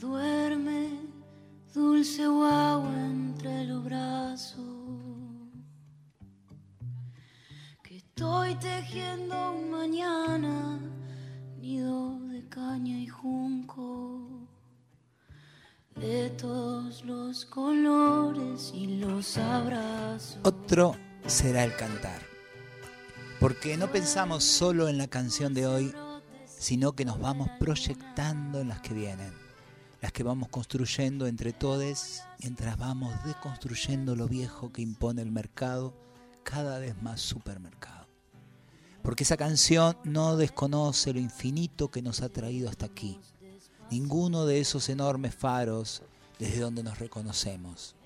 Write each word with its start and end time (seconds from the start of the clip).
Duerme, 0.00 0.90
dulce 1.74 2.24
guagua 2.24 2.94
entre 3.04 3.64
los 3.64 3.82
brazos. 3.82 4.64
Que 7.82 7.96
estoy 7.96 8.54
tejiendo 8.54 9.50
un 9.50 9.72
mañana, 9.72 10.78
nido 11.60 12.16
de 12.28 12.48
caña 12.48 12.96
y 12.96 13.08
junco. 13.08 14.46
De 15.96 16.30
todos 16.30 17.04
los 17.04 17.44
colores 17.46 18.70
y 18.72 18.98
los 18.98 19.36
abrazos. 19.36 20.38
Otro 20.44 20.94
será 21.26 21.64
el 21.64 21.74
cantar. 21.74 22.22
Porque 23.40 23.76
no 23.76 23.90
pensamos 23.90 24.44
solo 24.44 24.88
en 24.88 24.96
la 24.96 25.08
canción 25.08 25.54
de 25.54 25.66
hoy, 25.66 25.92
sino 26.46 26.92
que 26.92 27.04
nos 27.04 27.18
vamos 27.18 27.48
proyectando 27.58 28.60
en 28.60 28.68
las 28.68 28.80
que 28.80 28.94
vienen, 28.94 29.47
las 30.00 30.12
que 30.12 30.22
vamos 30.22 30.48
construyendo 30.48 31.26
entre 31.26 31.52
todos 31.52 32.22
mientras 32.40 32.76
vamos 32.78 33.12
deconstruyendo 33.24 34.14
lo 34.14 34.28
viejo 34.28 34.72
que 34.72 34.82
impone 34.82 35.22
el 35.22 35.32
mercado, 35.32 35.94
cada 36.44 36.78
vez 36.78 37.00
más 37.02 37.20
supermercado. 37.20 38.06
Porque 39.02 39.24
esa 39.24 39.36
canción 39.36 39.96
no 40.04 40.36
desconoce 40.36 41.12
lo 41.12 41.20
infinito 41.20 41.90
que 41.90 42.02
nos 42.02 42.20
ha 42.22 42.28
traído 42.28 42.68
hasta 42.68 42.86
aquí, 42.86 43.20
ninguno 43.90 44.46
de 44.46 44.60
esos 44.60 44.88
enormes 44.88 45.34
faros 45.34 46.02
desde 46.38 46.60
donde 46.60 46.82
nos 46.82 46.98
reconocemos. 46.98 47.96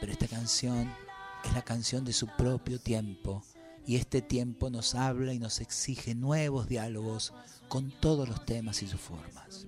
Pero 0.00 0.12
esta 0.12 0.28
canción 0.28 0.92
es 1.44 1.52
la 1.52 1.62
canción 1.62 2.04
de 2.04 2.12
su 2.12 2.26
propio 2.26 2.80
tiempo 2.80 3.42
y 3.86 3.96
este 3.96 4.22
tiempo 4.22 4.70
nos 4.70 4.94
habla 4.94 5.32
y 5.32 5.38
nos 5.38 5.60
exige 5.60 6.14
nuevos 6.14 6.68
diálogos 6.68 7.32
con 7.68 7.90
todos 7.90 8.28
los 8.28 8.44
temas 8.44 8.82
y 8.82 8.88
sus 8.88 9.00
formas. 9.00 9.66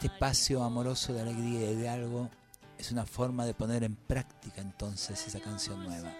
Este 0.00 0.14
espacio 0.14 0.62
amoroso 0.62 1.12
de 1.12 1.20
alegría 1.20 1.70
y 1.70 1.76
de 1.76 1.86
algo 1.90 2.30
es 2.78 2.90
una 2.90 3.04
forma 3.04 3.44
de 3.44 3.52
poner 3.52 3.84
en 3.84 3.96
práctica 3.96 4.62
entonces 4.62 5.26
esa 5.26 5.40
canción 5.40 5.84
nueva. 5.84 6.10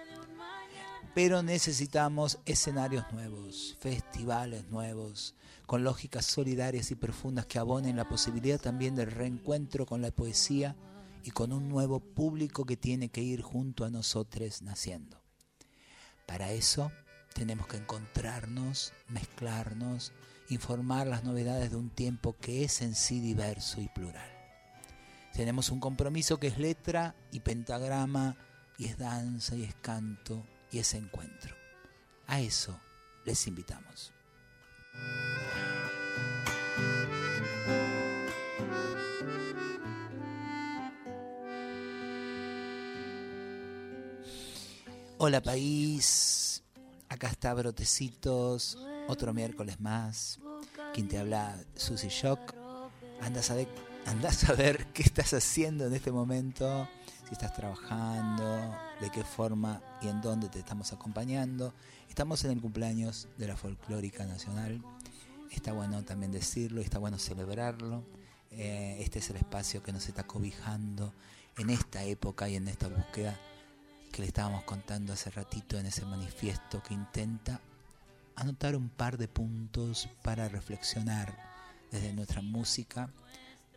Pero 1.14 1.42
necesitamos 1.42 2.41
escenarios 2.45 3.11
nuevos, 3.11 3.78
festivales 3.81 4.69
nuevos, 4.69 5.34
con 5.64 5.83
lógicas 5.83 6.27
solidarias 6.27 6.91
y 6.91 6.95
profundas 6.95 7.47
que 7.47 7.58
abonen 7.58 7.97
la 7.97 8.06
posibilidad 8.06 8.61
también 8.61 8.97
del 8.97 9.11
reencuentro 9.11 9.86
con 9.86 10.03
la 10.03 10.11
poesía 10.11 10.77
y 11.25 11.31
con 11.31 11.51
un 11.51 11.70
nuevo 11.70 12.01
público 12.01 12.67
que 12.67 12.77
tiene 12.77 13.08
que 13.08 13.23
ir 13.23 13.41
junto 13.41 13.86
a 13.86 13.91
nosotros 13.91 14.61
naciendo. 14.61 15.23
Para 16.27 16.53
eso 16.53 16.92
tenemos 17.33 17.67
que 17.67 17.78
encontrarnos, 17.78 18.92
mezclarnos, 19.08 20.12
informar 20.50 21.06
las 21.06 21.24
novedades 21.24 21.70
de 21.70 21.76
un 21.76 21.90
tiempo 21.90 22.36
que 22.40 22.64
es 22.64 22.82
en 22.82 22.94
sí 22.94 23.20
diverso 23.20 23.80
y 23.80 23.88
plural. 23.88 24.30
Tenemos 25.32 25.70
un 25.70 25.80
compromiso 25.80 26.38
que 26.38 26.48
es 26.48 26.58
letra 26.58 27.14
y 27.30 27.40
pentagrama, 27.40 28.36
y 28.76 28.86
es 28.86 28.98
danza 28.98 29.54
y 29.56 29.64
es 29.64 29.74
canto 29.76 30.42
y 30.72 30.78
es 30.78 30.94
encuentro. 30.94 31.54
A 32.26 32.40
eso 32.40 32.80
les 33.24 33.46
invitamos. 33.46 34.12
Hola 45.18 45.42
país, 45.42 46.62
acá 47.10 47.28
está 47.28 47.52
Brotecitos, 47.52 48.78
otro 49.11 49.34
miércoles 49.34 49.80
más. 49.80 50.39
Quien 50.94 51.08
te 51.08 51.19
habla, 51.19 51.58
Susy 51.74 52.08
Shock. 52.08 52.55
Andas 53.20 53.51
a, 53.51 53.55
ver, 53.55 53.68
andás 54.07 54.48
a 54.48 54.55
ver 54.55 54.86
qué 54.95 55.02
estás 55.02 55.34
haciendo 55.34 55.86
en 55.86 55.95
este 55.95 56.11
momento, 56.11 56.89
si 57.27 57.34
estás 57.34 57.52
trabajando, 57.52 58.74
de 59.01 59.11
qué 59.11 59.23
forma 59.24 59.83
y 60.01 60.08
en 60.08 60.20
dónde 60.23 60.48
te 60.48 60.61
estamos 60.61 60.92
acompañando. 60.92 61.74
Estamos 62.08 62.45
en 62.45 62.52
el 62.52 62.61
cumpleaños 62.61 63.29
de 63.36 63.48
la 63.48 63.57
Folclórica 63.57 64.24
Nacional. 64.24 64.83
Está 65.51 65.73
bueno 65.73 66.02
también 66.05 66.33
decirlo, 66.33 66.80
está 66.80 66.98
bueno 66.98 67.18
celebrarlo. 67.18 68.05
Eh, 68.52 68.98
este 69.01 69.18
es 69.18 69.29
el 69.30 69.36
espacio 69.36 69.83
que 69.83 69.92
nos 69.92 70.08
está 70.08 70.27
cobijando 70.27 71.13
en 71.58 71.70
esta 71.70 72.05
época 72.05 72.48
y 72.48 72.57
en 72.57 72.68
esta 72.68 72.89
búsqueda 72.89 73.39
que 74.13 74.23
le 74.23 74.29
estábamos 74.29 74.64
contando 74.64 75.13
hace 75.13 75.30
ratito 75.30 75.79
en 75.79 75.86
ese 75.86 76.05
manifiesto 76.05 76.83
que 76.83 76.95
intenta 76.95 77.61
anotar 78.36 78.77
un 78.77 78.89
par 78.89 79.18
de 79.18 79.29
puntos 79.29 80.08
para 80.23 80.48
reflexionar 80.48 81.36
desde 81.91 82.13
nuestra 82.13 82.42
música 82.42 83.11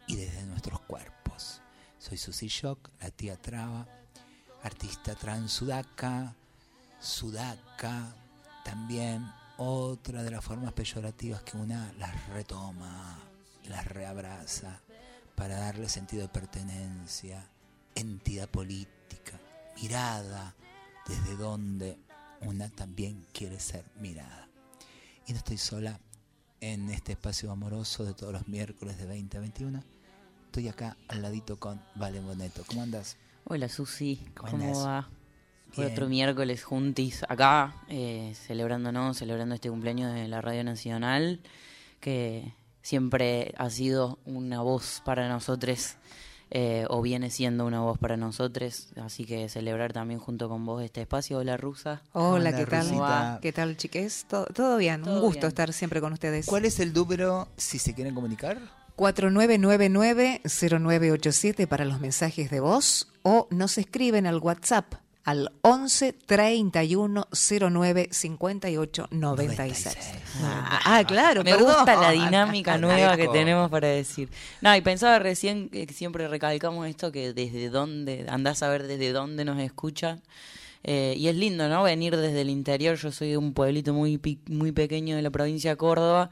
y 0.07 0.15
desde 0.15 0.43
nuestros 0.43 0.79
cuerpos. 0.81 1.61
Soy 1.97 2.17
Susi 2.17 2.47
Shock, 2.47 2.89
la 2.99 3.11
tía 3.11 3.41
Traba, 3.41 3.87
artista 4.61 5.15
trans 5.15 5.51
sudaca, 5.51 6.35
sudaca, 6.99 8.15
también 8.63 9.31
otra 9.57 10.23
de 10.23 10.31
las 10.31 10.43
formas 10.43 10.73
peyorativas 10.73 11.43
que 11.43 11.57
una 11.57 11.93
las 11.93 12.27
retoma, 12.27 13.19
las 13.67 13.85
reabraza 13.85 14.81
para 15.35 15.59
darle 15.59 15.89
sentido 15.89 16.23
de 16.23 16.29
pertenencia, 16.29 17.47
entidad 17.95 18.49
política 18.49 19.39
mirada 19.81 20.55
desde 21.07 21.35
donde 21.35 21.97
una 22.41 22.69
también 22.69 23.25
quiere 23.33 23.59
ser 23.59 23.85
mirada. 23.99 24.42
Y 25.25 25.31
no 25.31 25.37
estoy 25.37 25.57
sola 25.57 25.99
en 26.59 26.89
este 26.89 27.13
espacio 27.13 27.49
amoroso 27.49 28.03
de 28.03 28.13
todos 28.13 28.33
los 28.33 28.47
miércoles 28.47 28.97
de 28.97 29.05
20 29.05 29.37
a 29.37 29.39
21. 29.39 29.83
Estoy 30.45 30.67
acá 30.67 30.97
al 31.07 31.21
ladito 31.21 31.57
con 31.59 31.81
Vale 31.95 32.19
Boneto. 32.19 32.63
¿Cómo 32.67 32.83
andas? 32.83 33.15
Hola 33.45 33.69
Susi, 33.69 34.25
¿cómo, 34.35 34.81
va? 34.81 35.09
otro 35.77 36.07
miércoles 36.07 36.63
juntis 36.63 37.23
acá, 37.27 37.73
eh, 37.87 38.33
celebrándonos, 38.35 39.17
celebrando 39.17 39.55
este 39.55 39.69
cumpleaños 39.69 40.13
de 40.13 40.27
la 40.27 40.41
Radio 40.41 40.63
Nacional, 40.63 41.41
que 41.99 42.53
siempre 42.81 43.53
ha 43.57 43.69
sido 43.69 44.19
una 44.25 44.61
voz 44.61 45.01
para 45.05 45.29
nosotros 45.29 45.95
eh, 46.51 46.85
o 46.89 47.01
viene 47.01 47.29
siendo 47.29 47.65
una 47.65 47.81
voz 47.81 47.97
para 47.97 48.17
nosotros. 48.17 48.89
Así 49.01 49.25
que 49.25 49.47
celebrar 49.49 49.93
también 49.93 50.19
junto 50.19 50.49
con 50.49 50.65
vos 50.65 50.83
este 50.83 51.01
espacio. 51.01 51.39
Hola, 51.39 51.57
Rusa. 51.57 52.01
Hola, 52.13 52.55
¿qué 52.55 52.65
tal? 52.65 53.39
¿Qué 53.41 53.51
tal, 53.51 53.75
chiques? 53.77 54.25
Todo, 54.27 54.77
bien, 54.77 55.07
un 55.07 55.21
gusto 55.21 55.47
estar 55.47 55.73
siempre 55.73 56.01
con 56.01 56.13
ustedes. 56.13 56.45
¿Cuál 56.45 56.65
es 56.65 56.79
el 56.79 56.93
número 56.93 57.47
si 57.57 57.79
se 57.79 57.93
quieren 57.93 58.15
comunicar? 58.15 58.57
4999-0987 58.97 61.67
para 61.67 61.85
los 61.85 61.99
mensajes 61.99 62.51
de 62.51 62.59
voz 62.59 63.07
o 63.23 63.47
nos 63.49 63.79
escriben 63.79 64.27
al 64.27 64.37
WhatsApp 64.37 64.93
al 65.23 65.51
11 65.61 66.13
31 66.13 67.27
09 67.31 68.09
58 68.11 69.07
96. 69.09 69.97
Ah, 70.41 71.03
claro, 71.07 71.43
me 71.43 71.55
gusta 71.55 71.95
la 71.95 72.11
dinámica 72.11 72.77
nueva 72.77 73.15
que 73.15 73.27
tenemos 73.29 73.69
para 73.69 73.87
decir. 73.87 74.29
No, 74.61 74.75
y 74.75 74.81
pensaba 74.81 75.19
recién 75.19 75.69
que 75.69 75.87
siempre 75.93 76.27
recalcamos 76.27 76.87
esto 76.87 77.11
que 77.11 77.33
desde 77.33 77.69
dónde, 77.69 78.25
andás 78.29 78.63
a 78.63 78.69
ver 78.69 78.87
desde 78.87 79.11
dónde 79.11 79.45
nos 79.45 79.59
escucha. 79.59 80.19
Eh, 80.85 81.15
y 81.17 81.29
es 81.29 81.35
lindo, 81.35 81.69
¿no? 81.69 81.83
Venir 81.83 82.17
desde 82.17 82.41
el 82.41 82.49
interior. 82.49 82.97
Yo 82.97 83.11
soy 83.11 83.29
de 83.29 83.37
un 83.37 83.53
pueblito 83.53 83.93
muy, 83.93 84.19
muy 84.47 84.71
pequeño 84.73 85.15
de 85.15 85.21
la 85.21 85.29
provincia 85.29 85.71
de 85.71 85.77
Córdoba. 85.77 86.29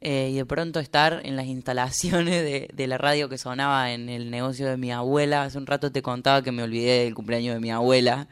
Eh, 0.00 0.30
y 0.32 0.36
de 0.36 0.46
pronto 0.46 0.78
estar 0.78 1.20
en 1.24 1.34
las 1.34 1.46
instalaciones 1.46 2.42
de, 2.44 2.70
de, 2.72 2.86
la 2.86 2.98
radio 2.98 3.28
que 3.28 3.36
sonaba 3.36 3.92
en 3.92 4.08
el 4.08 4.30
negocio 4.30 4.68
de 4.68 4.76
mi 4.76 4.92
abuela. 4.92 5.42
Hace 5.42 5.58
un 5.58 5.66
rato 5.66 5.90
te 5.90 6.02
contaba 6.02 6.42
que 6.42 6.52
me 6.52 6.62
olvidé 6.62 7.04
del 7.04 7.14
cumpleaños 7.14 7.54
de 7.54 7.60
mi 7.60 7.72
abuela, 7.72 8.28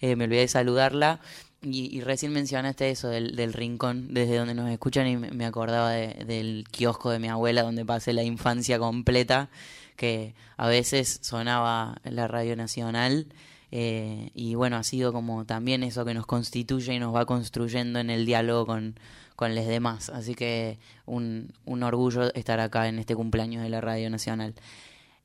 eh, 0.00 0.16
me 0.16 0.24
olvidé 0.24 0.40
de 0.40 0.48
saludarla. 0.48 1.20
Y, 1.62 2.00
recién 2.00 2.32
mencionaste 2.32 2.88
eso 2.88 3.08
del, 3.08 3.36
del, 3.36 3.52
rincón, 3.52 4.14
desde 4.14 4.38
donde 4.38 4.54
nos 4.54 4.70
escuchan, 4.70 5.06
y 5.06 5.16
me 5.18 5.44
acordaba 5.44 5.90
del 5.90 6.64
kiosco 6.70 7.10
de 7.10 7.18
mi 7.18 7.28
abuela, 7.28 7.62
donde 7.62 7.84
pasé 7.84 8.14
la 8.14 8.22
infancia 8.22 8.78
completa, 8.78 9.50
que 9.96 10.34
a 10.56 10.68
veces 10.68 11.18
sonaba 11.22 12.00
la 12.04 12.28
radio 12.28 12.56
nacional. 12.56 13.26
Eh, 13.72 14.30
y 14.34 14.54
bueno, 14.54 14.76
ha 14.76 14.82
sido 14.82 15.12
como 15.12 15.44
también 15.44 15.82
eso 15.82 16.06
que 16.06 16.14
nos 16.14 16.24
constituye 16.26 16.94
y 16.94 16.98
nos 16.98 17.14
va 17.14 17.26
construyendo 17.26 17.98
en 17.98 18.08
el 18.08 18.24
diálogo 18.24 18.64
con, 18.66 18.94
con 19.40 19.54
los 19.54 19.66
demás. 19.66 20.10
Así 20.10 20.34
que 20.34 20.78
un, 21.06 21.54
un 21.64 21.82
orgullo 21.82 22.30
estar 22.34 22.60
acá 22.60 22.88
en 22.88 22.98
este 22.98 23.16
cumpleaños 23.16 23.62
de 23.62 23.70
la 23.70 23.80
Radio 23.80 24.10
Nacional. 24.10 24.54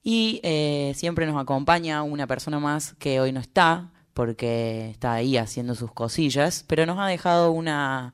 Y 0.04 0.40
eh, 0.42 0.94
siempre 0.96 1.26
nos 1.26 1.36
acompaña 1.36 2.02
una 2.02 2.26
persona 2.26 2.58
más 2.58 2.94
que 2.98 3.20
hoy 3.20 3.34
no 3.34 3.42
está, 3.42 3.92
porque 4.14 4.90
está 4.90 5.12
ahí 5.12 5.36
haciendo 5.36 5.76
sus 5.76 5.92
cosillas, 5.92 6.64
pero 6.66 6.86
nos 6.86 6.98
ha 6.98 7.08
dejado 7.08 7.52
una, 7.52 8.14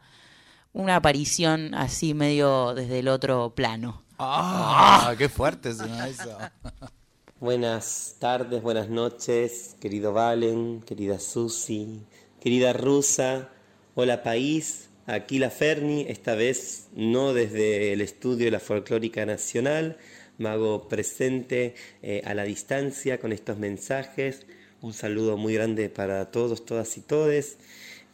una 0.74 0.96
aparición 0.96 1.76
así 1.76 2.16
medio 2.16 2.74
desde 2.74 2.98
el 2.98 3.08
otro 3.08 3.54
plano. 3.54 4.02
¡Ah! 4.18 5.14
¡Qué 5.20 5.30
fuerte 5.30 5.70
es 5.70 5.82
eso! 5.82 6.36
Buenas 7.40 8.16
tardes, 8.18 8.64
buenas 8.64 8.90
noches, 8.90 9.76
querido 9.80 10.14
Valen, 10.14 10.82
querida 10.82 11.20
Susi, 11.20 12.06
querida 12.40 12.72
Rusa, 12.72 13.50
hola 13.96 14.22
país, 14.22 14.91
Aquí 15.08 15.40
la 15.40 15.50
Ferni, 15.50 16.06
esta 16.08 16.36
vez 16.36 16.88
no 16.96 17.34
desde 17.34 17.92
el 17.92 18.02
estudio 18.02 18.46
de 18.46 18.52
la 18.52 18.60
Folclórica 18.60 19.26
Nacional, 19.26 19.98
me 20.38 20.50
hago 20.50 20.88
presente 20.88 21.74
eh, 22.04 22.22
a 22.24 22.36
la 22.36 22.44
distancia 22.44 23.20
con 23.20 23.32
estos 23.32 23.58
mensajes. 23.58 24.46
Un 24.80 24.94
saludo 24.94 25.38
muy 25.38 25.56
grande 25.56 25.90
para 25.90 26.30
todos, 26.30 26.66
todas 26.66 26.98
y 26.98 27.02
todes. 27.02 27.58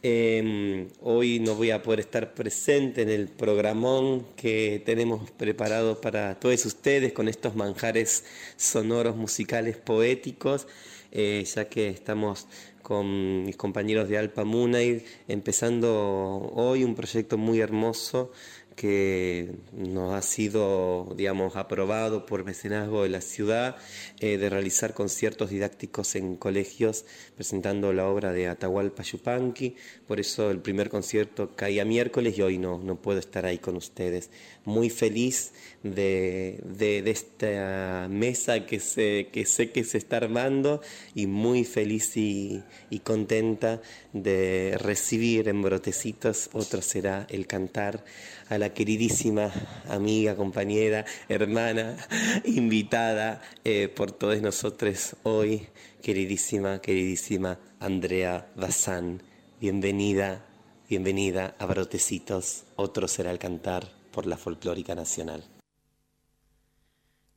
Em, 0.02 0.88
hoy 1.02 1.40
no 1.40 1.56
voy 1.56 1.72
a 1.72 1.82
poder 1.82 2.00
estar 2.00 2.32
presente 2.32 3.02
en 3.02 3.10
el 3.10 3.28
programón 3.28 4.26
que 4.36 4.80
tenemos 4.86 5.30
preparado 5.32 6.00
para 6.00 6.38
todos 6.40 6.64
ustedes 6.64 7.12
con 7.12 7.28
estos 7.28 7.54
manjares 7.54 8.24
sonoros, 8.56 9.14
musicales, 9.16 9.76
poéticos, 9.76 10.66
eh, 11.12 11.44
ya 11.44 11.68
que 11.68 11.88
estamos 11.88 12.46
con 12.82 13.44
mis 13.44 13.56
compañeros 13.56 14.08
de 14.08 14.18
Alpa 14.18 14.44
Munay 14.44 15.04
empezando 15.28 16.50
hoy 16.54 16.84
un 16.84 16.94
proyecto 16.94 17.36
muy 17.36 17.60
hermoso 17.60 18.32
que 18.78 19.56
nos 19.72 20.14
ha 20.14 20.22
sido, 20.22 21.12
digamos, 21.16 21.56
aprobado 21.56 22.26
por 22.26 22.44
mecenazgo 22.44 23.02
de 23.02 23.08
la 23.08 23.20
ciudad 23.20 23.74
eh, 24.20 24.38
de 24.38 24.48
realizar 24.48 24.94
conciertos 24.94 25.50
didácticos 25.50 26.14
en 26.14 26.36
colegios 26.36 27.04
presentando 27.34 27.92
la 27.92 28.06
obra 28.06 28.32
de 28.32 28.46
Atahualpa 28.46 29.02
Yupanqui. 29.02 29.74
Por 30.06 30.20
eso 30.20 30.52
el 30.52 30.60
primer 30.60 30.90
concierto 30.90 31.56
caía 31.56 31.84
miércoles 31.84 32.38
y 32.38 32.42
hoy 32.42 32.58
no, 32.58 32.78
no 32.78 33.02
puedo 33.02 33.18
estar 33.18 33.46
ahí 33.46 33.58
con 33.58 33.74
ustedes. 33.74 34.30
Muy 34.68 34.90
feliz 34.90 35.54
de, 35.82 36.60
de, 36.62 37.10
esta 37.10 38.06
mesa 38.10 38.66
que, 38.66 38.80
se, 38.80 39.28
que 39.32 39.46
sé 39.46 39.70
que 39.70 39.82
se 39.82 39.96
está 39.96 40.18
armando 40.18 40.82
y 41.14 41.26
muy 41.26 41.64
feliz 41.64 42.18
y, 42.18 42.62
y 42.90 42.98
contenta 42.98 43.80
de 44.12 44.76
recibir 44.78 45.48
en 45.48 45.62
brotecitos, 45.62 46.50
otro 46.52 46.82
será 46.82 47.26
el 47.30 47.46
cantar 47.46 48.04
a 48.50 48.58
la 48.58 48.74
queridísima 48.74 49.50
amiga, 49.88 50.36
compañera, 50.36 51.06
hermana, 51.30 51.96
invitada 52.44 53.40
eh, 53.64 53.88
por 53.88 54.12
todos 54.12 54.42
nosotros 54.42 55.16
hoy, 55.22 55.66
queridísima, 56.02 56.82
queridísima 56.82 57.58
Andrea 57.80 58.50
Bazán. 58.54 59.22
Bienvenida, 59.62 60.44
bienvenida 60.90 61.56
a 61.58 61.64
Brotecitos, 61.64 62.64
otro 62.76 63.08
será 63.08 63.30
el 63.30 63.38
cantar 63.38 63.97
por 64.18 64.26
la 64.26 64.36
folclórica 64.36 64.96
nacional. 64.96 65.44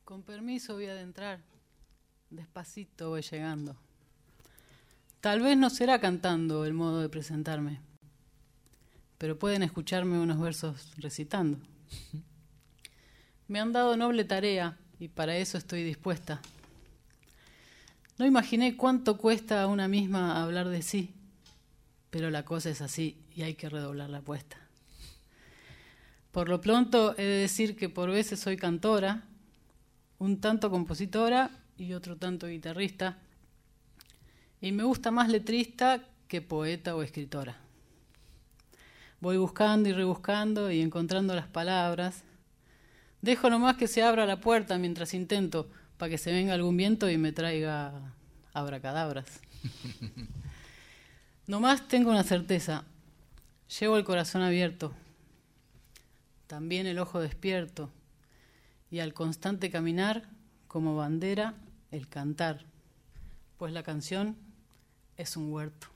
Con 0.04 0.24
permiso 0.24 0.74
voy 0.74 0.86
a 0.86 0.90
adentrar, 0.90 1.38
despacito 2.28 3.10
voy 3.10 3.22
llegando. 3.22 3.76
Tal 5.20 5.38
vez 5.42 5.56
no 5.56 5.70
será 5.70 6.00
cantando 6.00 6.64
el 6.64 6.74
modo 6.74 7.00
de 7.00 7.08
presentarme 7.08 7.78
pero 9.16 9.38
pueden 9.38 9.62
escucharme 9.62 10.18
unos 10.18 10.40
versos 10.40 10.90
recitando. 10.96 11.56
Me 13.46 13.60
han 13.60 13.70
dado 13.70 13.96
noble 13.96 14.24
tarea 14.24 14.76
y 14.98 15.06
para 15.06 15.36
eso 15.36 15.56
estoy 15.58 15.84
dispuesta. 15.84 16.42
No 18.18 18.26
imaginé 18.26 18.76
cuánto 18.76 19.18
cuesta 19.18 19.62
a 19.62 19.68
una 19.68 19.86
misma 19.86 20.42
hablar 20.42 20.68
de 20.68 20.82
sí, 20.82 21.14
pero 22.10 22.30
la 22.30 22.44
cosa 22.44 22.70
es 22.70 22.80
así 22.80 23.22
y 23.36 23.42
hay 23.42 23.54
que 23.54 23.68
redoblar 23.68 24.10
la 24.10 24.18
apuesta. 24.18 24.61
Por 26.32 26.48
lo 26.48 26.60
pronto 26.60 27.14
he 27.18 27.22
de 27.22 27.36
decir 27.42 27.76
que 27.76 27.90
por 27.90 28.10
veces 28.10 28.40
soy 28.40 28.56
cantora, 28.56 29.22
un 30.18 30.40
tanto 30.40 30.70
compositora 30.70 31.50
y 31.76 31.92
otro 31.92 32.16
tanto 32.16 32.46
guitarrista, 32.46 33.18
y 34.60 34.72
me 34.72 34.84
gusta 34.84 35.10
más 35.10 35.28
letrista 35.28 36.02
que 36.28 36.40
poeta 36.40 36.96
o 36.96 37.02
escritora. 37.02 37.56
Voy 39.20 39.36
buscando 39.36 39.88
y 39.88 39.92
rebuscando 39.92 40.70
y 40.70 40.80
encontrando 40.80 41.34
las 41.34 41.46
palabras. 41.46 42.22
Dejo 43.20 43.50
nomás 43.50 43.76
que 43.76 43.86
se 43.86 44.02
abra 44.02 44.24
la 44.24 44.40
puerta 44.40 44.78
mientras 44.78 45.14
intento 45.14 45.68
para 45.98 46.10
que 46.10 46.18
se 46.18 46.32
venga 46.32 46.54
algún 46.54 46.76
viento 46.76 47.10
y 47.10 47.18
me 47.18 47.32
traiga 47.32 47.92
abracadabras. 48.54 49.40
nomás 51.46 51.86
tengo 51.88 52.10
una 52.10 52.24
certeza. 52.24 52.84
Llevo 53.78 53.96
el 53.96 54.04
corazón 54.04 54.42
abierto, 54.42 54.94
también 56.52 56.86
el 56.86 56.98
ojo 56.98 57.18
despierto 57.18 57.88
y 58.90 58.98
al 58.98 59.14
constante 59.14 59.70
caminar 59.70 60.28
como 60.68 60.94
bandera 60.94 61.54
el 61.90 62.08
cantar, 62.08 62.66
pues 63.56 63.72
la 63.72 63.82
canción 63.82 64.36
es 65.16 65.38
un 65.38 65.50
huerto. 65.50 65.86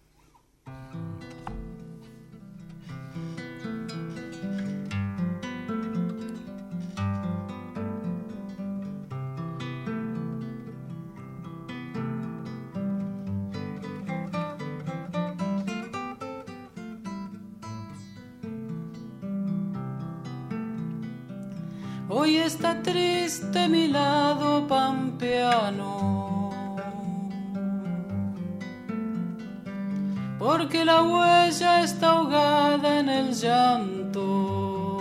Triste 23.57 23.69
mi 23.69 23.89
lado 23.89 24.67
pampeano, 24.67 26.51
porque 30.39 30.85
la 30.85 31.03
huella 31.03 31.83
está 31.83 32.11
ahogada 32.11 33.01
en 33.01 33.09
el 33.09 33.33
llanto. 33.33 35.01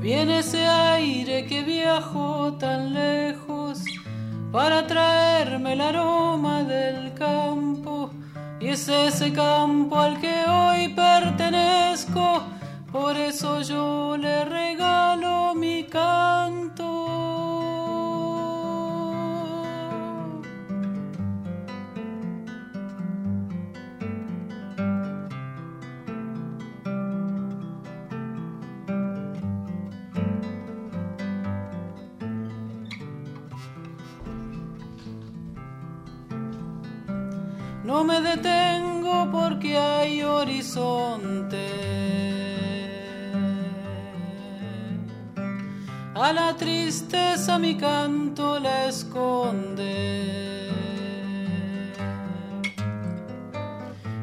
Viene 0.00 0.38
ese 0.38 0.66
aire 0.66 1.46
que 1.46 1.62
viajó 1.62 2.52
tan 2.54 2.94
lejos 2.94 3.82
para 4.52 4.86
traerme 4.86 5.72
el 5.72 5.80
aroma 5.80 6.62
del 6.62 7.12
campo, 7.14 8.10
y 8.60 8.68
es 8.68 8.88
ese 8.88 9.32
campo 9.32 9.98
al 9.98 10.20
que 10.20 10.44
hoy 10.48 10.88
pertenezco. 10.94 12.42
Por 12.92 13.16
eso 13.16 13.60
yo 13.60 14.16
le 14.16 14.45
regalo 14.86 15.54
mi 15.54 15.84
canto. 15.88 16.35
A 46.22 46.32
la 46.32 46.54
tristeza 46.54 47.58
mi 47.58 47.76
canto 47.76 48.58
la 48.58 48.86
esconde. 48.86 50.70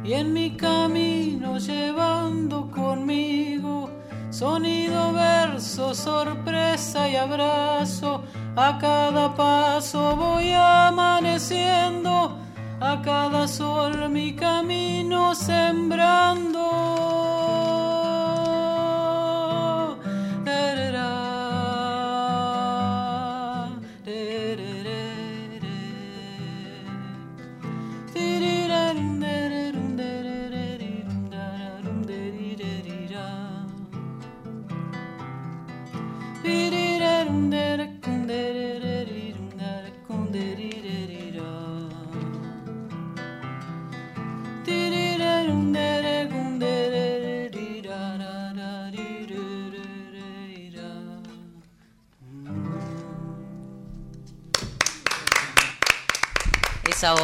Y 0.04 0.14
en 0.14 0.34
mi 0.34 0.58
camino 0.58 1.60
llevando 1.60 2.70
conmigo 2.72 3.90
sonido, 4.32 5.14
verso, 5.14 5.94
sorpresa 5.94 7.08
y 7.08 7.16
abrazo, 7.16 8.24
a 8.56 8.78
cada 8.80 9.34
paso 9.36 10.16
voy 10.16 10.52
amaneciendo, 10.52 12.38
a 12.80 13.02
cada 13.02 13.48
sol 13.48 14.10
mi 14.10 14.36
camino 14.36 15.36
sembrando. 15.36 17.03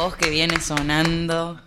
Voz 0.02 0.16
que 0.16 0.30
viene 0.30 0.58
sonando. 0.60 1.60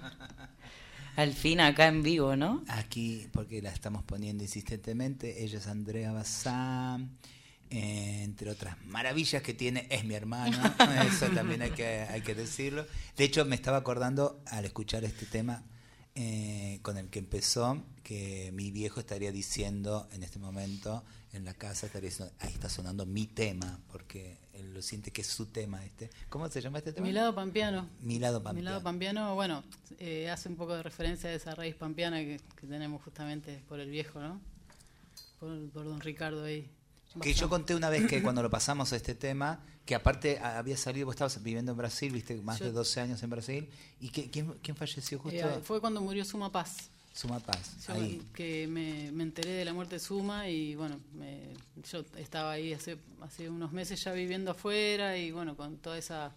Al 1.15 1.33
fin 1.33 1.59
acá 1.59 1.87
en 1.87 2.01
vivo, 2.01 2.35
¿no? 2.35 2.63
Aquí, 2.67 3.27
porque 3.31 3.61
la 3.61 3.69
estamos 3.69 4.03
poniendo 4.03 4.43
insistentemente. 4.43 5.43
Ella 5.43 5.59
es 5.59 5.67
Andrea 5.67 6.11
Bazán. 6.11 7.15
Entre 7.69 8.49
otras 8.49 8.83
maravillas 8.85 9.43
que 9.43 9.53
tiene, 9.53 9.87
es 9.89 10.03
mi 10.05 10.13
hermano, 10.13 10.57
eso 11.07 11.27
también 11.29 11.63
hay 11.63 11.71
que, 11.71 12.01
hay 12.09 12.21
que 12.21 12.35
decirlo. 12.35 12.85
De 13.17 13.23
hecho, 13.23 13.45
me 13.45 13.55
estaba 13.55 13.77
acordando 13.77 14.41
al 14.47 14.65
escuchar 14.65 15.03
este 15.03 15.25
tema 15.25 15.63
eh, 16.15 16.79
con 16.83 16.97
el 16.97 17.09
que 17.09 17.19
empezó, 17.19 17.83
que 18.03 18.51
mi 18.53 18.69
viejo 18.69 18.99
estaría 18.99 19.31
diciendo 19.31 20.07
en 20.11 20.21
este 20.21 20.37
momento 20.37 21.03
en 21.33 21.45
la 21.45 21.53
casa, 21.53 21.87
estaría 21.87 22.09
diciendo, 22.09 22.33
ahí 22.39 22.53
está 22.53 22.69
sonando 22.69 23.05
mi 23.05 23.25
tema, 23.25 23.79
porque 23.91 24.37
él 24.53 24.73
lo 24.73 24.81
siente 24.81 25.11
que 25.11 25.21
es 25.21 25.27
su 25.27 25.47
tema 25.47 25.83
este. 25.83 26.09
¿Cómo 26.29 26.47
se 26.49 26.61
llama 26.61 26.77
este 26.77 26.93
tema? 26.93 27.07
Mi 27.07 27.11
lado 27.11 27.33
pampeano. 27.33 27.89
Mi 28.01 28.19
lado 28.19 28.41
pampeano. 28.41 28.59
Mi 28.59 28.63
lado 28.63 28.83
pampeano, 28.83 29.35
bueno, 29.35 29.63
eh, 29.97 30.29
hace 30.29 30.47
un 30.47 30.55
poco 30.55 30.75
de 30.75 30.83
referencia 30.83 31.29
a 31.29 31.33
esa 31.33 31.55
raíz 31.55 31.75
pampeana 31.75 32.19
que, 32.19 32.39
tenemos 32.61 33.01
justamente 33.01 33.63
por 33.67 33.79
el 33.79 33.89
viejo, 33.89 34.19
¿no? 34.21 34.39
Por, 35.39 35.69
por 35.71 35.85
don 35.85 35.99
Ricardo 35.99 36.43
ahí. 36.43 36.69
Que 37.21 37.33
yo 37.33 37.49
conté 37.49 37.75
una 37.75 37.89
vez 37.89 38.07
que 38.07 38.23
cuando 38.23 38.41
lo 38.41 38.49
pasamos 38.49 38.93
a 38.93 38.95
este 38.95 39.13
tema, 39.13 39.59
que 39.85 39.95
aparte 39.95 40.39
había 40.39 40.77
salido, 40.77 41.05
vos 41.05 41.15
estabas 41.15 41.41
viviendo 41.43 41.71
en 41.71 41.77
Brasil, 41.77 42.11
viste, 42.11 42.35
más 42.41 42.59
de 42.59 42.71
12 42.71 43.01
años 43.01 43.23
en 43.23 43.29
Brasil, 43.29 43.69
¿y 43.99 44.09
que, 44.09 44.31
quién, 44.31 44.53
quién, 44.63 44.75
falleció 44.75 45.19
justo? 45.19 45.37
Eh, 45.37 45.59
fue 45.63 45.79
cuando 45.79 46.01
murió 46.01 46.25
Suma 46.25 46.51
Paz. 46.51 46.89
Suma 47.13 47.39
Paz, 47.39 47.89
ahí. 47.89 48.22
Que 48.34 48.67
me, 48.67 49.12
me, 49.12 49.24
enteré 49.24 49.51
de 49.51 49.65
la 49.65 49.74
muerte 49.74 49.96
de 49.96 50.00
Suma 50.00 50.50
y 50.50 50.75
bueno, 50.75 51.00
yo 51.89 52.03
estaba 52.17 52.53
ahí 52.53 52.74
hace, 52.74 52.98
hace 53.22 53.50
unos 53.50 53.72
meses 53.72 54.03
ya 54.03 54.12
viviendo 54.12 54.51
afuera 54.51 55.15
y 55.17 55.32
bueno, 55.32 55.55
con 55.55 55.77
toda 55.77 55.98
esa 55.98 56.34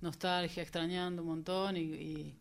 nostalgia, 0.00 0.62
extrañando 0.62 1.22
un 1.22 1.28
montón 1.28 1.76
y, 1.76 2.34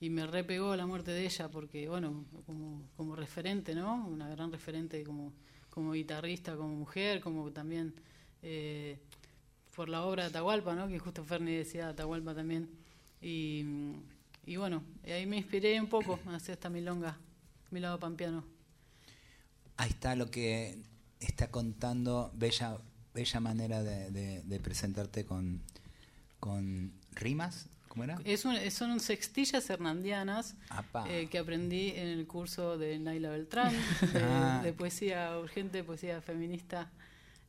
y, 0.00 0.10
me 0.10 0.26
repegó 0.26 0.74
la 0.74 0.86
muerte 0.86 1.12
de 1.12 1.24
ella 1.24 1.48
porque 1.48 1.88
bueno, 1.88 2.24
como, 2.44 2.82
como 2.96 3.14
referente, 3.14 3.74
¿no? 3.74 4.06
Una 4.08 4.28
gran 4.28 4.50
referente 4.50 5.02
como 5.04 5.32
como 5.78 5.92
guitarrista, 5.92 6.56
como 6.56 6.74
mujer, 6.74 7.20
como 7.20 7.52
también 7.52 7.94
eh, 8.42 8.98
por 9.76 9.88
la 9.88 10.04
obra 10.04 10.24
de 10.24 10.30
Atahualpa, 10.30 10.74
¿no? 10.74 10.88
que 10.88 10.98
justo 10.98 11.22
Ferni 11.24 11.54
decía 11.54 11.90
Atahualpa 11.90 12.34
también. 12.34 12.68
Y, 13.22 13.64
y 14.44 14.56
bueno, 14.56 14.82
ahí 15.04 15.24
me 15.24 15.36
inspiré 15.36 15.80
un 15.80 15.86
poco 15.86 16.18
a 16.26 16.34
hacer 16.34 16.54
esta 16.54 16.68
milonga, 16.68 17.16
mi 17.70 17.80
lado 17.80 17.98
pampeano. 17.98 18.44
Ahí 19.76 19.90
está 19.90 20.16
lo 20.16 20.30
que 20.30 20.78
está 21.20 21.50
contando, 21.50 22.32
bella, 22.34 22.78
bella 23.14 23.40
manera 23.40 23.82
de, 23.82 24.60
presentarte 24.62 25.24
con, 25.24 25.62
con 26.40 26.92
rimas, 27.12 27.68
¿Cómo 27.88 28.04
era? 28.04 28.18
Es 28.24 28.44
son 28.74 29.00
sextillas 29.00 29.68
hernandianas 29.70 30.56
eh, 31.08 31.28
que 31.30 31.38
aprendí 31.38 31.90
en 31.90 32.08
el 32.08 32.26
curso 32.26 32.76
de 32.76 32.98
Naila 32.98 33.30
Beltrán, 33.30 33.74
ah. 34.14 34.60
de, 34.62 34.74
poesía 34.74 35.38
urgente, 35.38 35.82
poesía 35.82 36.20
feminista. 36.20 36.90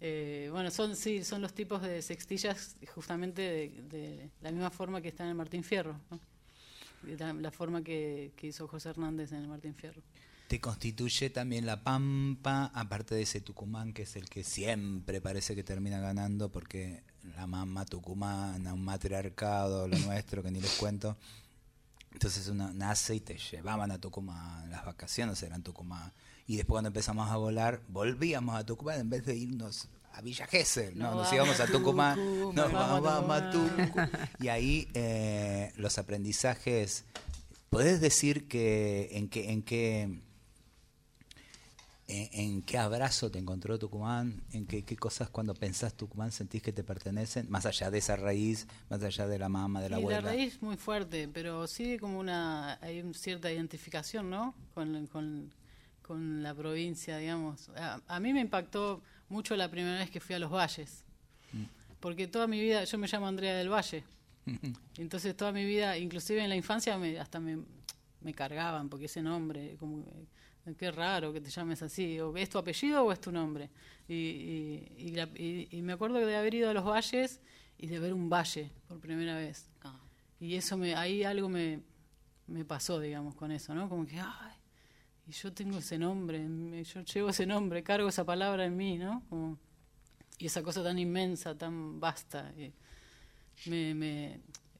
Eh, 0.01 0.47
bueno, 0.51 0.71
son 0.71 0.95
sí, 0.95 1.25
son 1.25 1.41
los 1.41 1.53
tipos 1.53 1.81
de 1.81 2.01
sextillas 2.01 2.77
justamente 2.95 3.41
de, 3.41 4.29
la 4.41 4.51
misma 4.51 4.69
forma 4.69 5.01
que 5.01 5.09
está 5.09 5.29
en 5.29 5.35
Martín 5.35 5.63
Fierro, 5.63 5.99
la, 7.03 7.51
forma 7.51 7.83
que, 7.83 8.31
que 8.35 8.47
hizo 8.47 8.67
José 8.67 8.89
Hernández 8.89 9.31
en 9.31 9.39
el 9.39 9.47
Martín 9.47 9.75
Fierro 9.75 10.01
te 10.49 10.59
constituye 10.59 11.29
también 11.29 11.67
la 11.67 11.83
Pampa, 11.83 12.71
aparte 12.73 13.13
de 13.13 13.21
ese 13.21 13.39
Tucumán 13.39 13.93
que 13.93 14.01
es 14.01 14.15
el 14.15 14.27
que 14.27 14.43
siempre 14.43 15.21
parece 15.21 15.53
que 15.53 15.63
termina 15.63 15.99
ganando 15.99 16.49
porque 16.49 17.03
la 17.35 17.45
mamá 17.45 17.85
tucumana, 17.85 18.73
un 18.73 18.83
matriarcado, 18.83 19.87
lo 19.87 19.97
nuestro, 19.99 20.41
que 20.41 20.49
ni 20.49 20.59
les 20.59 20.75
cuento. 20.77 21.17
Entonces 22.13 22.47
uno 22.47 22.73
nace 22.73 23.13
y 23.13 23.19
te 23.19 23.37
llevaban 23.37 23.91
a 23.91 23.99
Tucumán, 24.01 24.71
las 24.71 24.85
vacaciones 24.85 25.43
eran 25.43 25.61
Tucumán. 25.61 26.11
Y 26.47 26.55
después 26.55 26.73
cuando 26.73 26.87
empezamos 26.87 27.29
a 27.29 27.37
volar, 27.37 27.83
volvíamos 27.87 28.55
a 28.55 28.65
Tucumán 28.65 29.01
en 29.01 29.09
vez 29.11 29.27
de 29.27 29.35
irnos 29.35 29.87
a 30.13 30.21
Villa 30.21 30.47
Gesell, 30.47 30.97
¿no? 30.97 31.15
nos 31.15 31.31
íbamos 31.31 31.59
a 31.59 31.67
Tucumán, 31.67 32.19
nos 32.53 32.71
vamos, 32.71 33.31
a 33.31 33.49
Tucumán. 33.51 34.11
Y 34.39 34.47
ahí 34.47 34.87
eh, 34.93 35.71
los 35.75 35.97
aprendizajes, 35.97 37.05
¿podés 37.69 38.01
decir 38.01 38.47
que 38.47 39.09
en 39.11 39.29
qué... 39.29 39.51
En 39.51 39.63
qué 39.63 40.21
en, 42.09 42.63
qué 42.63 42.77
abrazo 42.77 43.29
te 43.29 43.37
encontró 43.37 43.77
Tucumán, 43.77 44.41
en 44.51 44.65
qué, 44.65 44.83
cosas 44.97 45.29
cuando 45.29 45.53
pensás 45.53 45.93
Tucumán 45.93 46.31
sentís 46.31 46.61
que 46.61 46.73
te 46.73 46.83
pertenecen, 46.83 47.49
más 47.49 47.67
allá 47.67 47.91
de 47.91 47.99
esa 47.99 48.15
raíz, 48.15 48.67
más 48.89 49.03
allá 49.03 49.27
de 49.27 49.37
la 49.37 49.47
mamá, 49.47 49.81
de 49.81 49.89
la 49.89 49.97
abuela. 49.97 50.21
La 50.21 50.29
raíz 50.29 50.61
muy 50.61 50.75
fuerte, 50.75 51.29
pero 51.31 51.67
sí 51.67 51.99
como 51.99 52.19
una, 52.19 52.79
hay 52.81 53.01
una 53.01 53.13
cierta 53.13 53.51
identificación, 53.51 54.29
¿no? 54.29 54.55
Con, 54.73 55.05
con, 55.07 55.53
con 56.01 56.41
la 56.41 56.55
provincia, 56.55 57.17
digamos. 57.17 57.69
A, 58.07 58.19
mí 58.19 58.33
me 58.33 58.41
impactó 58.41 59.03
mucho 59.29 59.55
la 59.55 59.69
primera 59.69 59.99
vez 59.99 60.09
que 60.09 60.19
fui 60.19 60.35
a 60.35 60.39
los 60.39 60.51
valles, 60.51 61.03
mm. 61.53 61.63
porque 61.99 62.27
toda 62.27 62.47
mi 62.47 62.59
vida, 62.59 62.83
yo 62.83 62.97
me 62.97 63.07
llamo 63.07 63.27
Andrea 63.27 63.55
del 63.55 63.69
Valle, 63.69 64.03
entonces 64.97 65.35
toda 65.37 65.51
mi 65.51 65.65
vida, 65.65 65.97
inclusive 65.97 66.43
en 66.43 66.49
la 66.49 66.55
infancia, 66.55 66.97
me, 66.97 67.19
hasta 67.19 67.39
me, 67.39 67.59
me 68.21 68.33
cargaban, 68.33 68.89
porque 68.89 69.05
ese 69.05 69.21
nombre, 69.21 69.75
como 69.79 70.03
qué 70.75 70.91
raro 70.91 71.33
que 71.33 71.41
te 71.41 71.49
llames 71.49 71.81
así, 71.81 72.19
o 72.19 72.35
¿es 72.35 72.49
tu 72.49 72.57
apellido 72.57 73.03
o 73.03 73.11
es 73.11 73.19
tu 73.19 73.31
nombre? 73.31 73.69
Y, 74.07 74.83
y, 74.97 75.81
me 75.81 75.93
acuerdo 75.93 76.17
de 76.17 76.35
haber 76.35 76.53
ido 76.53 76.69
a 76.69 76.73
los 76.73 76.83
valles 76.83 77.39
y 77.77 77.87
de 77.87 77.99
ver 77.99 78.13
un 78.13 78.29
valle 78.29 78.71
por 78.87 78.99
primera 78.99 79.35
vez. 79.35 79.69
Ah. 79.83 79.99
Y 80.39 80.55
eso 80.55 80.77
me, 80.77 80.95
ahí 80.95 81.23
algo 81.23 81.49
me, 81.49 81.81
me 82.47 82.65
pasó, 82.65 82.99
digamos, 82.99 83.35
con 83.35 83.51
eso, 83.51 83.73
¿no? 83.73 83.87
Como 83.87 84.05
que, 84.05 84.19
ay, 84.19 84.53
y 85.29 85.31
yo 85.31 85.53
tengo 85.53 85.77
ese 85.77 85.99
nombre, 85.99 86.43
yo 86.83 87.01
llevo 87.01 87.29
ese 87.29 87.45
nombre, 87.45 87.83
cargo 87.83 88.09
esa 88.09 88.25
palabra 88.25 88.65
en 88.65 88.75
mí, 88.75 88.97
¿no? 88.97 89.23
y 90.39 90.47
esa 90.47 90.63
cosa 90.63 90.83
tan 90.83 90.97
inmensa, 90.97 91.55
tan 91.55 91.99
vasta. 91.99 92.51
me, 93.67 93.93
me, 93.93 94.39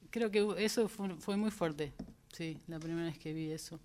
creo 0.10 0.32
que 0.32 0.56
eso 0.58 0.88
fue, 0.88 1.16
fue 1.18 1.38
muy 1.38 1.52
fuerte, 1.52 1.94
sí, 2.34 2.60
la 2.68 2.80
primera 2.80 3.06
vez 3.06 3.20
que 3.20 3.32
vi 3.32 3.52
eso 3.52 3.80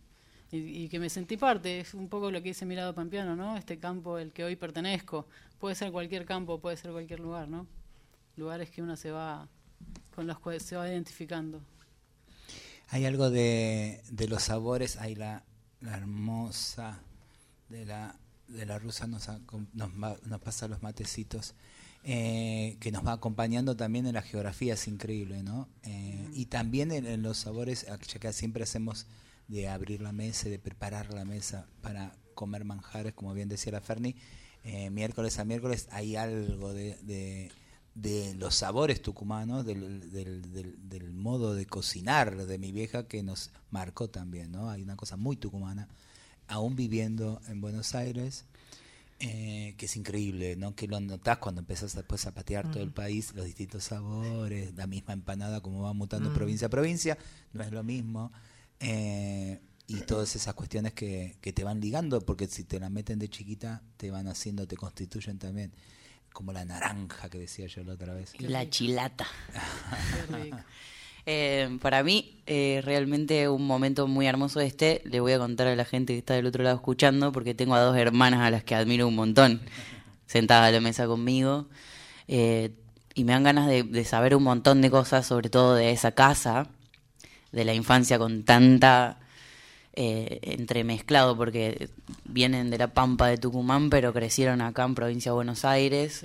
y, 0.51 0.89
que 0.89 0.99
me 0.99 1.11
sentí 1.11 1.37
parte, 1.37 1.81
es 1.81 1.95
un 1.95 2.09
poco 2.09 2.31
lo 2.31 2.41
que 2.41 2.51
dice 2.51 2.65
Mirado 2.65 2.95
Pampiano, 2.95 3.35
¿no? 3.35 3.57
Este 3.57 3.79
campo 3.79 4.19
el 4.19 4.33
que 4.33 4.45
hoy 4.45 4.57
pertenezco, 4.57 5.27
puede 5.59 5.75
ser 5.75 5.91
cualquier 5.91 6.25
campo, 6.25 6.61
puede 6.61 6.77
ser 6.77 6.93
cualquier 6.93 7.21
lugar, 7.21 7.49
¿no? 7.49 7.67
Lugares 8.37 8.71
que 8.71 8.81
uno 8.81 8.97
se 8.97 9.11
va, 9.11 9.49
con 10.15 10.27
los 10.27 10.39
cuales 10.39 10.63
se 10.63 10.77
va 10.77 10.89
identificando. 10.89 11.61
Hay 12.89 13.05
algo 13.05 13.31
de, 13.31 14.01
de 14.11 14.29
los 14.29 14.45
sabores, 14.45 14.97
hay 14.97 15.17
la, 15.17 15.43
la 15.85 15.97
hermosa 15.97 16.99
de 17.69 17.85
la, 17.85 18.19
de 18.49 18.67
la 18.67 18.79
rusa 18.79 19.07
nos, 19.07 19.29
nos, 19.73 19.95
nos 19.95 20.41
pasa 20.41 20.69
los 20.69 20.83
matecitos. 20.83 21.55
Eh, 22.07 22.77
que 22.81 22.93
nos 22.93 23.07
va 23.07 23.13
acompañando 23.13 23.77
también 23.77 24.07
en 24.07 24.13
la 24.13 24.21
geografía, 24.21 24.75
es 24.75 24.89
increíble, 24.89 25.43
¿no? 25.43 25.71
Eh, 25.85 26.29
y 26.35 26.47
también 26.47 26.93
en, 26.93 27.23
los 27.23 27.39
sabores, 27.39 27.87
ya 27.87 28.21
que 28.21 28.33
siempre 28.35 28.63
hacemos 28.63 29.07
de 29.49 29.69
abrir 29.69 30.03
la 30.03 30.13
mesa, 30.13 30.51
de 30.51 30.59
preparar 30.59 31.15
la 31.15 31.25
mesa 31.25 31.67
para 31.81 32.15
comer 32.35 32.67
manjares, 32.67 33.15
como 33.15 33.33
bien 33.33 33.49
decía 33.49 33.73
la 33.73 33.81
Ferni. 33.81 34.17
Eh, 34.65 34.91
miércoles 34.91 35.39
a 35.39 35.47
miércoles 35.47 35.89
hay 35.93 36.17
algo 36.17 36.75
de, 36.75 36.97
de, 37.05 37.51
los 37.95 38.55
sabores 38.57 39.01
tucumanos, 39.03 39.65
del, 39.65 40.11
del, 40.11 40.89
del, 40.89 41.13
modo 41.13 41.55
de 41.55 41.67
cocinar 41.67 42.47
de 42.47 42.59
mi 42.59 42.73
vieja 42.73 43.07
que 43.07 43.23
nos 43.23 43.51
marcó 43.71 44.09
también, 44.09 44.51
¿no? 44.51 44.71
Hay 44.71 44.83
una 44.83 44.97
cosa 44.97 45.17
muy 45.17 45.37
tucumana, 45.37 45.89
aún 46.49 46.75
viviendo 46.75 47.41
en 47.49 47.61
Buenos 47.61 47.95
Aires, 47.95 48.47
eh, 49.21 49.75
que 49.79 49.87
es 49.87 49.97
increíble, 49.97 50.57
¿no? 50.57 50.75
Que 50.75 50.89
lo 50.89 50.99
notás 50.99 51.39
cuando 51.39 51.61
empezás 51.61 51.95
después 51.95 52.27
a 52.27 52.35
patear 52.35 52.71
todo 52.71 52.83
el 52.83 52.91
país, 52.91 53.33
los 53.35 53.47
distintos 53.47 53.85
sabores, 53.85 54.75
la 54.75 54.89
misma 54.89 55.13
empanada 55.13 55.61
como 55.61 55.83
va 55.83 55.93
mutando 55.93 56.33
provincia 56.35 56.67
a 56.67 56.71
provincia, 56.71 57.17
no 57.53 57.63
es 57.63 57.71
lo 57.71 57.85
mismo. 57.85 58.33
Eh, 58.81 59.61
y 59.87 60.01
todas 60.01 60.35
esas 60.35 60.55
cuestiones 60.55 60.95
que, 60.95 61.37
que, 61.41 61.53
te 61.53 61.63
van 61.63 61.81
ligando, 61.81 62.21
porque 62.23 62.49
si 62.49 62.65
te 62.65 62.81
la 62.81 62.91
meten 62.91 63.19
de 63.19 63.29
chiquita, 63.29 63.83
te 63.99 64.11
van 64.11 64.27
haciendo, 64.27 64.67
te 64.67 64.77
constituyen 64.77 65.39
también. 65.39 65.73
Como 66.35 66.53
la 66.53 66.65
naranja 66.65 67.31
que 67.31 67.39
decía 67.39 67.69
yo 67.69 67.85
la 67.85 67.93
otra 67.93 68.13
vez. 68.13 68.35
Y 68.37 68.49
la 68.49 68.69
chilata. 68.69 69.25
eh, 71.27 71.79
para 71.81 72.03
mí, 72.03 72.43
eh, 72.47 72.83
realmente 72.85 73.49
un 73.49 73.65
momento 73.65 74.09
muy 74.09 74.27
hermoso 74.27 74.61
este, 74.61 75.01
le 75.05 75.21
voy 75.21 75.33
a 75.33 75.39
contar 75.39 75.69
a 75.69 75.77
la 75.77 75.85
gente 75.85 76.13
que 76.13 76.19
está 76.19 76.35
del 76.35 76.47
otro 76.47 76.65
lado 76.65 76.75
escuchando, 76.75 77.31
porque 77.31 77.55
tengo 77.55 77.77
a 77.77 77.81
dos 77.81 77.97
hermanas 77.97 78.41
a 78.41 78.51
las 78.51 78.65
que 78.65 78.75
admiro 78.75 79.07
un 79.07 79.15
montón, 79.15 79.63
sentadas 80.27 80.71
a 80.71 80.73
la 80.73 80.81
mesa 80.81 81.07
conmigo. 81.07 81.69
Eh, 82.27 82.73
y 83.15 83.23
me 83.23 83.33
dan 83.33 83.45
ganas 83.45 83.69
de, 83.69 83.85
de 83.85 84.05
saber 84.05 84.35
un 84.35 84.43
montón 84.43 84.81
de 84.83 84.91
cosas, 84.91 85.25
sobre 85.25 85.51
todo 85.51 85.77
de 85.77 85.93
esa 85.93 86.13
casa, 86.13 86.67
de 87.53 87.65
la 87.65 87.75
infancia 87.75 88.19
con 88.19 88.43
tanta 88.43 89.21
eh, 89.97 90.41
entremezclado, 90.43 91.37
porque 91.37 91.89
vienen 92.25 92.71
de 92.71 92.79
la 92.79 92.95
Pampa 92.95 93.29
de 93.29 93.39
Tucumán, 93.39 93.91
pero 93.91 94.13
crecieron 94.13 94.61
acá 94.61 94.85
en 94.85 94.95
provincia 94.95 95.31
de 95.31 95.37
Buenos 95.37 95.65
Aires. 95.65 96.25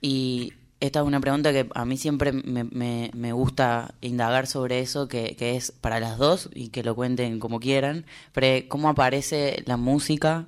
Y, 0.00 0.52
esta 0.80 1.00
es 1.00 1.06
una 1.06 1.20
pregunta 1.20 1.52
que 1.52 1.68
a 1.74 1.84
mí 1.84 1.98
siempre 1.98 2.32
me, 2.32 2.64
me, 3.12 3.32
gusta 3.34 3.94
indagar 4.00 4.46
sobre 4.46 4.80
eso, 4.80 5.08
que, 5.08 5.36
que, 5.36 5.54
es 5.54 5.72
para 5.72 6.00
las 6.00 6.16
dos 6.16 6.48
y 6.54 6.68
que 6.68 6.82
lo 6.82 6.94
cuenten 6.94 7.38
como 7.38 7.60
quieran, 7.60 8.06
pero 8.32 8.66
cómo 8.68 8.88
aparece 8.88 9.62
la 9.66 9.76
música 9.76 10.46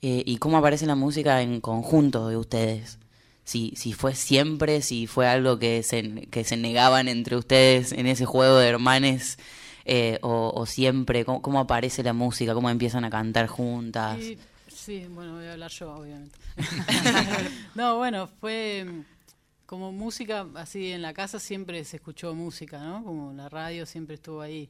eh, 0.00 0.22
y 0.24 0.38
cómo 0.38 0.58
aparece 0.58 0.86
la 0.86 0.94
música 0.94 1.42
en 1.42 1.60
conjunto 1.60 2.28
de 2.28 2.36
ustedes. 2.36 2.98
Si, 3.44 3.72
si 3.76 3.92
fue 3.92 4.14
siempre, 4.14 4.82
si 4.82 5.08
fue 5.08 5.26
algo 5.26 5.58
que 5.58 5.82
se, 5.82 6.28
que 6.30 6.44
se 6.44 6.56
negaban 6.56 7.08
entre 7.08 7.36
ustedes 7.36 7.90
en 7.90 8.06
ese 8.06 8.24
juego 8.24 8.58
de 8.58 8.68
hermanes, 8.68 9.38
eh, 9.84 10.18
o, 10.22 10.64
siempre, 10.66 11.24
¿cómo, 11.24 11.60
aparece 11.60 12.02
la 12.02 12.12
música, 12.12 12.54
cómo 12.54 12.70
empiezan 12.70 13.04
a 13.04 13.10
cantar 13.10 13.46
juntas. 13.46 14.18
sí, 14.68 15.06
bueno, 15.10 15.34
voy 15.34 15.46
a 15.46 15.52
hablar 15.52 15.70
yo, 15.70 15.94
obviamente. 15.94 16.38
no, 17.74 17.96
bueno, 17.96 18.28
fue 18.40 18.86
como 19.66 19.90
música, 19.90 20.46
así 20.54 20.92
en 20.92 21.00
la 21.00 21.14
casa 21.14 21.38
siempre 21.38 21.82
se 21.84 21.96
escuchó 21.96 22.34
música, 22.34 22.78
¿no? 22.78 23.02
Como 23.02 23.32
la 23.32 23.48
radio 23.48 23.86
siempre 23.86 24.16
estuvo 24.16 24.42
ahí. 24.42 24.68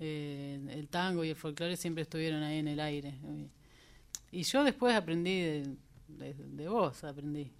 Eh, 0.00 0.60
el 0.70 0.88
tango 0.88 1.24
y 1.24 1.30
el 1.30 1.36
folclore 1.36 1.76
siempre 1.76 2.02
estuvieron 2.02 2.42
ahí 2.42 2.58
en 2.58 2.66
el 2.66 2.80
aire. 2.80 3.14
Y 4.32 4.42
yo 4.42 4.64
después 4.64 4.94
aprendí 4.96 5.76
de, 6.08 6.68
vos, 6.68 7.04
aprendí. 7.04 7.52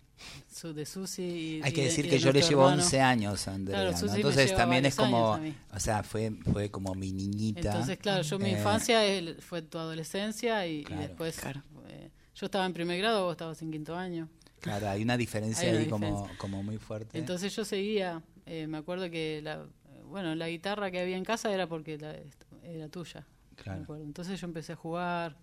De 0.63 0.87
Susi 0.87 1.23
y, 1.23 1.63
Hay 1.63 1.73
que 1.73 1.85
decir 1.85 2.09
que 2.09 2.19
yo 2.19 2.33
le 2.33 2.41
llevo 2.41 2.65
11 2.65 3.01
años 3.01 3.47
a 3.49 3.55
Andrea, 3.55 3.91
entonces 3.91 4.55
también 4.55 4.87
es 4.87 4.95
como, 4.95 5.39
o 5.73 5.81
sea, 5.81 6.03
fue 6.03 6.33
fue 6.53 6.71
como 6.71 6.95
mi 6.95 7.13
niñita. 7.13 7.73
Entonces, 7.73 7.99
claro, 7.99 8.23
yo 8.23 8.39
mi 8.39 8.51
eh, 8.51 8.53
infancia 8.53 9.01
fue 9.41 9.63
tu 9.63 9.79
adolescencia 9.79 10.67
y, 10.67 10.85
después 10.85 11.39
eh, 11.45 12.11
yo 12.35 12.47
estaba 12.47 12.65
en 12.65 12.73
primer 12.73 12.99
grado, 12.99 13.25
vos 13.25 13.33
estabas 13.33 13.61
en 13.63 13.71
quinto 13.71 13.95
año. 13.97 14.29
Claro, 14.61 14.89
hay 14.89 15.03
una 15.03 15.19
diferencia 15.19 15.71
ahí 15.71 15.87
Como, 15.87 16.29
como 16.39 16.63
muy 16.63 16.79
fuerte. 16.79 17.19
Entonces 17.19 17.55
yo 17.55 17.65
seguía, 17.65 18.23
eh, 18.47 18.67
me 18.67 18.79
acuerdo 18.79 19.11
que 19.11 19.41
la, 19.43 19.67
bueno, 20.07 20.35
la 20.35 20.49
guitarra 20.49 20.91
que 20.91 21.01
había 21.01 21.19
en 21.19 21.25
casa 21.25 21.53
era 21.53 21.67
porque 21.67 21.99
era 22.63 22.89
tuya. 22.89 23.27
Claro. 23.57 23.97
Entonces 23.97 24.41
yo 24.41 24.47
empecé 24.47 24.73
a 24.73 24.77
jugar, 24.77 25.37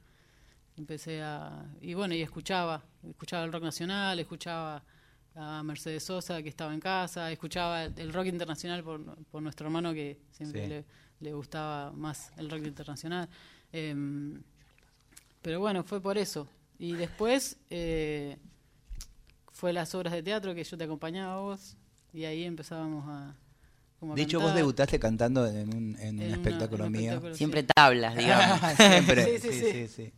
empecé 0.81 1.21
a... 1.21 1.65
Y 1.79 1.93
bueno, 1.93 2.13
y 2.13 2.21
escuchaba, 2.21 2.83
escuchaba 3.07 3.45
el 3.45 3.51
rock 3.51 3.63
nacional, 3.63 4.19
escuchaba 4.19 4.83
a 5.35 5.63
Mercedes 5.63 6.03
Sosa 6.03 6.43
que 6.43 6.49
estaba 6.49 6.73
en 6.73 6.79
casa, 6.79 7.31
escuchaba 7.31 7.85
el, 7.85 8.11
rock 8.11 8.25
internacional 8.25 8.83
por, 8.83 9.23
por, 9.25 9.41
nuestro 9.41 9.67
hermano 9.67 9.93
que 9.93 10.19
siempre 10.31 10.85
le, 11.19 11.33
gustaba 11.33 11.91
más 11.91 12.31
el 12.37 12.49
rock 12.49 12.65
internacional. 12.65 13.29
Em, 13.71 14.41
pero 15.41 15.59
bueno, 15.59 15.83
fue 15.83 16.01
por 16.01 16.17
eso. 16.17 16.47
Y 16.77 16.93
después... 16.93 17.57
Eh, 17.69 18.37
fue 19.53 19.73
las 19.73 19.93
obras 19.93 20.13
de 20.13 20.23
teatro 20.23 20.55
que 20.55 20.63
yo 20.63 20.75
te 20.75 20.85
acompañaba 20.85 21.35
a 21.35 21.39
vos 21.39 21.77
y 22.13 22.25
ahí 22.25 22.45
empezábamos 22.45 23.05
a... 23.07 23.35
de 24.15 24.21
hecho, 24.23 24.39
vos 24.39 24.55
debutaste 24.55 24.97
cantando 24.97 25.45
en 25.45 25.75
un, 25.75 25.95
en 25.99 26.15
un 26.15 26.31
espectáculo 26.31 26.89
mío. 26.89 27.21
Siempre 27.35 27.61
tablas, 27.61 28.15
digamos. 28.17 28.59
Siempre, 28.75 29.37
sí 29.37 29.51
sí 29.51 29.71
sí, 29.71 29.87
sí 29.87 30.13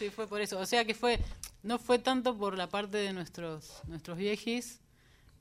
sí, 0.00 0.10
fue 0.10 0.26
por 0.26 0.40
eso. 0.40 0.58
O 0.58 0.66
sea 0.66 0.84
que 0.84 0.94
fue 0.94 1.20
no 1.62 1.78
fue 1.78 1.98
tanto 1.98 2.36
por 2.36 2.56
la 2.56 2.68
parte 2.68 2.96
de 2.96 3.12
nuestros 3.12 3.82
nuestros 3.86 4.16
viejis, 4.16 4.80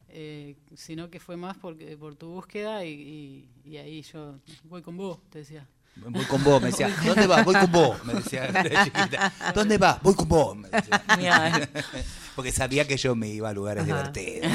eh, 0.09 0.55
sino 0.75 1.09
que 1.09 1.19
fue 1.19 1.37
más 1.37 1.57
porque 1.57 1.95
por 1.97 2.15
tu 2.15 2.27
búsqueda 2.27 2.83
y, 2.83 3.47
y, 3.63 3.77
ahí 3.77 4.01
yo 4.01 4.35
voy 4.65 4.81
con 4.81 4.97
vos, 4.97 5.19
te 5.29 5.39
decía. 5.39 5.65
Voy 5.95 6.25
con 6.25 6.43
vos, 6.43 6.61
me 6.61 6.67
decía. 6.67 6.89
¿Dónde 7.05 7.27
vas? 7.27 7.45
Voy 7.45 7.55
con 7.55 7.71
vos, 7.71 8.05
me 8.05 8.13
decía 8.15 8.47
chiquita. 8.83 9.33
¿Dónde 9.55 9.77
vas? 9.77 10.01
Voy 10.01 10.13
con 10.13 10.27
vos, 10.27 10.57
me 10.57 10.69
decía. 10.69 11.69
Porque 12.35 12.51
sabía 12.51 12.85
que 12.87 12.97
yo 12.97 13.15
me 13.15 13.29
iba 13.29 13.49
a 13.49 13.53
lugares 13.53 13.85
divertidos. 13.85 14.51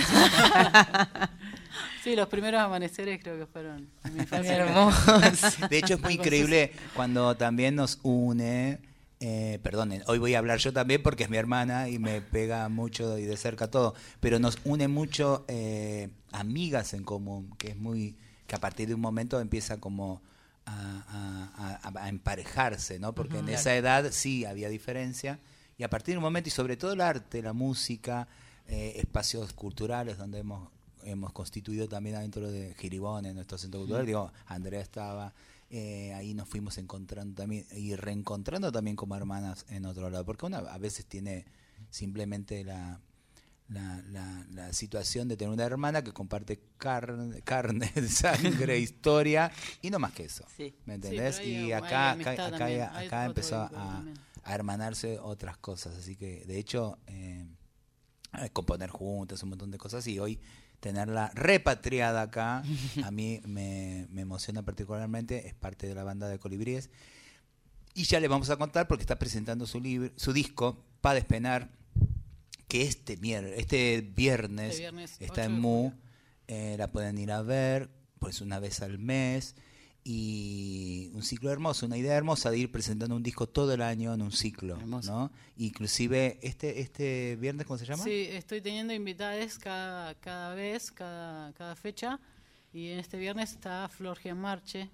Sí, 2.03 2.15
los 2.17 2.29
primeros 2.29 2.61
amaneceres 2.61 3.21
creo 3.23 3.39
que 3.39 3.47
fueron 3.47 3.89
mi 4.13 4.25
De 5.69 5.79
hecho, 5.79 5.95
es 5.95 6.01
muy 6.01 6.15
increíble 6.15 6.73
cuando 6.95 7.35
también 7.37 7.75
nos 7.75 7.99
une. 8.03 8.79
Eh, 9.27 9.59
perdonen, 9.63 10.03
hoy 10.07 10.19
voy 10.19 10.35
a 10.35 10.39
hablar 10.39 10.59
yo 10.59 10.71
también 10.71 11.03
porque 11.03 11.25
es 11.25 11.31
mi 11.31 11.39
hermana 11.39 11.89
y 11.89 11.99
me 11.99 12.21
pega 12.21 12.69
mucho 12.69 13.17
y 13.17 13.25
de 13.25 13.39
cerca 13.39 13.71
todo, 13.71 13.95
pero 14.21 14.39
nos 14.39 14.59
une 14.67 14.87
mucho 14.87 15.47
eh, 15.49 16.11
amigas 16.33 16.93
en 16.93 17.05
común, 17.05 17.49
que 17.57 17.69
es 17.69 17.77
muy, 17.79 18.19
que 18.47 18.55
a 18.55 18.61
partir 18.61 18.87
de 18.87 18.95
un 18.95 19.01
momento 19.01 19.41
empieza 19.41 19.81
como 19.81 20.21
a, 20.67 22.07
emparejarse, 22.07 22.99
¿no? 22.99 23.15
Porque 23.15 23.39
en 23.39 23.49
esa 23.49 23.75
edad 23.75 24.11
sí 24.11 24.45
había 24.45 24.69
diferencia 24.69 25.41
y 25.79 25.85
a 25.85 25.89
partir 25.89 26.13
de 26.13 26.19
un 26.19 26.25
momento, 26.25 26.51
y 26.51 26.53
sobre 26.53 26.77
todo 26.77 26.93
el 26.93 27.01
arte, 27.01 27.41
la 27.41 27.55
música, 27.55 28.29
eh, 28.69 28.93
espacios 28.97 29.55
culturales 29.55 30.19
donde 30.19 30.41
hemos, 30.41 30.69
hemos 31.03 31.33
constituido 31.33 31.89
también 31.89 32.17
adentro 32.17 32.51
de 32.51 32.75
Giribón, 32.75 33.25
en 33.25 33.37
nuestro 33.37 33.57
centro 33.57 33.81
cultural, 33.81 34.05
digo, 34.05 34.31
Andrea 34.49 34.83
estaba, 34.83 35.33
eh, 35.77 36.15
ahí 36.15 36.35
nos 36.35 36.49
fuimos 36.49 36.79
encontrando 36.79 37.35
también 37.35 37.67
y 37.73 37.97
reencontrando 37.97 38.71
también 38.71 38.95
como 38.95 39.17
hermanas 39.17 39.67
en 39.69 39.87
otro 39.87 40.09
lado, 40.09 40.25
porque 40.25 40.47
una 40.47 40.59
a 40.59 40.79
veces 40.79 41.05
tiene 41.05 41.47
simplemente 41.91 42.63
la 42.63 43.01
la, 43.67 44.01
la, 44.07 44.47
la, 44.53 44.73
situación 44.73 45.27
de 45.27 45.37
tener 45.37 45.53
una 45.53 45.65
hermana 45.65 46.05
que 46.05 46.13
comparte 46.13 46.61
carne, 46.77 47.41
carne 47.45 47.91
sangre, 48.07 48.79
historia 48.89 49.51
y 49.83 49.91
no 49.91 49.99
más 49.99 50.13
que 50.13 50.27
eso. 50.27 50.45
¿Me 50.85 50.95
entendés? 50.95 51.41
y 51.41 51.73
acá, 51.73 52.13
acá, 52.13 52.47
acá, 52.97 53.25
empezó 53.25 53.57
a, 53.57 54.05
a, 54.45 54.55
hermanarse 54.55 55.19
otras 55.19 55.57
cosas. 55.57 55.97
Así 55.97 56.15
que, 56.15 56.45
de 56.45 56.57
hecho, 56.57 56.99
eh, 57.09 57.49
componer 58.53 58.91
juntas, 58.91 59.43
un 59.43 59.49
montón 59.49 59.73
de 59.73 59.79
cosas. 59.79 60.07
Y 60.07 60.21
hoy 60.21 60.39
tenerla 60.81 61.31
repatriada 61.35 62.23
acá, 62.23 62.63
a 63.05 63.11
mí 63.11 63.41
me, 63.47 64.07
me 64.11 64.23
emociona 64.23 64.63
particularmente. 64.63 65.47
Es 65.47 65.55
parte 65.55 65.87
de 65.87 65.95
la 65.95 66.05
banda 66.05 66.29
de 66.29 66.39
Colibríes. 66.39 66.91
Y 67.95 68.05
ya 68.05 68.19
le 68.21 68.29
vamos 68.29 68.51
a 68.51 68.57
contar 68.57 68.89
porque 68.89 69.03
está 69.03 69.19
presentando 69.19 69.67
su, 69.67 69.81
libro, 69.81 70.11
su 70.17 70.33
disco, 70.33 70.85
Pa 71.01 71.15
Despenar 71.15 71.71
que 72.75 72.83
este, 72.83 73.19
este 73.57 74.01
viernes, 74.01 74.81
este 74.81 75.25
está 75.25 75.45
en 75.45 75.61
Mu, 75.61 75.93
eh, 76.49 76.75
la 76.77 76.91
pueden 76.91 77.19
ir 77.19 77.31
a 77.31 77.41
ver, 77.41 77.89
pues 78.19 78.41
una 78.41 78.59
vez 78.59 78.83
al 78.83 78.99
mes, 78.99 79.55
y 80.05 81.11
un 81.15 81.23
ciclo 81.23 81.51
hermoso, 81.51 81.87
una 81.87 81.97
idea 81.97 82.15
hermosa 82.15 82.51
de 82.51 82.59
ir 82.59 82.71
presentando 82.71 83.17
un 83.17 83.23
disco 83.23 83.49
todo 83.49 83.73
el 83.73 83.81
año 83.81 84.13
en 84.13 84.21
un 84.21 84.33
ciclo, 84.33 84.77
¿no? 84.87 85.33
Inclusive 85.57 86.39
este 86.43 86.81
este 86.81 87.37
viernes 87.37 87.67
¿cómo 87.67 87.79
se 87.79 87.87
llama? 87.87 88.05
Sí, 88.05 88.27
estoy 88.31 88.61
teniendo 88.61 88.93
invitadas 88.93 89.59
cada, 89.59 90.15
cada 90.17 90.55
vez, 90.55 90.93
cada, 90.93 91.53
cada 91.55 91.75
fecha 91.75 92.21
y 92.75 92.89
en 92.91 92.99
este 92.99 93.19
viernes 93.19 93.53
está 93.53 93.89
Flor 93.89 94.19
Marche, 94.35 94.91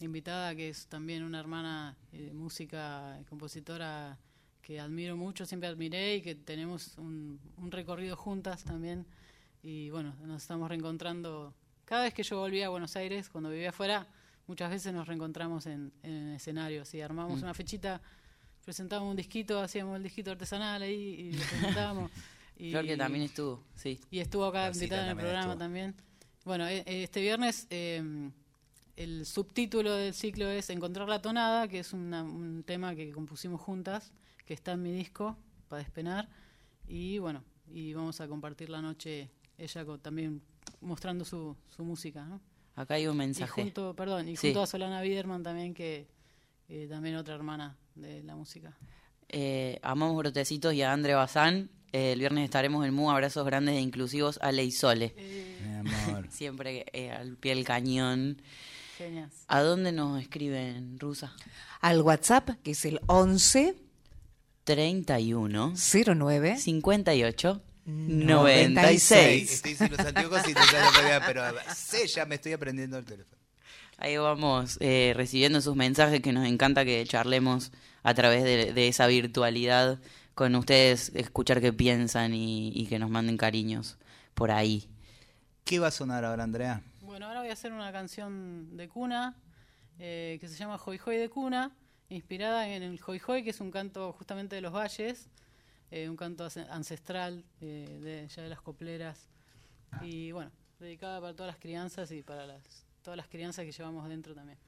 invitada 0.00 0.54
que 0.56 0.70
es 0.70 0.86
también 0.86 1.22
una 1.22 1.38
hermana 1.40 1.94
de 2.10 2.28
eh, 2.28 2.32
música, 2.32 3.20
compositora 3.28 4.18
que 4.62 4.80
admiro 4.80 5.14
mucho, 5.16 5.44
siempre 5.44 5.68
admiré 5.68 6.16
y 6.16 6.22
que 6.22 6.34
tenemos 6.34 6.96
un, 6.96 7.38
recorrido 7.70 8.16
juntas 8.16 8.64
también. 8.64 9.04
Y 9.62 9.90
bueno, 9.90 10.14
nos 10.24 10.40
estamos 10.40 10.70
reencontrando. 10.70 11.52
Cada 11.84 12.04
vez 12.04 12.14
que 12.14 12.22
yo 12.22 12.38
volvía 12.38 12.66
a 12.66 12.70
Buenos 12.70 12.96
Aires, 12.96 13.28
cuando 13.28 13.50
vivía 13.50 13.70
afuera, 13.70 14.08
muchas 14.52 14.70
veces 14.70 14.92
nos 14.92 15.08
reencontramos 15.08 15.64
en, 15.64 15.90
en 16.02 16.34
escenarios 16.34 16.92
y 16.92 17.00
armamos 17.00 17.40
mm. 17.40 17.42
una 17.42 17.54
fechita, 17.54 18.02
presentábamos 18.62 19.12
un 19.12 19.16
disquito, 19.16 19.58
hacíamos 19.58 19.96
el 19.96 20.02
disquito 20.02 20.30
artesanal 20.30 20.82
ahí 20.82 20.92
y 20.94 21.32
lo 21.32 21.42
presentábamos. 21.42 22.10
y, 22.58 22.70
que 22.70 22.96
también 22.98 23.24
estuvo, 23.24 23.64
sí. 23.74 23.98
Y 24.10 24.18
estuvo 24.18 24.44
acá 24.44 24.70
invitada 24.70 25.04
en 25.04 25.10
el 25.12 25.16
programa 25.16 25.56
también. 25.56 25.94
Bueno, 26.44 26.68
e, 26.68 26.84
este 26.86 27.22
viernes 27.22 27.66
eh, 27.70 28.30
el 28.96 29.24
subtítulo 29.24 29.94
del 29.94 30.12
ciclo 30.12 30.50
es 30.50 30.68
Encontrar 30.68 31.08
la 31.08 31.22
tonada, 31.22 31.66
que 31.66 31.78
es 31.78 31.94
un 31.94 32.62
tema 32.66 32.94
que 32.94 33.10
compusimos 33.10 33.58
juntas 33.58 34.12
que 34.44 34.52
está 34.52 34.72
en 34.72 34.82
mi 34.82 34.92
disco, 34.92 35.34
para 35.68 35.82
despenar. 35.82 36.28
Y 36.86 37.16
bueno, 37.20 37.42
y 37.70 37.94
vamos 37.94 38.20
a 38.20 38.28
compartir 38.28 38.68
la 38.68 38.82
noche 38.82 39.30
ella 39.56 39.86
también 40.02 40.42
mostrando 40.82 41.24
su, 41.24 41.56
su 41.74 41.84
música. 41.84 42.26
¿no? 42.26 42.38
Acá 42.74 42.94
hay 42.94 43.06
un 43.06 43.16
mensaje. 43.16 43.60
Y 43.60 43.64
junto, 43.64 43.94
perdón, 43.94 44.28
y 44.28 44.36
junto 44.36 44.62
a 44.62 44.66
Solana 44.66 45.02
Biderman 45.02 45.42
también, 45.42 45.74
que 45.74 46.06
también 46.88 47.16
otra 47.16 47.34
hermana 47.34 47.76
de 47.94 48.22
la 48.22 48.34
música. 48.34 48.76
Eh, 49.28 49.78
amamos 49.82 50.16
Brotecitos 50.16 50.74
y 50.74 50.82
a 50.82 50.92
Andre 50.92 51.14
Bazán. 51.14 51.70
Eh, 51.92 52.12
el 52.12 52.20
viernes 52.20 52.44
estaremos 52.44 52.86
en 52.86 52.94
MU, 52.94 53.10
abrazos 53.10 53.44
grandes 53.44 53.76
e 53.76 53.80
inclusivos 53.80 54.38
a 54.42 54.50
Leisole. 54.50 55.14
Eh. 55.16 55.58
Mi 55.62 55.90
amor. 55.90 56.26
Siempre 56.30 56.86
eh, 56.92 57.10
al 57.10 57.36
pie 57.36 57.54
del 57.54 57.64
cañón. 57.64 58.40
Genias. 58.96 59.44
¿A 59.48 59.60
dónde 59.60 59.92
nos 59.92 60.20
escriben, 60.20 60.98
Rusa? 60.98 61.34
Al 61.80 62.00
WhatsApp, 62.00 62.50
que 62.62 62.70
es 62.70 62.84
el 62.84 63.00
11 63.06 63.76
31 64.64 65.74
09 65.74 66.56
58 66.56 67.62
96. 67.84 69.52
Estoy 69.52 69.70
diciendo 69.72 69.96
los 69.96 70.06
anteojos 70.06 70.48
y 70.48 70.54
te 70.54 70.60
pero 71.26 71.42
sé, 71.74 72.06
ya 72.06 72.24
me 72.26 72.36
estoy 72.36 72.52
aprendiendo 72.52 72.98
el 72.98 73.04
teléfono. 73.04 73.42
Ahí 73.98 74.16
vamos 74.16 74.78
eh, 74.80 75.12
recibiendo 75.16 75.60
sus 75.60 75.76
mensajes 75.76 76.20
que 76.20 76.32
nos 76.32 76.46
encanta 76.46 76.84
que 76.84 77.04
charlemos 77.06 77.72
a 78.02 78.14
través 78.14 78.42
de, 78.42 78.88
esa 78.88 79.06
virtualidad 79.06 80.00
con 80.34 80.54
ustedes, 80.56 81.12
escuchar 81.14 81.60
qué 81.60 81.72
piensan 81.72 82.34
y, 82.34 82.86
que 82.88 82.98
nos 82.98 83.10
manden 83.10 83.36
cariños 83.36 83.98
por 84.34 84.50
ahí. 84.50 84.88
¿Qué 85.64 85.78
va 85.78 85.88
a 85.88 85.92
sonar 85.92 86.24
ahora, 86.24 86.42
Andrea? 86.42 86.82
Bueno, 87.02 87.26
ahora 87.26 87.40
voy 87.40 87.50
a 87.50 87.52
hacer 87.52 87.72
una 87.72 87.92
canción 87.92 88.76
de 88.76 88.88
cuna 88.88 89.36
eh, 89.98 90.38
que 90.40 90.48
se 90.48 90.56
llama 90.56 90.80
Hoy 90.84 90.98
Hoy 91.04 91.16
de 91.16 91.28
cuna, 91.28 91.70
inspirada 92.08 92.68
en 92.68 92.82
el 92.82 93.00
Hoy 93.06 93.20
Hoy, 93.24 93.44
que 93.44 93.50
es 93.50 93.60
un 93.60 93.70
canto 93.70 94.12
justamente 94.14 94.56
de 94.56 94.62
los 94.62 94.72
valles, 94.72 95.28
eh, 95.92 96.08
un 96.08 96.16
canto 96.16 96.48
ancestral 96.70 97.44
eh, 97.60 97.98
de 98.02 98.28
ya 98.28 98.42
de 98.42 98.48
las 98.48 98.62
copleras. 98.62 99.28
Y 100.00 100.32
bueno, 100.32 100.50
dedicada 100.80 101.20
para 101.20 101.34
todas 101.34 101.52
las 101.52 101.60
crianzas 101.60 102.10
y 102.12 102.22
para 102.22 102.46
las, 102.46 102.86
todas 103.02 103.18
las 103.18 103.28
crianzas 103.28 103.66
que 103.66 103.72
llevamos 103.72 104.08
dentro 104.08 104.34
también. 104.34 104.58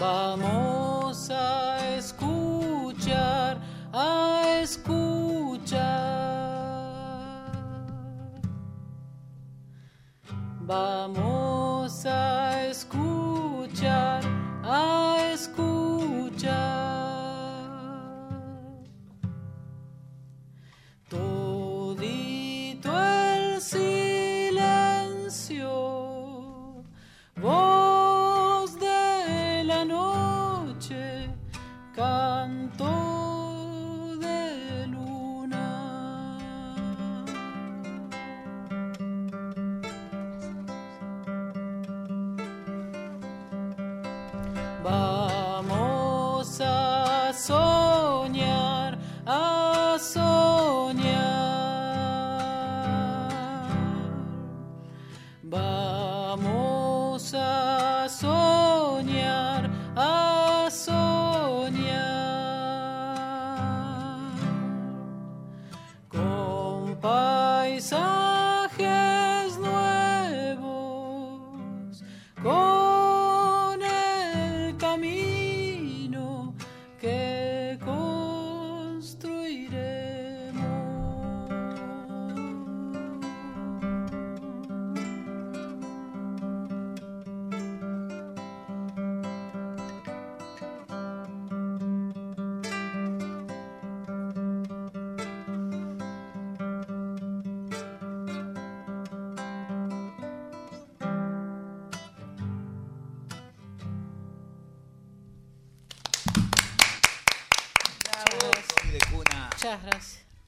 Vamos 0.00 1.28
a 1.30 1.76
escuchar, 1.98 3.58
a 3.92 4.60
escuchar. 4.62 5.80
Vamos. 10.62 11.29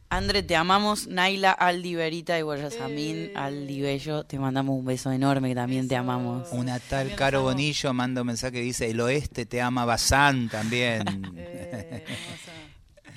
Andre, 0.09 0.43
te 0.43 0.57
amamos. 0.57 1.07
Naila, 1.07 1.53
Aldi, 1.53 1.95
Verita 1.95 2.39
y 2.39 2.43
Guayasamín, 2.43 3.17
eh. 3.17 3.33
Aldi 3.35 3.81
Bello, 3.81 4.25
te 4.25 4.39
mandamos 4.39 4.79
un 4.79 4.85
beso 4.85 5.11
enorme, 5.11 5.49
que 5.49 5.55
también 5.55 5.89
te 5.89 5.97
amamos. 5.97 6.49
Una 6.53 6.79
tal 6.79 7.15
Caro 7.15 7.43
Bonillo 7.43 7.95
manda 7.95 8.21
un 8.21 8.27
mensaje 8.27 8.53
que 8.53 8.61
dice, 8.61 8.91
el 8.91 9.01
oeste 9.01 9.47
te 9.47 9.63
ama 9.63 9.85
Bazán 9.85 10.49
también. 10.49 11.03
Eh, 11.35 12.05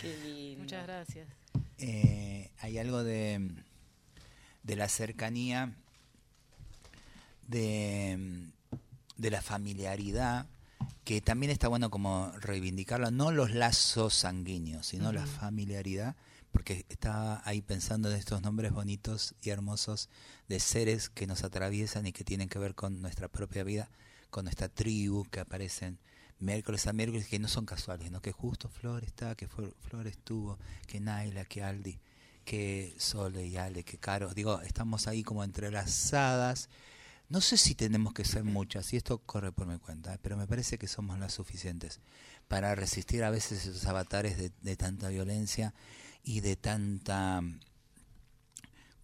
Qué 0.02 0.56
Muchas 0.58 0.86
gracias. 0.86 1.28
Eh, 1.80 2.50
hay 2.62 2.78
algo 2.78 3.04
de, 3.04 3.52
de 4.64 4.76
la 4.76 4.88
cercanía, 4.88 5.72
de, 7.48 8.48
de 9.18 9.32
la 9.32 9.42
familiaridad, 9.42 10.46
que 11.06 11.22
también 11.22 11.52
está 11.52 11.70
bueno 11.70 11.90
como 11.90 12.32
reivindicarlo, 12.42 13.12
no 13.12 13.32
los 13.32 13.52
lazos 13.52 14.14
sanguíneos, 14.14 14.88
sino 14.88 15.14
la 15.14 15.26
familiaridad 15.26 16.16
porque 16.56 16.86
estaba 16.88 17.42
ahí 17.44 17.62
pensando 17.62 18.10
en 18.10 18.18
estos 18.18 18.42
nombres 18.42 18.72
bonitos 18.72 19.36
y 19.42 19.50
hermosos 19.50 20.10
de 20.48 20.62
seres 20.62 21.10
que 21.10 21.28
nos 21.28 21.44
atraviesan 21.44 22.06
y 22.08 22.14
que 22.14 22.24
tienen 22.24 22.48
que 22.48 22.60
ver 22.60 22.76
con 22.76 23.02
nuestra 23.02 23.28
propia 23.28 23.66
vida, 23.66 23.90
con 24.30 24.46
nuestra 24.46 24.70
tribu, 24.70 25.26
que 25.26 25.42
aparecen 25.42 26.00
miércoles 26.40 26.88
a 26.88 26.94
miércoles, 26.94 27.28
que 27.28 27.40
no 27.40 27.50
son 27.50 27.66
casuales, 27.66 28.10
¿no? 28.10 28.22
que 28.22 28.32
justo 28.32 28.70
Flor 28.70 29.04
está, 29.04 29.36
que 29.36 29.50
Flor 29.50 30.08
estuvo, 30.08 30.58
que 30.88 31.02
Naila, 31.02 31.44
que 31.44 31.62
Aldi, 31.62 32.00
que 32.46 32.96
Sole 32.98 33.46
y 33.46 33.58
Ale, 33.58 33.84
que 33.84 33.98
Caro. 33.98 34.34
Digo, 34.34 34.62
estamos 34.62 35.08
ahí 35.08 35.24
como 35.24 35.44
entrelazadas. 35.44 36.70
No 37.28 37.42
sé 37.42 37.58
si 37.58 37.74
tenemos 37.74 38.14
que 38.14 38.24
ser 38.24 38.44
muchas, 38.44 38.94
y 38.94 38.98
esto 38.98 39.18
corre 39.18 39.52
por 39.52 39.66
mi 39.66 39.80
cuenta, 39.80 40.14
¿eh? 40.14 40.20
pero 40.22 40.38
me 40.38 40.48
parece 40.48 40.78
que 40.78 40.88
somos 40.88 41.18
las 41.18 41.34
suficientes 41.34 42.00
para 42.48 42.76
resistir 42.76 43.24
a 43.24 43.32
veces 43.32 43.66
esos 43.66 43.86
avatares 43.86 44.38
de, 44.38 44.52
de 44.62 44.76
tanta 44.76 45.10
violencia 45.10 45.74
y 46.24 46.42
de 46.42 46.56
tanta 46.56 47.42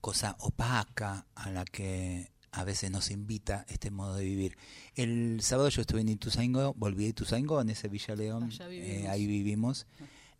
cosa 0.02 0.36
opaca 0.40 1.26
a 1.36 1.50
la 1.52 1.66
que 1.66 2.32
a 2.52 2.64
veces 2.64 2.92
nos 2.92 3.12
invita 3.12 3.66
este 3.70 3.92
modo 3.92 4.16
de 4.16 4.26
vivir. 4.26 4.58
El 4.96 5.40
sábado 5.42 5.70
yo 5.70 5.82
estuve 5.82 6.02
en 6.02 6.10
Ituzaingó, 6.10 6.74
volví 6.74 7.06
a 7.06 7.10
Ituzaingó, 7.10 7.62
en 7.62 7.70
ese 7.70 7.88
Villa 7.88 8.16
León, 8.16 8.52
eh, 8.70 9.08
ahí 9.10 9.26
vivimos. 9.26 9.88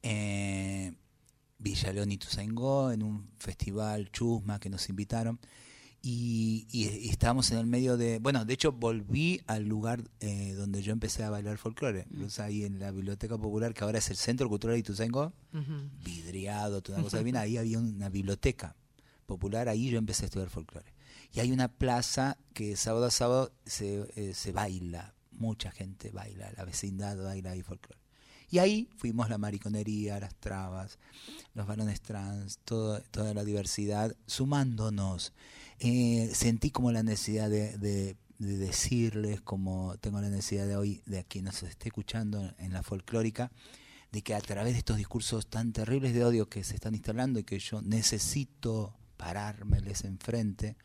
Eh, 0.04 0.94
Villa 1.58 1.94
León 1.94 2.12
Ituzaingó, 2.12 2.92
en 2.92 3.04
un 3.04 3.30
festival 3.38 4.12
chusma 4.12 4.60
que 4.60 4.70
nos 4.70 4.90
invitaron 4.90 5.40
y, 6.02 6.68
y, 6.72 7.10
estábamos 7.10 7.52
en 7.52 7.60
el 7.60 7.68
medio 7.68 7.96
de, 7.96 8.18
bueno, 8.20 8.44
de 8.44 8.54
hecho 8.54 8.72
volví 8.72 9.42
al 9.46 9.66
lugar 9.66 10.04
eh, 10.20 10.54
donde 10.54 10.82
yo 10.82 10.94
empecé 10.94 11.24
a 11.24 11.30
bailar 11.30 11.58
folclore, 11.58 12.08
mm. 12.10 12.42
ahí 12.42 12.64
en 12.64 12.80
la 12.80 12.92
Biblioteca 12.92 13.38
Popular, 13.38 13.74
que 13.74 13.84
ahora 13.84 14.00
es 14.00 14.10
el 14.10 14.18
Centro 14.18 14.50
Cultural 14.50 14.76
de 14.76 14.80
Ituzaingó, 14.80 15.34
vidriado, 16.04 16.82
toda 16.82 16.98
una 16.98 17.04
cosa 17.04 17.20
bien, 17.24 17.38
ahí 17.38 17.58
había 17.58 17.78
una 17.78 18.10
biblioteca 18.10 18.76
popular, 19.28 19.70
ahí 19.70 19.90
yo 19.90 20.00
empecé 20.00 20.24
a 20.24 20.26
estudiar 20.26 20.50
folclore. 20.50 20.92
Y 21.34 21.40
hay 21.40 21.52
una 21.52 21.68
plaza 21.68 22.38
que 22.54 22.76
sábado 22.76 23.06
a 23.06 23.12
sábado 23.12 23.54
se, 23.66 24.06
eh, 24.16 24.34
se 24.34 24.52
baila 24.52 25.14
mucha 25.32 25.72
gente 25.72 26.12
baila, 26.12 26.52
la 26.58 26.66
vecindad 26.66 27.18
baila 27.24 27.56
y 27.56 27.62
folclore. 27.62 28.01
Y 28.52 28.60
ahí 28.60 28.90
fuimos 28.98 29.30
la 29.30 29.38
mariconería, 29.38 30.20
las 30.20 30.36
trabas, 30.36 31.00
los 31.54 31.66
varones 31.66 32.02
trans, 32.02 32.60
toda 32.66 33.34
la 33.34 33.46
diversidad, 33.46 34.14
sumándonos. 34.28 35.32
Eh, 35.80 36.30
sentí 36.34 36.70
como 36.70 36.92
la 36.92 37.02
necesidad 37.02 37.50
de, 37.50 38.18
decirles, 38.38 39.40
como 39.40 39.96
tengo 40.02 40.20
la 40.20 40.30
necesidad 40.30 40.68
de 40.68 40.76
hoy, 40.76 41.02
de 41.06 41.24
quien 41.24 41.46
nos 41.46 41.64
esté 41.64 41.88
escuchando 41.88 42.54
en 42.58 42.74
la 42.74 42.84
folclórica, 42.84 43.52
de 44.12 44.22
que 44.22 44.36
a 44.36 44.42
través 44.42 44.74
de 44.74 44.80
estos 44.80 44.98
discursos 44.98 45.48
tan 45.48 45.72
terribles 45.72 46.14
de 46.14 46.26
odio 46.26 46.50
que 46.50 46.66
se 46.66 46.76
están 46.76 46.94
instalando 46.94 47.40
y 47.40 47.46
que 47.46 47.58
yo 47.58 47.82
necesito 47.82 48.94
parármeles 49.16 50.04
enfrente, 50.04 50.76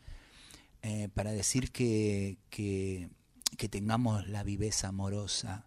eh, 0.83 1.09
para 1.13 1.33
decir 1.33 1.73
que, 1.73 2.37
que 2.49 3.09
tengamos 3.69 4.25
la 4.29 4.43
viveza 4.43 4.87
amorosa, 4.87 5.66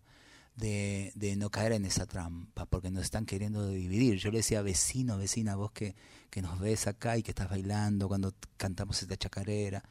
de, 0.61 1.12
de, 1.16 1.35
no 1.37 1.51
caer 1.51 1.73
en 1.73 1.85
esa 1.85 2.07
trampa, 2.07 2.66
porque 2.66 2.90
nos 2.90 3.05
están 3.05 3.27
queriendo 3.27 3.68
dividir. 3.68 4.16
Yo 4.18 4.31
le 4.31 4.38
decía, 4.38 4.62
vecino, 4.62 5.18
vecina, 5.18 5.57
vos 5.57 5.73
que, 5.73 5.96
que 6.31 6.42
nos 6.42 6.61
ves 6.61 6.87
acá 6.87 7.16
y 7.16 7.23
que 7.23 7.33
estás 7.33 7.51
bailando 7.51 8.07
cuando 8.07 8.35
cantamos 8.57 9.03
esta 9.03 9.16
chacarera 9.16 9.83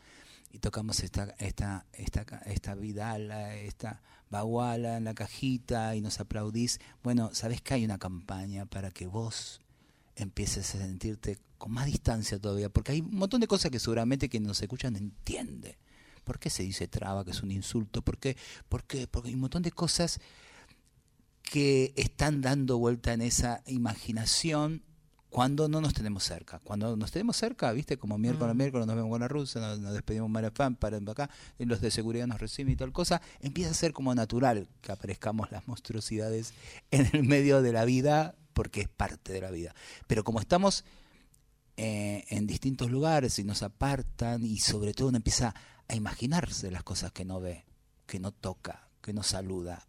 y 0.52 0.60
tocamos 0.60 1.02
esta, 1.02 1.36
esta, 1.40 1.86
esta, 1.94 2.22
esta 2.46 2.76
vidala, 2.76 3.56
esta 3.56 4.02
baguala 4.30 4.98
en 4.98 5.04
la 5.04 5.14
cajita 5.14 5.96
y 5.96 6.02
nos 6.02 6.20
aplaudís. 6.20 6.80
Bueno, 7.04 7.32
sabés 7.34 7.62
que 7.62 7.74
hay 7.74 7.86
una 7.86 7.98
campaña 7.98 8.66
para 8.66 8.92
que 8.92 9.08
vos 9.08 9.62
empieces 10.16 10.76
a 10.76 10.78
sentirte 10.80 11.40
con 11.58 11.72
más 11.72 11.86
distancia 11.86 12.40
todavía, 12.40 12.70
porque 12.70 12.94
hay 12.94 13.02
un 13.02 13.16
montón 13.16 13.42
de 13.42 13.48
cosas 13.48 13.72
que 13.72 13.80
seguramente 13.80 14.30
quien 14.30 14.44
nos 14.44 14.62
escuchan 14.62 14.96
entiende. 14.96 15.78
¿Por 16.24 16.40
qué 16.40 16.50
se 16.50 16.64
dice 16.64 16.88
traba, 16.88 17.26
que 17.26 17.32
es 17.32 17.42
un 17.42 17.52
insulto? 17.52 18.02
¿Por 18.02 18.18
qué? 18.18 18.38
¿Por 18.70 18.84
qué? 18.84 19.08
Porque 19.08 19.30
hay 19.30 19.36
un 19.36 19.42
montón 19.42 19.64
de 19.64 19.72
cosas 19.72 20.20
que 21.44 21.94
están 21.96 22.42
dando 22.42 22.78
vuelta 22.78 23.14
en 23.14 23.22
esa 23.22 23.64
imaginación 23.66 24.84
cuando 25.30 25.68
no 25.68 25.80
nos 25.80 25.94
tenemos 25.94 26.24
cerca. 26.24 26.60
Cuando 26.60 26.96
nos 26.98 27.12
tenemos 27.12 27.38
cerca, 27.38 27.72
viste, 27.72 27.98
como 27.98 28.18
miércoles, 28.18 28.56
mm. 28.56 28.58
miércoles 28.58 28.88
nos 28.88 28.96
vemos 28.96 29.12
con 29.12 29.22
la 29.22 29.28
rusa, 29.28 29.60
nos, 29.78 29.94
despedimos 29.94 30.30
Marafán, 30.30 30.76
para 30.76 30.98
acá, 30.98 31.30
y 31.58 31.66
los 31.66 31.82
de 31.82 31.92
seguridad 31.92 32.28
nos 32.28 32.40
reciben 32.40 32.74
y 32.74 32.76
tal 32.76 32.92
cosa, 32.92 33.22
empieza 33.40 33.72
a 33.72 33.76
ser 33.76 33.94
como 33.94 34.14
natural 34.16 34.68
que 34.82 34.92
aparezcamos 34.92 35.52
las 35.52 35.68
monstruosidades 35.68 36.54
en 36.92 37.10
el 37.14 37.24
medio 37.24 37.62
de 37.62 37.72
la 37.72 37.86
vida, 37.86 38.36
porque 38.54 38.82
es 38.82 38.90
parte 38.90 39.32
de 39.32 39.42
la 39.42 39.52
vida. 39.52 39.76
Pero 40.08 40.24
como 40.24 40.40
estamos 40.40 40.84
eh, 41.78 42.26
en 42.30 42.48
distintos 42.48 42.90
lugares 42.90 43.38
y 43.40 43.44
nos 43.44 43.62
apartan, 43.62 44.44
y 44.44 44.58
sobre 44.58 44.94
todo 44.94 45.10
uno 45.10 45.18
empieza 45.18 45.54
a 45.88 45.96
imaginarse 45.96 46.72
las 46.72 46.84
cosas 46.84 47.12
que 47.12 47.26
no 47.26 47.40
ve, 47.40 47.66
que 48.08 48.20
no 48.20 48.32
toca, 48.32 48.90
que 49.02 49.14
no 49.14 49.22
saluda, 49.22 49.88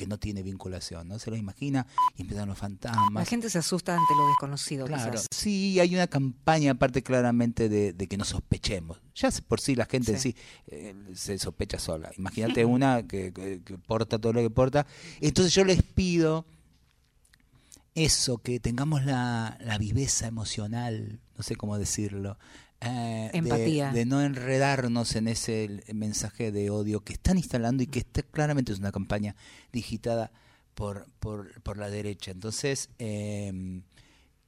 que 0.00 0.06
no 0.06 0.18
tiene 0.18 0.42
vinculación, 0.42 1.08
¿no? 1.08 1.18
Se 1.18 1.30
lo 1.30 1.36
imagina 1.36 1.86
y 2.16 2.22
empiezan 2.22 2.48
los 2.48 2.56
fantasmas. 2.56 3.12
La 3.12 3.26
gente 3.26 3.50
se 3.50 3.58
asusta 3.58 3.92
ante 3.92 4.14
lo 4.16 4.26
desconocido, 4.28 4.86
claro. 4.86 5.20
Sí, 5.30 5.78
hay 5.78 5.94
una 5.94 6.06
campaña 6.06 6.72
aparte 6.72 7.02
claramente 7.02 7.68
de, 7.68 8.08
que 8.08 8.16
no 8.16 8.24
sospechemos. 8.24 8.98
Ya 9.14 9.28
por 9.46 9.60
sí 9.60 9.74
la 9.74 9.84
gente 9.84 10.16
sí, 10.16 10.34
eh, 10.68 10.94
se 11.14 11.38
sospecha 11.38 11.78
sola. 11.78 12.10
Imagínate 12.16 12.64
una 12.64 13.06
que, 13.06 13.60
porta 13.86 14.18
todo 14.18 14.32
lo 14.32 14.40
que 14.40 14.48
porta. 14.48 14.86
Entonces 15.20 15.54
yo 15.54 15.66
les 15.66 15.82
pido 15.82 16.46
eso, 17.94 18.38
que 18.38 18.58
tengamos 18.58 19.04
la, 19.04 19.58
la 19.60 19.76
viveza 19.76 20.28
emocional, 20.28 21.20
no 21.36 21.42
sé 21.42 21.56
cómo 21.56 21.76
decirlo, 21.76 22.38
eh, 22.80 23.30
Empatía. 23.34 23.92
De, 23.92 24.04
no 24.06 24.22
enredarnos 24.22 25.14
en 25.16 25.28
ese 25.28 25.82
mensaje 25.92 26.50
de 26.50 26.70
odio 26.70 27.00
que 27.00 27.12
están 27.12 27.36
instalando 27.36 27.82
y 27.82 27.86
que 27.86 28.00
está, 28.00 28.22
claramente 28.22 28.72
es 28.72 28.78
una 28.78 28.92
campaña 28.92 29.36
digitada 29.72 30.32
por, 30.74 31.06
por, 31.20 31.60
por 31.62 31.76
la 31.76 31.90
derecha. 31.90 32.30
Entonces, 32.30 32.88
em, 32.98 33.82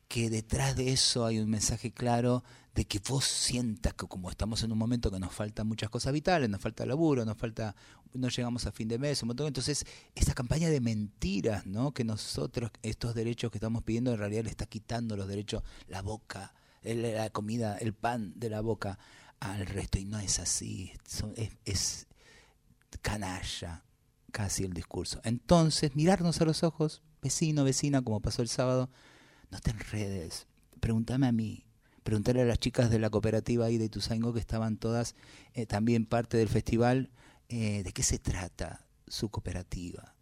que 0.09 0.31
detrás 0.31 0.77
de 0.77 0.92
eso 0.92 1.27
hay 1.27 1.38
un 1.38 1.51
mensaje 1.51 1.90
claro 1.90 2.42
de 2.75 2.87
que 2.87 3.01
vos 3.07 3.27
sientas 3.27 3.92
que 3.92 4.07
como 4.07 4.31
estamos 4.31 4.62
en 4.62 4.73
un 4.73 4.79
momento 4.79 5.11
que 5.11 5.18
nos 5.18 5.33
faltan 5.33 5.66
muchas 5.66 5.90
cosas 5.90 6.12
vitales, 6.12 6.49
nos 6.49 6.61
falta 6.61 6.87
laburo, 6.87 7.25
nos 7.27 7.37
falta, 7.37 7.77
no 8.14 8.29
llegamos 8.29 8.64
a 8.64 8.73
fin 8.73 8.88
de 8.88 8.99
mes, 8.99 9.23
un 9.23 9.29
montón. 9.29 9.47
Entonces, 9.47 9.85
esta 10.14 10.33
campaña 10.33 10.71
de 10.71 10.81
mentiras, 10.81 11.66
¿no? 11.66 11.92
Que 11.92 12.05
nosotros, 12.05 12.71
estos 12.83 13.14
derechos 13.14 13.51
que 13.51 13.59
estamos 13.59 13.83
pidiendo, 13.83 14.12
en 14.12 14.18
realidad 14.18 14.45
le 14.45 14.51
está 14.51 14.64
quitando 14.64 15.16
los 15.16 15.29
derechos, 15.29 15.62
la 15.88 16.01
boca, 16.01 16.55
la 16.83 17.31
comida, 17.31 17.77
el 17.79 17.95
pan 17.95 18.33
de 18.37 18.51
la 18.51 18.61
boca 18.61 18.99
al 19.40 19.66
resto. 19.66 19.99
Y 19.99 20.05
no 20.05 20.18
es 20.18 20.38
así, 20.38 20.92
es, 21.64 22.07
canalla 23.01 23.85
casi 24.31 24.64
el 24.64 24.73
discurso. 24.73 25.21
Entonces, 25.25 25.95
mirarnos 25.95 26.40
a 26.40 26.45
los 26.45 26.62
ojos, 26.62 27.03
vecino, 27.21 27.64
vecina, 27.64 28.03
como 28.03 28.21
pasó 28.21 28.42
el 28.42 28.49
sábado, 28.49 28.90
no 29.51 29.61
te 29.61 29.71
enredes, 29.71 30.47
pregúntame 30.81 31.27
a 31.27 31.33
mí, 31.33 31.66
preguntarle 32.03 32.42
a 32.42 32.47
las 32.47 32.59
chicas 32.59 32.90
de 32.90 32.99
la 32.99 33.11
cooperativa 33.11 33.66
ahí 33.66 33.79
de 33.79 33.85
Ituzaingó 33.85 34.33
que 34.33 34.40
estaban 34.40 34.79
todas 34.79 35.14
eh, 35.53 35.66
también 35.66 36.07
parte 36.07 36.37
del 36.37 36.49
festival, 36.49 37.11
eh, 37.49 37.83
de 37.83 37.92
qué 37.92 38.03
se 38.03 38.18
trata 38.18 38.87
su 39.07 39.29
cooperativa, 39.29 40.14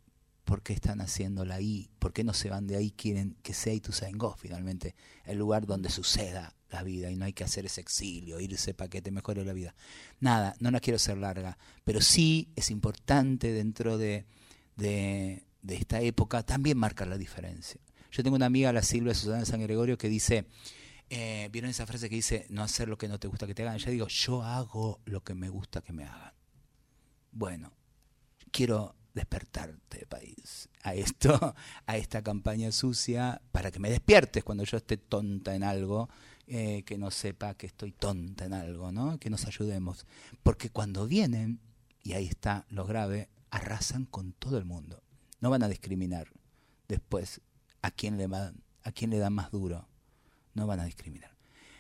por 0.45 0.63
qué 0.63 0.73
están 0.73 1.01
haciéndola 1.01 1.57
ahí, 1.57 1.91
por 1.99 2.13
qué 2.13 2.25
no 2.25 2.35
se 2.35 2.51
van 2.51 2.67
de 2.67 2.77
ahí, 2.77 2.91
quieren 2.91 3.37
que 3.43 3.55
sea 3.55 3.73
Ituzaingó 3.73 4.35
finalmente, 4.37 4.95
el 5.25 5.39
lugar 5.39 5.67
donde 5.67 5.91
suceda 5.91 6.55
la 6.71 6.83
vida 6.83 7.11
y 7.11 7.17
no 7.17 7.25
hay 7.25 7.33
que 7.33 7.45
hacer 7.45 7.67
ese 7.67 7.81
exilio, 7.81 8.41
irse 8.41 8.75
para 8.75 8.89
que 8.89 9.03
te 9.03 9.11
mejore 9.11 9.45
la 9.45 9.53
vida. 9.53 9.75
Nada, 10.21 10.55
no 10.61 10.71
la 10.71 10.81
quiero 10.81 10.97
hacer 10.97 11.19
larga, 11.19 11.59
pero 11.85 12.01
sí 12.01 12.49
es 12.57 12.71
importante 12.71 13.53
dentro 13.53 13.99
de, 13.99 14.27
de, 14.77 15.43
esta 15.69 16.01
época 16.01 16.43
también 16.43 16.79
marcar 16.79 17.09
la 17.09 17.19
diferencia. 17.19 17.81
Yo 18.11 18.23
tengo 18.23 18.37
una 18.37 18.47
amiga, 18.47 18.73
la 18.73 18.83
Silvia 18.83 19.15
Susana 19.15 19.45
San 19.45 19.61
Gregorio, 19.61 19.99
que 19.99 20.09
dice, 20.09 20.47
eh, 21.11 21.49
¿vieron 21.53 21.71
esa 21.71 21.87
frase 21.87 22.09
que 22.09 22.17
dice, 22.17 22.47
no 22.51 22.63
hacer 22.63 22.89
lo 22.89 22.99
que 22.99 23.09
no 23.09 23.19
te 23.19 23.29
gusta 23.29 23.47
que 23.47 23.55
te 23.55 23.63
hagan? 23.63 23.79
Yo 23.79 23.91
digo, 23.91 24.09
yo 24.09 24.43
hago 24.43 25.01
lo 25.05 25.23
que 25.23 25.35
me 25.35 25.49
gusta 25.49 25.81
que 25.81 25.93
me 25.93 26.05
hagan. 26.05 26.33
Bueno, 27.33 27.73
quiero 28.51 28.97
despertarte, 29.15 30.07
país, 30.07 30.69
a 30.83 30.95
esto, 30.95 31.55
a 31.87 31.97
esta 31.97 32.23
campaña 32.23 32.73
sucia, 32.73 33.41
para 33.53 33.71
que 33.71 33.79
me 33.79 33.91
despiertes 33.91 34.45
cuando 34.45 34.65
yo 34.65 34.77
esté 34.77 34.97
tonta 34.97 35.55
en 35.55 35.63
algo, 35.63 36.09
eh, 36.47 36.83
que 36.85 36.99
no 36.99 37.11
sepa 37.11 37.55
que 37.55 37.67
estoy 37.67 37.93
tonta 37.93 38.45
en 38.45 38.55
algo, 38.55 38.91
¿no? 38.93 39.19
Que 39.19 39.31
nos 39.31 39.47
ayudemos. 39.47 40.07
Porque 40.43 40.71
cuando 40.71 41.07
vienen, 41.07 41.61
y 42.03 42.15
ahí 42.15 42.27
está 42.27 42.67
lo 42.71 42.87
grave, 42.87 43.29
arrasan 43.51 44.05
con 44.05 44.33
todo 44.33 44.59
el 44.59 44.65
mundo. 44.65 45.03
No 45.41 45.51
van 45.51 45.63
a 45.63 45.69
discriminar 45.69 46.29
después 46.89 47.41
a 47.83 47.91
quién 47.91 48.17
le, 48.17 48.27
va, 48.27 48.53
a 48.83 48.93
quién 48.93 49.11
le 49.11 49.19
da 49.19 49.31
más 49.31 49.51
duro. 49.51 49.89
No 50.55 50.67
van 50.67 50.81
a 50.81 50.85
discriminar. 50.85 51.31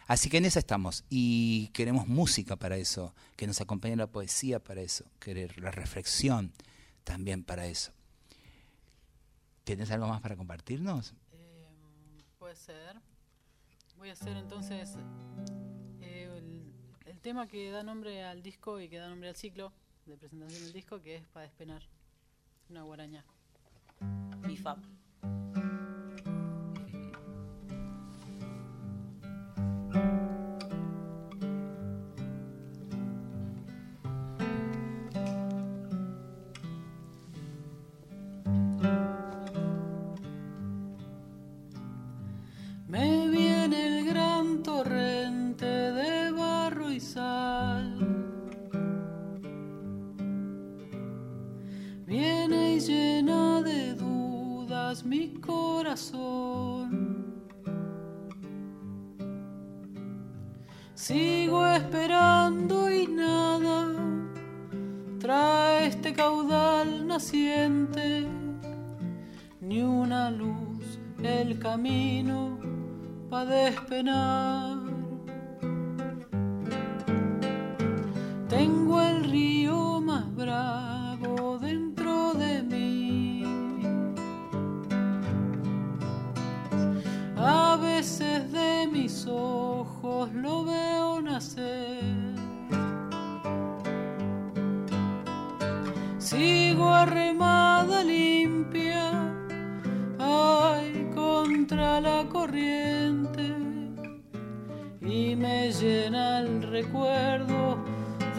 Así 0.06 0.28
que 0.28 0.38
en 0.38 0.44
esa 0.44 0.58
estamos 0.58 1.04
y 1.08 1.68
queremos 1.68 2.08
música 2.08 2.56
para 2.56 2.76
eso, 2.76 3.14
que 3.36 3.46
nos 3.46 3.60
acompañe 3.60 3.94
la 3.94 4.08
poesía 4.08 4.58
para 4.58 4.80
eso, 4.80 5.04
querer 5.20 5.60
la 5.60 5.70
reflexión, 5.70 6.52
también 7.04 7.44
para 7.44 7.66
eso. 7.66 7.92
¿Tienes 9.64 9.90
algo 9.90 10.08
más 10.08 10.20
para 10.20 10.36
compartirnos? 10.36 11.14
Eh, 11.32 12.24
puede 12.38 12.56
ser. 12.56 12.96
Voy 13.96 14.08
a 14.08 14.14
hacer 14.14 14.36
entonces 14.36 14.96
eh, 16.00 16.28
el, 17.06 17.20
tema 17.20 17.46
que 17.46 17.70
da 17.70 17.82
nombre 17.82 18.24
al 18.24 18.42
disco 18.42 18.80
y 18.80 18.88
que 18.88 18.98
da 18.98 19.08
nombre 19.08 19.28
al 19.28 19.36
ciclo 19.36 19.72
de 20.06 20.16
presentación 20.16 20.62
del 20.62 20.72
disco, 20.72 21.02
que 21.02 21.16
es 21.16 21.22
Para 21.28 21.46
despenar, 21.46 21.82
una 22.70 22.82
guaraña. 22.82 23.24
Bifab. 24.46 24.78
Sigo 24.78 24.99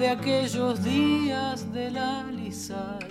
de 0.01 0.09
aquellos 0.09 0.83
días 0.83 1.71
de 1.71 1.91
la 1.91 2.23
lisal. 2.23 3.07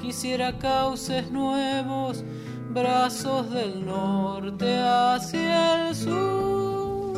quisiera 0.00 0.58
cauces 0.58 1.30
nuevos, 1.30 2.24
brazos 2.70 3.48
del 3.52 3.86
norte 3.86 4.76
hacia 4.76 5.88
el 5.88 5.94
sur, 5.94 7.16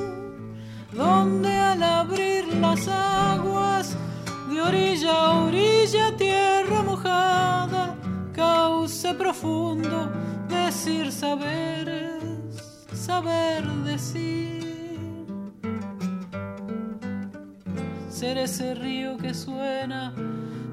donde 0.92 1.48
al 1.48 1.82
abrir 1.82 2.46
las 2.56 2.86
aguas 2.86 3.96
de 4.50 4.60
orilla 4.60 5.10
a 5.10 5.44
orilla, 5.46 6.14
tierra 6.18 6.82
mojada, 6.82 7.96
cauce 8.34 9.14
profundo, 9.14 10.10
decir 10.50 11.10
saberes, 11.10 12.22
saber 12.92 13.64
decir. 13.84 14.63
Ser 18.24 18.38
ese 18.38 18.74
río 18.74 19.18
que 19.18 19.34
suena 19.34 20.14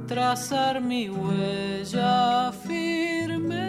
trazar 0.08 0.80
mi 0.80 1.10
huella 1.10 2.50
firme, 2.66 3.68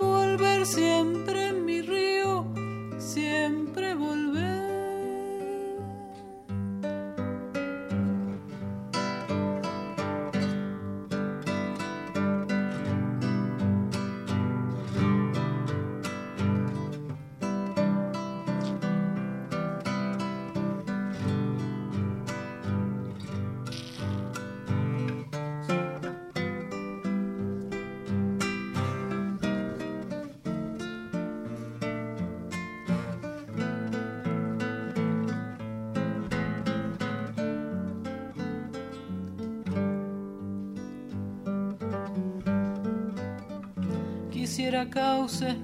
volver 0.00 0.64
siempre 0.64 1.48
en 1.48 1.66
mi 1.66 1.82
río, 1.82 2.46
siempre 2.96 3.94
volver. 3.94 4.45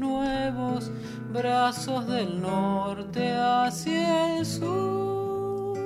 Nuevos, 0.01 0.91
brazos 1.33 2.09
del 2.09 2.41
norte 2.41 3.33
hacia 3.33 4.39
el 4.39 4.45
sur, 4.45 5.79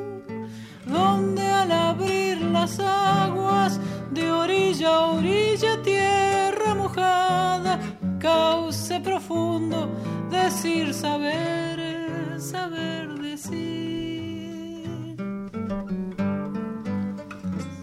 donde 0.87 1.43
al 1.43 1.71
abrir 1.71 2.41
las 2.41 2.81
aguas 2.81 3.79
de 4.13 4.31
orilla 4.31 4.97
a 4.97 5.07
orilla, 5.09 5.83
tierra 5.83 6.75
mojada, 6.75 7.79
cauce 8.19 8.99
profundo, 9.01 9.91
decir 10.31 10.95
saber, 10.95 12.41
saber 12.41 13.21
decir. 13.21 14.87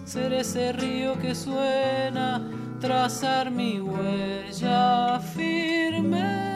Ser 0.06 0.34
ese 0.34 0.74
río 0.74 1.20
que 1.20 1.36
suena 1.36 2.42
trazar 2.84 3.50
mi 3.50 3.80
huella 3.80 5.18
firme, 5.34 6.53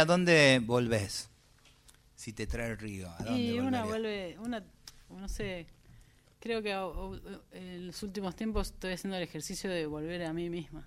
a 0.00 0.04
dónde, 0.04 0.60
volvés? 0.64 1.28
Si 2.16 2.32
te 2.32 2.46
trae 2.46 2.70
el 2.70 2.78
río, 2.78 3.10
¿a 3.10 3.24
dónde 3.24 3.52
Y 3.52 3.58
una 3.60 3.84
volverías? 3.84 3.86
vuelve, 3.86 4.38
una, 4.40 4.64
no 5.10 5.28
sé, 5.28 5.66
creo 6.40 6.62
que 6.62 6.74
o- 6.76 7.12
o- 7.12 7.20
en 7.52 7.86
los 7.86 8.02
últimos 8.02 8.34
tiempos 8.36 8.68
estoy 8.68 8.92
haciendo 8.94 9.16
el 9.16 9.22
ejercicio 9.22 9.70
de 9.70 9.86
volver 9.86 10.22
a 10.24 10.32
mí 10.32 10.50
misma. 10.50 10.86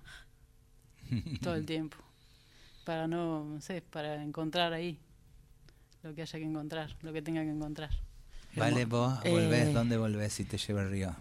Todo 1.42 1.54
el 1.54 1.66
tiempo. 1.66 1.96
Para 2.84 3.06
no, 3.08 3.44
no 3.44 3.60
sé, 3.60 3.82
para 3.82 4.22
encontrar 4.22 4.72
ahí 4.72 4.98
lo 6.02 6.14
que 6.14 6.22
haya 6.22 6.38
que 6.38 6.44
encontrar, 6.44 6.96
lo 7.02 7.12
que 7.12 7.22
tenga 7.22 7.42
que 7.42 7.50
encontrar. 7.50 7.90
Vale, 8.56 8.84
vos 8.84 9.18
Eh, 9.24 9.30
volvés, 9.30 9.72
¿dónde 9.72 9.96
volvés 9.96 10.32
si 10.34 10.44
te 10.44 10.58
lleva 10.58 10.82
el 10.82 10.90
río? 10.90 11.16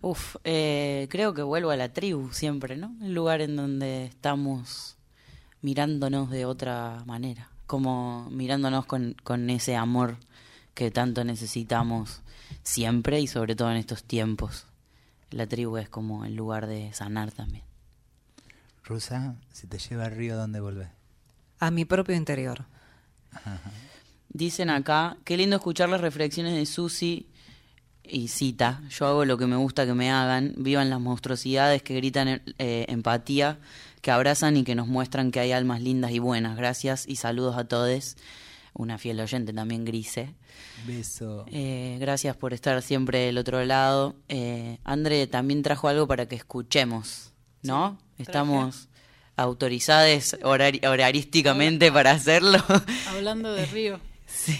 Uf, 0.00 0.36
eh, 0.44 1.06
creo 1.10 1.32
que 1.32 1.42
vuelvo 1.42 1.70
a 1.70 1.76
la 1.76 1.92
tribu 1.92 2.32
siempre, 2.32 2.76
¿no? 2.76 2.96
El 3.02 3.14
lugar 3.14 3.40
en 3.40 3.54
donde 3.56 4.06
estamos 4.06 4.96
mirándonos 5.62 6.30
de 6.30 6.44
otra 6.44 7.02
manera, 7.06 7.48
como 7.66 8.28
mirándonos 8.30 8.86
con, 8.86 9.16
con 9.22 9.48
ese 9.50 9.76
amor 9.76 10.16
que 10.74 10.90
tanto 10.90 11.24
necesitamos 11.24 12.20
siempre 12.62 13.20
y 13.20 13.26
sobre 13.26 13.56
todo 13.56 13.70
en 13.70 13.76
estos 13.76 14.04
tiempos. 14.04 14.66
La 15.30 15.46
tribu 15.46 15.78
es 15.78 15.88
como 15.88 16.24
el 16.24 16.34
lugar 16.34 16.66
de 16.66 16.92
sanar 16.92 17.32
también. 17.32 17.64
Rusa, 18.84 19.36
si 19.52 19.66
te 19.66 19.78
lleva 19.78 20.06
el 20.06 20.16
río, 20.16 20.36
¿dónde 20.36 20.60
volvés? 20.60 20.88
A 21.58 21.70
mi 21.70 21.84
propio 21.84 22.14
interior. 22.14 22.64
Dicen 24.28 24.70
acá, 24.70 25.16
qué 25.24 25.36
lindo 25.36 25.56
escuchar 25.56 25.88
las 25.88 26.00
reflexiones 26.00 26.54
de 26.54 26.66
Susi 26.66 27.28
y 28.02 28.28
cita, 28.28 28.82
yo 28.90 29.06
hago 29.06 29.24
lo 29.24 29.38
que 29.38 29.46
me 29.46 29.56
gusta 29.56 29.86
que 29.86 29.94
me 29.94 30.10
hagan, 30.10 30.54
vivan 30.56 30.90
las 30.90 31.00
monstruosidades 31.00 31.82
que 31.82 31.94
gritan 31.94 32.42
eh, 32.58 32.84
empatía, 32.88 33.58
que 34.02 34.10
abrazan 34.10 34.56
y 34.58 34.64
que 34.64 34.74
nos 34.74 34.86
muestran 34.88 35.30
que 35.30 35.40
hay 35.40 35.52
almas 35.52 35.80
lindas 35.80 36.10
y 36.12 36.18
buenas. 36.18 36.56
Gracias 36.56 37.04
y 37.08 37.16
saludos 37.16 37.56
a 37.56 37.64
todos. 37.64 38.16
Una 38.74 38.98
fiel 38.98 39.20
oyente 39.20 39.52
también, 39.52 39.84
Grise. 39.84 40.34
Beso. 40.86 41.44
Eh, 41.50 41.96
gracias 42.00 42.36
por 42.36 42.52
estar 42.54 42.80
siempre 42.82 43.20
del 43.20 43.38
otro 43.38 43.64
lado. 43.64 44.16
Eh, 44.28 44.78
André 44.84 45.26
también 45.26 45.62
trajo 45.62 45.88
algo 45.88 46.06
para 46.06 46.26
que 46.26 46.36
escuchemos, 46.36 47.32
¿no? 47.62 47.98
Estamos 48.18 48.88
autorizados 49.36 50.34
horari- 50.42 50.84
horarísticamente 50.86 51.92
para 51.92 52.12
hacerlo. 52.12 52.58
Hablando 53.08 53.52
de 53.52 53.66
río. 53.66 54.00
sí. 54.26 54.58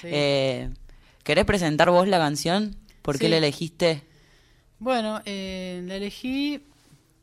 Sí. 0.00 0.08
Eh, 0.08 0.70
¿Querés 1.24 1.44
presentar 1.46 1.90
vos 1.90 2.06
la 2.08 2.18
canción? 2.18 2.76
¿Por 3.02 3.18
qué 3.18 3.26
Sí. 3.26 3.30
la 3.30 3.36
elegiste? 3.38 4.02
Bueno, 4.78 5.22
eh, 5.24 5.82
la 5.86 5.94
elegí 5.96 6.62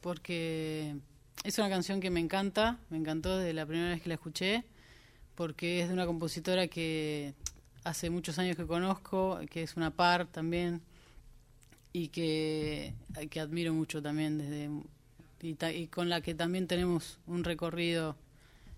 porque 0.01 0.95
es 1.43 1.57
una 1.57 1.69
canción 1.69 1.99
que 1.99 2.09
me 2.09 2.19
encanta, 2.19 2.77
me 2.89 2.97
encantó 2.97 3.37
desde 3.37 3.53
la 3.53 3.65
primera 3.65 3.89
vez 3.89 4.01
que 4.01 4.09
la 4.09 4.15
escuché, 4.15 4.63
porque 5.35 5.81
es 5.81 5.87
de 5.87 5.93
una 5.93 6.05
compositora 6.05 6.67
que 6.67 7.33
hace 7.83 8.09
muchos 8.09 8.37
años 8.39 8.57
que 8.57 8.65
conozco, 8.67 9.39
que 9.49 9.63
es 9.63 9.75
una 9.77 9.91
par 9.91 10.27
también, 10.27 10.81
y 11.93 12.09
que, 12.09 12.93
que 13.29 13.39
admiro 13.39 13.73
mucho 13.73 14.01
también 14.01 14.37
desde 14.37 14.69
y, 15.41 15.53
ta- 15.55 15.71
y 15.71 15.87
con 15.87 16.09
la 16.09 16.21
que 16.21 16.35
también 16.35 16.67
tenemos 16.67 17.17
un 17.25 17.43
recorrido 17.43 18.15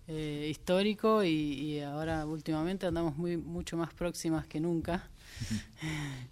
eh, 0.07 0.47
histórico 0.49 1.23
y, 1.23 1.29
y 1.29 1.79
ahora 1.81 2.25
últimamente 2.25 2.85
andamos 2.85 3.17
muy 3.17 3.37
mucho 3.37 3.77
más 3.77 3.93
próximas 3.93 4.47
que 4.47 4.59
nunca. 4.59 5.09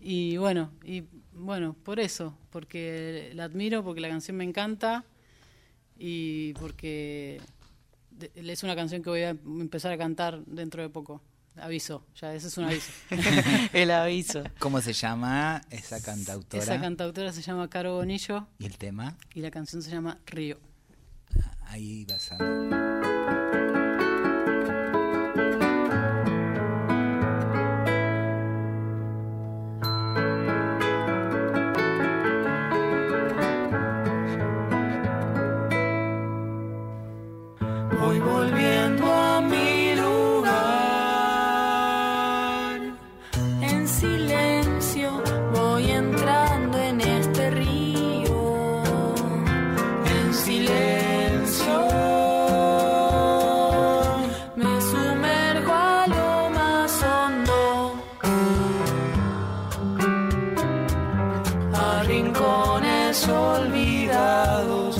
Y 0.00 0.36
bueno, 0.36 0.70
y 0.84 1.04
bueno, 1.34 1.74
por 1.84 1.98
eso, 1.98 2.36
porque 2.50 3.32
la 3.34 3.44
admiro, 3.44 3.82
porque 3.82 4.00
la 4.00 4.08
canción 4.08 4.36
me 4.36 4.44
encanta 4.44 5.04
y 5.98 6.52
porque 6.54 7.40
es 8.34 8.62
una 8.62 8.76
canción 8.76 9.02
que 9.02 9.10
voy 9.10 9.22
a 9.22 9.30
empezar 9.30 9.92
a 9.92 9.98
cantar 9.98 10.44
dentro 10.46 10.82
de 10.82 10.88
poco. 10.88 11.20
Aviso, 11.56 12.04
ya 12.14 12.32
ese 12.34 12.46
es 12.46 12.56
un 12.56 12.64
aviso. 12.64 12.92
El 13.72 13.90
aviso. 13.90 14.44
¿Cómo 14.60 14.80
se 14.80 14.92
llama 14.92 15.60
esa 15.70 16.00
cantautora? 16.00 16.62
Esa 16.62 16.80
cantautora 16.80 17.32
se 17.32 17.42
llama 17.42 17.68
Caro 17.68 17.96
Bonillo 17.96 18.46
¿Y 18.58 18.66
el 18.66 18.78
tema? 18.78 19.16
y 19.34 19.40
la 19.40 19.50
canción 19.50 19.82
se 19.82 19.90
llama 19.90 20.18
Río. 20.26 20.58
Ahí 21.66 22.04
vas 22.06 22.32
a... 22.32 23.37
rincones 62.48 63.28
olvidados. 63.28 64.96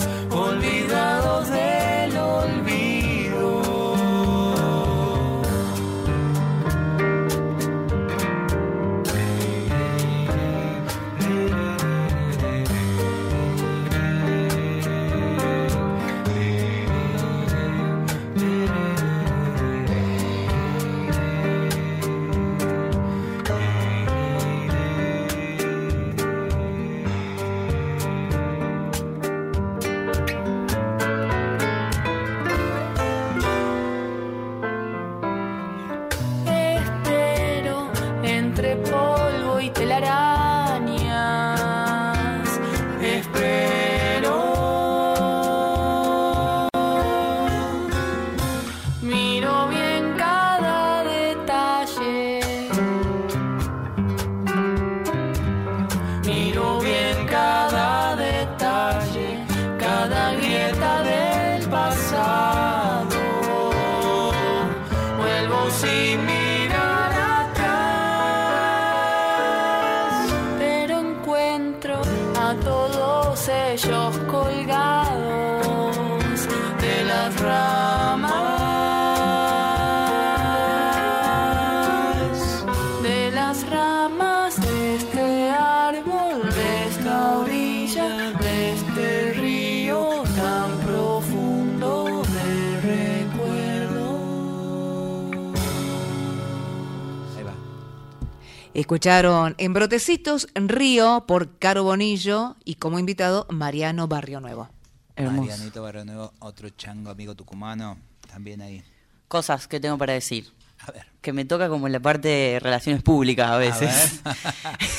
Escucharon 98.88 99.54
en 99.58 99.74
Brotecitos 99.74 100.48
Río 100.54 101.24
por 101.28 101.58
Caro 101.58 101.84
Bonillo 101.84 102.56
y 102.64 102.76
como 102.76 102.98
invitado 102.98 103.46
Mariano 103.50 104.08
Barrio 104.08 104.40
Nuevo. 104.40 104.70
Marianito 105.14 105.82
Barrio 105.82 106.06
Nuevo, 106.06 106.32
otro 106.38 106.70
chango 106.70 107.10
amigo 107.10 107.34
tucumano, 107.34 107.98
también 108.32 108.62
ahí. 108.62 108.82
Cosas 109.28 109.68
que 109.68 109.78
tengo 109.78 109.98
para 109.98 110.14
decir. 110.14 110.54
A 110.78 110.90
ver. 110.90 111.06
Que 111.20 111.34
me 111.34 111.44
toca 111.44 111.68
como 111.68 111.86
en 111.86 111.92
la 111.92 112.00
parte 112.00 112.28
de 112.28 112.60
relaciones 112.60 113.02
públicas 113.02 113.50
a 113.50 113.58
veces. 113.58 114.22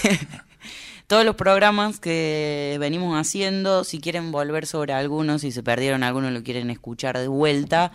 Todos 1.08 1.26
los 1.26 1.34
programas 1.34 2.00
que 2.00 2.78
venimos 2.80 3.20
haciendo, 3.20 3.84
si 3.84 4.00
quieren 4.00 4.32
volver 4.32 4.68
sobre 4.68 4.94
algunos, 4.94 5.42
si 5.42 5.52
se 5.52 5.64
perdieron 5.64 6.04
algunos, 6.04 6.32
lo 6.32 6.44
quieren 6.44 6.70
escuchar 6.70 7.18
de 7.18 7.28
vuelta, 7.28 7.92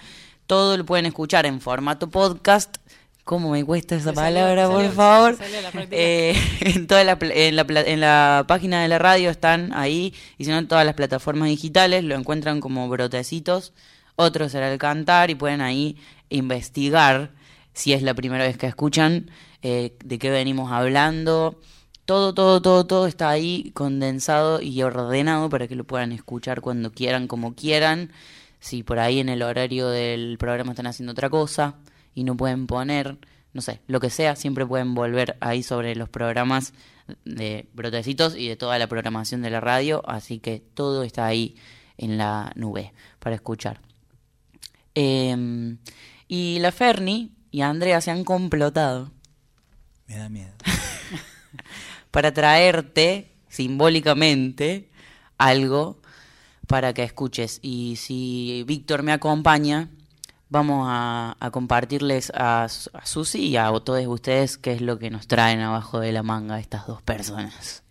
todo 0.48 0.76
lo 0.76 0.84
pueden 0.84 1.06
escuchar 1.06 1.46
en 1.46 1.60
formato 1.60 2.10
podcast 2.10 2.78
¿Cómo 3.24 3.52
me 3.52 3.64
cuesta 3.64 3.96
esa 3.96 4.12
palabra, 4.12 4.68
por 4.68 4.86
favor? 4.90 5.38
Eh, 5.90 6.36
en, 6.60 6.86
toda 6.86 7.04
la, 7.04 7.16
en, 7.22 7.56
la, 7.56 7.64
en, 7.68 8.00
la, 8.00 8.44
página 8.46 8.82
de 8.82 8.88
la 8.88 8.98
radio 8.98 9.30
están 9.30 9.72
ahí, 9.72 10.12
y 10.36 10.44
si 10.44 10.50
no, 10.50 10.58
en 10.58 10.68
todas 10.68 10.84
las 10.84 10.94
plataformas 10.94 11.48
digitales 11.48 12.04
lo 12.04 12.16
encuentran 12.16 12.60
como 12.60 12.86
brotecitos. 12.90 13.72
Otro 14.16 14.50
será 14.50 14.70
el 14.70 14.78
cantar, 14.78 15.30
y 15.30 15.36
pueden 15.36 15.62
ahí 15.62 15.96
investigar, 16.28 17.32
si 17.72 17.94
es 17.94 18.02
la 18.02 18.12
primera 18.12 18.44
vez 18.44 18.58
que 18.58 18.66
escuchan, 18.66 19.30
eh, 19.62 19.96
de 20.04 20.18
qué 20.18 20.28
venimos 20.28 20.70
hablando. 20.70 21.58
Todo, 22.04 22.34
todo, 22.34 22.60
todo, 22.60 22.86
todo 22.86 23.06
está 23.06 23.30
ahí 23.30 23.70
condensado 23.72 24.60
y 24.60 24.82
ordenado 24.82 25.48
para 25.48 25.66
que 25.66 25.76
lo 25.76 25.84
puedan 25.84 26.12
escuchar 26.12 26.60
cuando 26.60 26.92
quieran, 26.92 27.26
como 27.26 27.54
quieran. 27.54 28.12
Si 28.60 28.82
por 28.82 28.98
ahí 28.98 29.18
en 29.20 29.30
el 29.30 29.42
horario 29.42 29.88
del 29.88 30.36
programa 30.38 30.72
están 30.72 30.88
haciendo 30.88 31.12
otra 31.12 31.30
cosa 31.30 31.76
y 32.14 32.24
no 32.24 32.36
pueden 32.36 32.66
poner, 32.66 33.18
no 33.52 33.60
sé, 33.60 33.80
lo 33.86 34.00
que 34.00 34.10
sea, 34.10 34.36
siempre 34.36 34.66
pueden 34.66 34.94
volver 34.94 35.36
ahí 35.40 35.62
sobre 35.62 35.94
los 35.96 36.08
programas 36.08 36.72
de 37.24 37.68
Brotecitos 37.74 38.36
y 38.36 38.48
de 38.48 38.56
toda 38.56 38.78
la 38.78 38.86
programación 38.86 39.42
de 39.42 39.50
la 39.50 39.60
radio, 39.60 40.02
así 40.08 40.38
que 40.38 40.62
todo 40.74 41.02
está 41.02 41.26
ahí 41.26 41.56
en 41.98 42.18
la 42.18 42.52
nube 42.54 42.92
para 43.18 43.36
escuchar. 43.36 43.80
Em, 44.94 45.78
y 46.28 46.58
la 46.60 46.72
Ferni 46.72 47.32
y 47.50 47.60
Andrea 47.62 48.00
se 48.00 48.10
han 48.10 48.24
complotado. 48.24 49.10
Me 50.06 50.16
da 50.16 50.28
miedo. 50.28 50.52
para 52.10 52.32
traerte 52.32 53.32
simbólicamente 53.48 54.88
algo 55.38 56.00
para 56.66 56.92
que 56.94 57.02
escuches. 57.02 57.60
Y 57.62 57.96
si 57.96 58.64
Víctor 58.66 59.02
me 59.02 59.12
acompaña, 59.12 59.88
vamos 60.54 60.86
a, 60.88 61.36
compartirles 61.52 62.30
a, 62.34 62.64
a 62.64 63.06
Susi 63.06 63.48
y 63.48 63.56
a 63.56 63.72
todos 63.80 64.06
ustedes 64.06 64.56
qué 64.56 64.72
es 64.72 64.80
lo 64.80 64.98
que 64.98 65.10
nos 65.10 65.26
traen 65.26 65.60
abajo 65.60 65.98
de 65.98 66.12
la 66.12 66.22
manga 66.22 66.60
estas 66.60 66.86
dos 66.86 67.02
personas. 67.02 67.83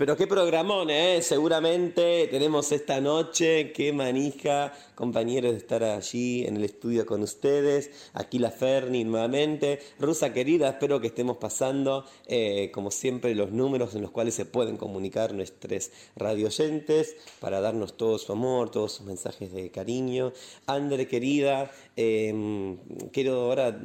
Pero 0.00 0.16
qué 0.16 0.26
programón, 0.26 0.88
¿eh? 0.88 1.20
Seguramente 1.20 2.26
tenemos 2.30 2.72
esta 2.72 3.02
noche, 3.02 3.70
qué 3.72 3.92
manija, 3.92 4.72
compañeros 4.94 5.52
de 5.52 5.58
estar 5.58 5.84
allí 5.84 6.46
en 6.46 6.56
el 6.56 6.64
estudio 6.64 7.04
con 7.04 7.22
ustedes. 7.22 7.90
Aquí 8.14 8.38
la 8.38 8.50
Ferni 8.50 9.04
nuevamente. 9.04 9.78
Rusa 9.98 10.32
querida, 10.32 10.70
espero 10.70 11.02
que 11.02 11.08
estemos 11.08 11.36
pasando, 11.36 12.06
eh, 12.26 12.70
como 12.72 12.90
siempre, 12.90 13.34
los 13.34 13.52
números 13.52 13.94
en 13.94 14.00
los 14.00 14.10
cuales 14.10 14.34
se 14.34 14.46
pueden 14.46 14.78
comunicar 14.78 15.34
nuestros 15.34 15.90
radioyentes 16.16 17.16
para 17.38 17.60
darnos 17.60 17.98
todo 17.98 18.16
su 18.16 18.32
amor, 18.32 18.70
todos 18.70 18.92
sus 18.92 19.04
mensajes 19.04 19.52
de 19.52 19.70
cariño. 19.70 20.32
Andre 20.66 21.08
querida, 21.08 21.70
em, 21.96 22.78
quiero 23.12 23.38
ahora 23.42 23.78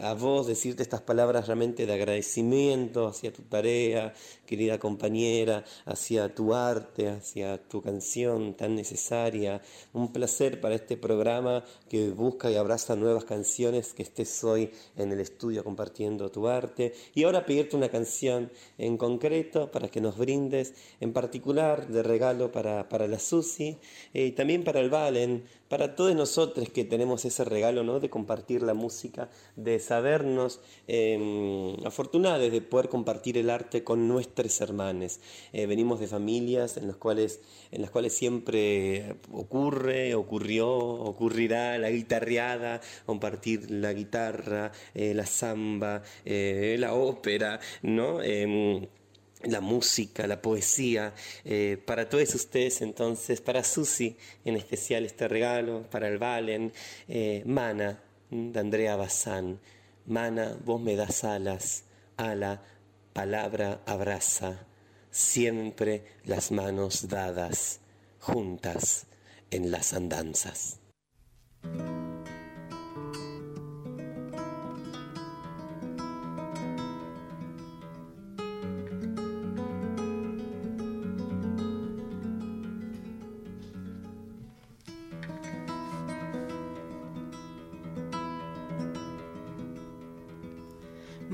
a 0.00 0.14
vos 0.14 0.46
decirte 0.46 0.84
estas 0.84 1.00
palabras 1.00 1.48
realmente 1.48 1.86
de 1.86 1.92
agradecimiento 1.92 3.08
hacia 3.08 3.32
tu 3.32 3.42
tarea, 3.42 4.14
querida 4.46 4.78
compañera, 4.78 5.55
hacia 5.84 6.34
tu 6.34 6.54
arte, 6.54 7.08
hacia 7.08 7.58
tu 7.68 7.82
canción 7.82 8.54
tan 8.54 8.74
necesaria. 8.74 9.60
Un 9.92 10.12
placer 10.12 10.60
para 10.60 10.74
este 10.74 10.96
programa 10.96 11.64
que 11.88 12.10
busca 12.10 12.50
y 12.50 12.56
abraza 12.56 12.96
nuevas 12.96 13.24
canciones, 13.24 13.92
que 13.92 14.02
estés 14.02 14.42
hoy 14.44 14.70
en 14.96 15.12
el 15.12 15.20
estudio 15.20 15.64
compartiendo 15.64 16.30
tu 16.30 16.48
arte. 16.48 16.94
Y 17.14 17.24
ahora 17.24 17.46
pedirte 17.46 17.76
una 17.76 17.88
canción 17.88 18.50
en 18.78 18.96
concreto 18.96 19.70
para 19.70 19.88
que 19.88 20.00
nos 20.00 20.16
brindes, 20.16 20.74
en 21.00 21.12
particular 21.12 21.86
de 21.88 22.02
regalo 22.02 22.52
para, 22.52 22.88
para 22.88 23.06
la 23.06 23.18
Susi 23.18 23.78
eh, 24.14 24.26
y 24.26 24.32
también 24.32 24.64
para 24.64 24.80
el 24.80 24.90
Valen, 24.90 25.44
para 25.68 25.94
todos 25.94 26.14
nosotros 26.14 26.68
que 26.70 26.84
tenemos 26.84 27.24
ese 27.24 27.44
regalo 27.44 27.82
¿no? 27.82 28.00
de 28.00 28.10
compartir 28.10 28.62
la 28.62 28.74
música, 28.74 29.28
de 29.56 29.78
sabernos 29.78 30.60
eh, 30.88 31.76
afortunados 31.84 32.50
de 32.50 32.60
poder 32.60 32.88
compartir 32.88 33.38
el 33.38 33.50
arte 33.50 33.84
con 33.84 34.08
nuestros 34.08 34.60
hermanos. 34.60 35.20
Eh, 35.52 35.66
venimos 35.66 36.00
de 36.00 36.06
familias 36.06 36.76
en 36.76 36.86
las, 36.86 36.96
cuales, 36.96 37.40
en 37.70 37.82
las 37.82 37.90
cuales 37.90 38.12
siempre 38.12 39.16
ocurre, 39.32 40.14
ocurrió, 40.14 40.68
ocurrirá 40.68 41.78
la 41.78 41.90
guitarreada, 41.90 42.80
compartir 43.04 43.70
la 43.70 43.92
guitarra, 43.92 44.72
eh, 44.94 45.14
la 45.14 45.26
samba, 45.26 46.02
eh, 46.24 46.76
la 46.78 46.94
ópera, 46.94 47.60
¿no? 47.82 48.20
La 49.48 49.60
música, 49.60 50.26
la 50.26 50.40
poesía, 50.40 51.14
eh, 51.44 51.80
para 51.84 52.08
todos 52.08 52.34
ustedes 52.34 52.82
entonces, 52.82 53.40
para 53.40 53.62
Susi 53.62 54.16
en 54.44 54.56
especial 54.56 55.04
este 55.04 55.28
regalo, 55.28 55.88
para 55.90 56.08
el 56.08 56.18
Valen, 56.18 56.72
eh, 57.08 57.42
Mana 57.46 58.02
de 58.30 58.58
Andrea 58.58 58.96
Bazán, 58.96 59.60
Mana, 60.06 60.56
vos 60.64 60.80
me 60.80 60.96
das 60.96 61.24
alas, 61.24 61.84
ala, 62.16 62.62
palabra 63.12 63.82
abraza, 63.86 64.66
siempre 65.10 66.04
las 66.24 66.50
manos 66.50 67.08
dadas, 67.08 67.80
juntas 68.20 69.06
en 69.50 69.70
las 69.70 69.92
andanzas. 69.92 70.80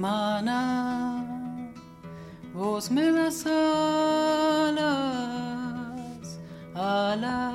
Mana, 0.03 1.25
vos 2.53 2.91
me 2.91 3.13
das 3.13 3.47
alas 3.47 4.83
a 6.75 7.15
la 7.25 7.53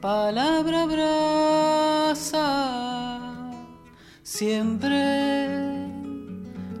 palabra 0.00 0.86
brasa, 0.86 2.48
siempre 4.24 4.98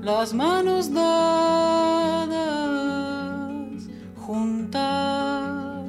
las 0.02 0.34
manos 0.34 0.92
dadas 0.92 2.34
juntas 4.26 5.84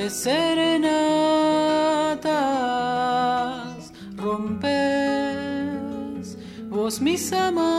de 0.00 0.08
serenatas, 0.08 0.92
rompes 4.16 4.70
vos 6.70 7.00
mis 7.00 7.30
amarras, 7.34 7.69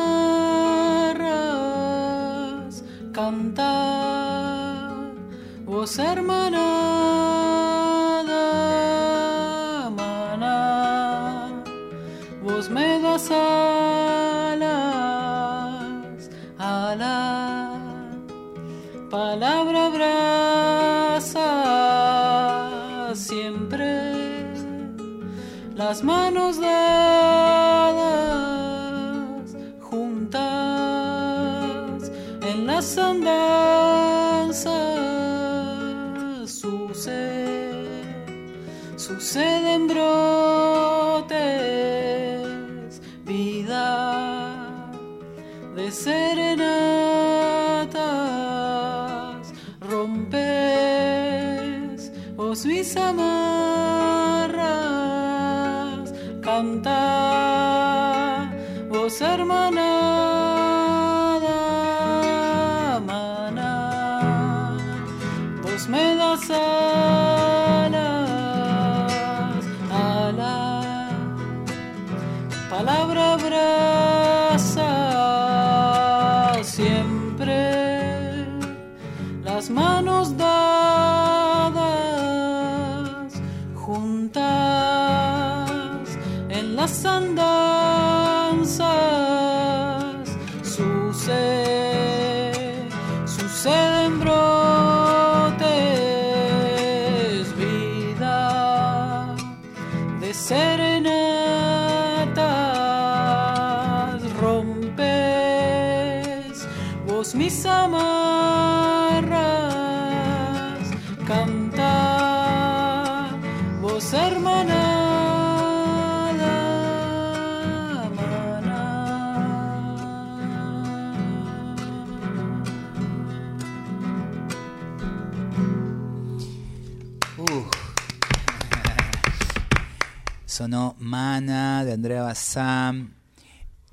De 131.86 131.94
Andrea 131.94 132.24
Bazán. 132.24 133.16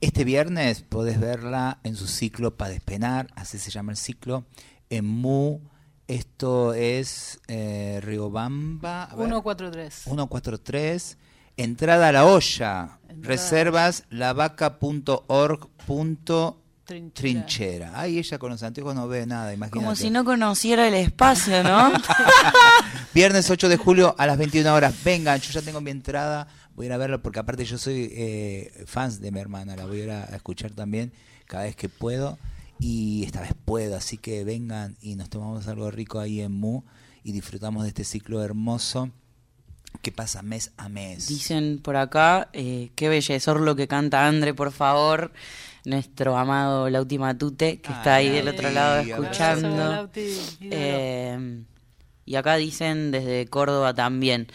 Este 0.01 0.25
viernes 0.25 0.83
podés 0.83 1.19
verla 1.19 1.81
en 1.83 1.97
su 1.97 2.07
ciclo 2.07 2.57
para 2.57 2.71
despenar, 2.71 3.29
así 3.35 3.59
se 3.59 3.71
llama 3.71 3.93
el 3.93 3.99
ciclo, 3.99 4.45
en 4.91 5.05
Mu. 5.07 5.61
Esto 6.07 6.73
es 6.73 7.41
eh, 7.49 8.01
Riobamba. 8.03 9.05
a 9.05 9.17
ver, 9.17 9.27
143. 9.27 9.95
143. 9.95 11.19
Entrada 11.57 12.09
a 12.09 12.13
la 12.13 12.25
olla. 12.25 12.99
Reservas 13.21 14.05
lavaca.org. 14.11 15.69
Trinchera. 16.89 17.13
Trinchera. 17.13 17.93
Ay, 17.95 18.19
ella 18.19 18.39
con 18.39 18.51
los 18.51 18.63
anteojos 18.63 18.95
no 18.95 19.07
ve 19.09 19.27
nada, 19.27 19.53
imagínate. 19.53 19.85
Como 19.85 19.95
si 19.95 20.09
no 20.09 20.25
conociera 20.25 20.89
el 20.89 20.95
espacio, 20.95 21.63
¿no? 21.63 21.93
Viernes 23.15 23.51
8 23.51 23.69
de 23.69 23.77
julio 23.77 24.15
a 24.17 24.27
las 24.27 24.39
21 24.39 24.73
horas. 24.73 24.95
Vengan, 25.05 25.39
yo 25.39 25.53
ya 25.53 25.61
tengo 25.61 25.83
mi 25.83 25.91
entrada. 25.91 26.49
Voy 26.79 26.85
a 26.85 26.91
ir 26.91 26.93
a 26.93 26.97
verlo 26.97 27.21
porque 27.21 27.41
aparte 27.41 27.65
yo 27.65 27.77
soy 27.77 28.09
eh, 28.13 28.85
fans 28.87 29.21
de 29.21 29.33
mi 29.33 29.41
hermana. 29.41 29.75
La 29.75 29.85
voy 29.85 30.01
a 30.01 30.05
ir 30.05 30.11
a, 30.13 30.25
escuchar 30.27 30.71
también 30.71 31.13
cada 31.49 31.65
vez 31.65 31.75
que 31.75 31.89
puedo. 31.89 32.39
Y 32.79 33.25
esta 33.25 33.41
vez 33.41 33.51
puedo, 33.65 33.97
así 33.97 34.17
que 34.17 34.45
vengan 34.45 34.97
y 35.01 35.17
nos 35.17 35.29
tomamos 35.29 35.67
algo 35.67 35.91
rico 35.91 36.21
ahí 36.21 36.41
en 36.41 36.53
Mu 36.53 36.83
y 37.25 37.33
disfrutamos 37.33 37.83
de 37.83 37.89
este 37.89 38.05
ciclo 38.05 38.45
hermoso 38.45 39.11
que 40.03 40.13
pasa 40.13 40.43
mes 40.43 40.71
a 40.77 40.89
mes. 40.89 41.27
Dicen 41.27 41.81
por 41.83 41.97
acá, 41.97 42.49
eh, 42.53 42.91
qué 42.95 43.09
bellezor 43.09 43.61
lo 43.61 43.75
que 43.75 43.89
canta 43.89 44.29
Andre, 44.29 44.55
por 44.55 44.71
favor. 44.71 45.33
Nuestro 45.85 46.37
amado 46.37 46.89
Lauti 46.91 47.19
Matute, 47.19 47.81
que 47.81 47.91
está 47.91 48.15
ahí 48.15 48.29
del 48.29 48.47
otro 48.47 48.71
lado 48.71 49.01
escuchando. 49.01 49.69
Lauti. 49.69 50.29
Eh, 50.61 51.65
Y 52.29 52.37
acá 52.37 52.57
dicen 52.57 53.11
desde 53.11 53.47
Córdoba 53.47 53.95
también. 53.95 54.49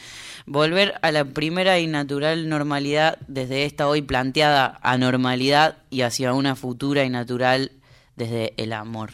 Volver 0.45 0.93
a 1.01 1.11
la 1.11 1.25
primera 1.25 1.79
y 1.79 1.87
natural 1.87 2.47
normalidad 2.47 3.17
desde 3.27 3.65
esta 3.65 3.87
hoy 3.87 4.03
planteada 4.03 4.79
anormalidad 4.83 5.77
y 5.89 6.01
hacia 6.01 6.33
una 6.33 6.55
futura 6.55 7.03
y 7.03 7.09
natural 7.09 7.71
desde 8.15 8.53
el 8.57 8.73
amor. 8.73 9.09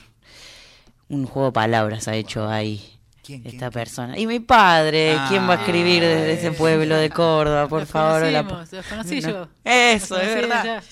Un 1.07 1.26
juego 1.26 1.47
de 1.47 1.53
palabras 1.53 2.10
ha 2.10 2.16
hecho 2.16 2.49
ahí 2.49 2.99
esta 3.45 3.72
persona. 3.72 4.20
Y 4.20 4.28
mi 4.28 4.41
padre, 4.41 5.18
¿quién 5.30 5.47
va 5.47 5.53
a 5.53 5.57
escribir 5.57 6.03
desde 6.03 6.34
ese 6.34 6.51
pueblo 6.51 6.97
de 6.97 7.10
Córdoba? 7.10 7.70
Por 7.70 7.86
favor. 7.86 8.24
La... 8.30 8.43
conocí 8.43 9.22
yo. 9.22 9.47
Eso, 9.64 10.20
es 10.20 10.36
verdad. 10.36 10.84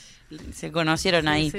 Se 0.54 0.72
conocieron 0.72 1.28
ahí. 1.28 1.52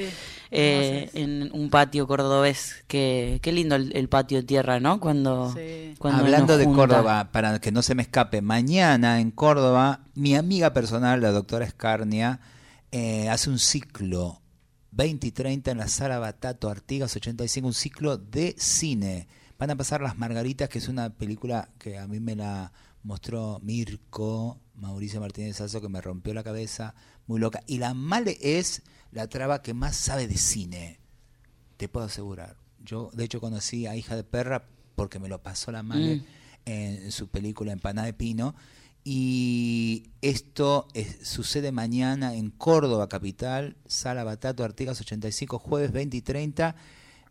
Eh, 0.51 1.11
en 1.14 1.51
un 1.53 1.68
patio 1.70 2.07
cordobés. 2.07 2.84
Qué, 2.86 3.38
qué 3.42 3.53
lindo 3.53 3.76
el, 3.76 4.09
patio 4.09 4.38
de 4.38 4.44
tierra, 4.44 4.80
¿no? 4.80 4.99
Cuando, 5.01 5.55
Hablando 6.01 6.57
de 6.57 6.64
Córdoba, 6.64 7.30
para 7.32 7.59
que 7.61 7.72
no 7.72 7.82
se 7.82 7.94
me 7.94 8.03
escape, 8.03 8.40
mañana 8.40 9.20
en 9.20 9.30
Córdoba, 9.30 10.01
mi 10.14 10.36
amiga 10.36 10.72
personal, 10.72 11.20
la 11.20 11.32
doctora 11.32 11.66
Escarnia, 11.66 12.40
eh, 12.92 13.28
hace 13.28 13.51
un 13.51 13.59
ciclo 13.59 14.40
20 14.92 15.26
y 15.26 15.30
30 15.32 15.70
en 15.70 15.78
la 15.78 15.88
sala 15.88 16.18
Batato 16.18 16.70
Artigas 16.70 17.14
85, 17.14 17.66
un 17.66 17.74
ciclo 17.74 18.16
de 18.16 18.55
cine. 18.59 19.28
Van 19.59 19.70
a 19.70 19.76
pasar 19.76 20.01
Las 20.01 20.16
Margaritas, 20.16 20.68
que 20.68 20.78
es 20.78 20.88
una 20.88 21.11
película 21.11 21.68
que 21.78 21.99
a 21.99 22.07
mí 22.07 22.20
me 22.20 22.36
la 22.36 22.72
mostró 23.03 23.61
Mirko, 23.62 24.59
Mauricio 24.74 25.20
Martínez 25.20 25.57
Sazo, 25.57 25.80
que 25.80 25.88
me 25.88 26.01
rompió 26.01 26.32
la 26.32 26.42
cabeza, 26.42 26.94
muy 27.26 27.38
loca. 27.38 27.62
Y 27.66 27.78
la 27.78 27.92
Male 27.94 28.38
es 28.40 28.82
la 29.13 29.29
traba 29.29 29.63
que 29.63 29.75
más 29.75 29.97
sabe 29.97 30.27
de 30.27 30.37
cine, 30.37 30.99
te 31.77 31.89
puedo 31.89 32.07
asegurar. 32.07 32.57
Yo, 32.85 33.11
de 33.13 33.25
hecho, 33.25 33.41
conocí 33.41 33.87
a 33.87 33.97
Hija 33.97 34.17
de 34.17 34.25
Perra 34.25 34.69
porque 34.95 35.19
me 35.19 35.29
lo 35.29 35.43
pasó 35.43 35.73
la 35.73 35.83
Male 35.83 36.17
mm. 36.17 36.25
en 36.67 37.13
su 37.13 37.29
película 37.29 37.73
Empanada 37.73 38.07
de 38.07 38.15
Pino. 38.15 38.55
Y 39.05 40.11
esto 40.21 40.87
sucede 41.23 41.73
mañana 41.73 42.35
en 42.35 42.51
Córdoba, 42.51 43.09
capital, 43.09 43.77
Sala 43.87 44.25
Batato, 44.25 44.65
Artigas 44.65 45.01
85, 45.01 45.59
jueves 45.59 45.93
20 45.93 46.17
y 46.17 46.21
30, 46.21 46.77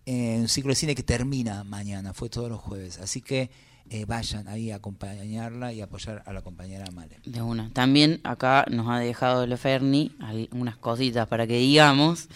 en 0.05 0.41
un 0.41 0.47
ciclo 0.47 0.69
de 0.69 0.75
cine 0.75 0.95
que 0.95 1.03
termina 1.03 1.63
mañana, 1.63 2.13
fue 2.13 2.29
todos 2.29 2.49
los 2.49 2.59
jueves. 2.59 2.97
Así 2.99 3.21
que 3.21 3.51
eh, 3.89 4.05
vayan 4.05 4.47
ahí 4.47 4.71
a 4.71 4.77
acompañarla 4.77 5.73
y 5.73 5.81
apoyar 5.81 6.23
a 6.25 6.33
la 6.33 6.41
compañera 6.41 6.85
Male. 6.91 7.19
De 7.25 7.41
una. 7.41 7.69
También 7.73 8.19
acá 8.23 8.65
nos 8.69 8.89
ha 8.89 8.99
dejado 8.99 9.45
Leferni 9.47 10.11
algunas 10.19 10.77
cositas 10.77 11.27
para 11.27 11.47
que 11.47 11.57
digamos 11.57 12.27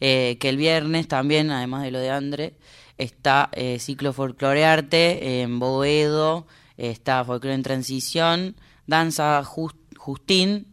eh, 0.00 0.36
que 0.40 0.48
el 0.48 0.56
viernes 0.56 1.08
también, 1.08 1.50
además 1.50 1.82
de 1.82 1.90
lo 1.90 1.98
de 1.98 2.10
Andre, 2.10 2.54
está 2.98 3.50
eh, 3.52 3.78
ciclo 3.78 4.12
folclorearte 4.12 5.42
en 5.42 5.58
Boedo, 5.58 6.46
está 6.76 7.24
folclore 7.24 7.54
en 7.54 7.62
transición, 7.62 8.56
danza 8.86 9.42
Justín, 9.44 10.66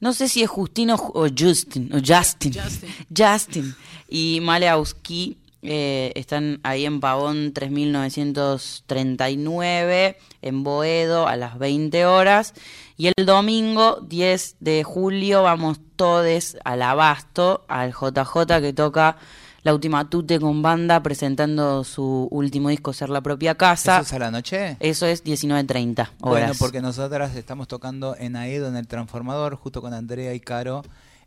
no 0.00 0.12
sé 0.12 0.28
si 0.28 0.42
es 0.42 0.50
Justino 0.50 0.94
o 0.96 1.26
Justin, 1.28 1.90
o 1.92 1.98
Justin, 1.98 2.54
Justin, 2.54 2.90
Justin 3.16 3.74
y 4.08 4.40
Maleowski 4.42 5.38
eh, 5.66 6.12
están 6.14 6.60
ahí 6.62 6.86
en 6.86 7.00
Pavón 7.00 7.52
3939, 7.52 10.16
en 10.42 10.62
Boedo, 10.64 11.28
a 11.28 11.36
las 11.36 11.58
20 11.58 12.06
horas. 12.06 12.54
Y 12.96 13.08
el 13.08 13.26
domingo 13.26 14.00
10 14.00 14.56
de 14.60 14.84
julio 14.84 15.42
vamos 15.42 15.78
todos 15.96 16.56
al 16.64 16.80
Abasto, 16.82 17.66
al 17.68 17.92
JJ 17.92 18.60
que 18.60 18.72
toca 18.72 19.18
la 19.66 19.74
última 19.74 20.08
tute 20.08 20.38
con 20.38 20.62
banda 20.62 21.02
presentando 21.02 21.82
su 21.82 22.28
último 22.30 22.68
disco 22.68 22.92
Ser 22.92 23.10
la 23.10 23.20
propia 23.20 23.56
casa. 23.56 23.96
¿Eso 23.96 24.06
es 24.06 24.12
a 24.12 24.18
la 24.20 24.30
noche? 24.30 24.76
Eso 24.78 25.06
es 25.06 25.24
19.30 25.24 25.98
horas. 25.98 26.12
Bueno, 26.20 26.52
porque 26.56 26.80
nosotras 26.80 27.34
estamos 27.34 27.66
tocando 27.66 28.14
en 28.16 28.36
Aedo, 28.36 28.68
en 28.68 28.76
el 28.76 28.86
Transformador, 28.86 29.56
justo 29.56 29.82
con 29.82 29.92
Andrea 29.92 30.32
y 30.34 30.40
Caro 30.40 30.84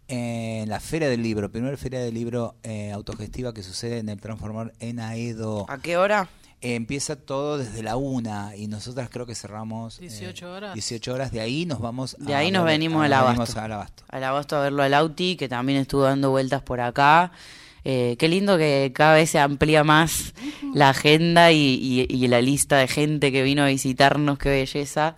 en 0.10 0.68
la 0.68 0.80
Feria 0.80 1.08
del 1.08 1.22
Libro, 1.22 1.52
primera 1.52 1.78
Feria 1.78 2.00
del 2.00 2.16
Libro 2.16 2.56
eh, 2.64 2.92
autogestiva 2.92 3.54
que 3.54 3.62
sucede 3.62 4.00
en 4.00 4.10
el 4.10 4.20
Transformador 4.20 4.74
en 4.80 5.00
Aedo. 5.00 5.66
¿A 5.70 5.78
qué 5.78 5.98
hora? 5.98 6.28
Eh, 6.62 6.74
empieza 6.74 7.16
todo 7.16 7.60
desde 7.60 7.84
la 7.84 7.96
una 7.96 8.56
y 8.56 8.68
nosotras 8.68 9.10
creo 9.12 9.28
que 9.28 9.36
cerramos 9.36 10.00
18 10.00 10.46
eh, 10.46 10.50
horas. 10.50 10.74
18 10.74 11.14
horas, 11.14 11.32
de 11.32 11.42
ahí 11.42 11.66
nos 11.68 11.80
vamos 11.80 12.18
De 12.20 12.34
ahí 12.34 12.52
nos 12.52 12.66
venimos 12.66 13.06
al 13.06 13.14
abasto. 13.14 13.60
al 13.62 13.72
abasto. 13.72 14.04
Al 14.10 14.24
abasto 14.24 14.58
a 14.58 14.62
verlo 14.62 14.82
al 14.82 14.96
Auti, 14.96 15.36
que 15.36 15.48
también 15.48 15.80
estuvo 15.80 16.02
dando 16.02 16.32
vueltas 16.32 16.64
por 16.64 16.82
acá. 16.82 17.32
qué 17.84 18.28
lindo 18.28 18.58
que 18.58 18.92
cada 18.94 19.14
vez 19.14 19.30
se 19.30 19.40
amplía 19.40 19.84
más 19.84 20.34
la 20.74 20.90
agenda 20.90 21.52
y, 21.52 22.08
y, 22.10 22.28
la 22.28 22.42
lista 22.42 22.78
de 22.78 22.88
gente 22.88 23.32
que 23.32 23.44
vino 23.44 23.62
a 23.62 23.68
visitarnos, 23.68 24.40
qué 24.40 24.50
belleza. 24.50 25.18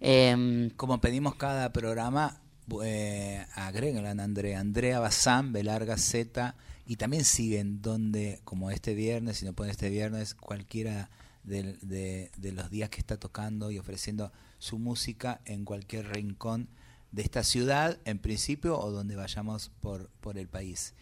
Em, 0.00 0.70
Como 0.70 0.98
pedimos 0.98 1.34
cada 1.34 1.72
programa, 1.72 2.40
eh, 2.84 3.46
agréguenla 3.54 4.10
Andrea, 4.10 4.60
Andrea 4.60 5.00
Bazán, 5.00 5.52
Belarga 5.52 5.96
Z, 5.96 6.54
y 6.86 6.96
también 6.96 7.24
siguen 7.24 7.82
donde, 7.82 8.40
como 8.44 8.70
este 8.70 8.94
viernes, 8.94 9.38
si 9.38 9.44
no 9.44 9.52
pueden 9.52 9.70
este 9.70 9.90
viernes, 9.90 10.34
cualquiera 10.34 11.10
de, 11.44 12.30
los 12.42 12.70
días 12.70 12.90
que 12.90 12.98
está 13.00 13.16
tocando 13.16 13.70
y 13.70 13.78
ofreciendo 13.78 14.32
su 14.58 14.78
música 14.78 15.40
en 15.44 15.64
cualquier 15.64 16.08
rincón 16.08 16.68
de 17.12 17.22
esta 17.22 17.42
ciudad, 17.42 17.98
en 18.04 18.18
principio, 18.18 18.78
o 18.78 18.90
donde 18.90 19.16
vayamos 19.16 19.70
por, 19.80 20.08
por 20.20 20.38
el 20.38 20.48
país. 20.48 20.94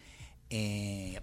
Eh, 0.49 1.19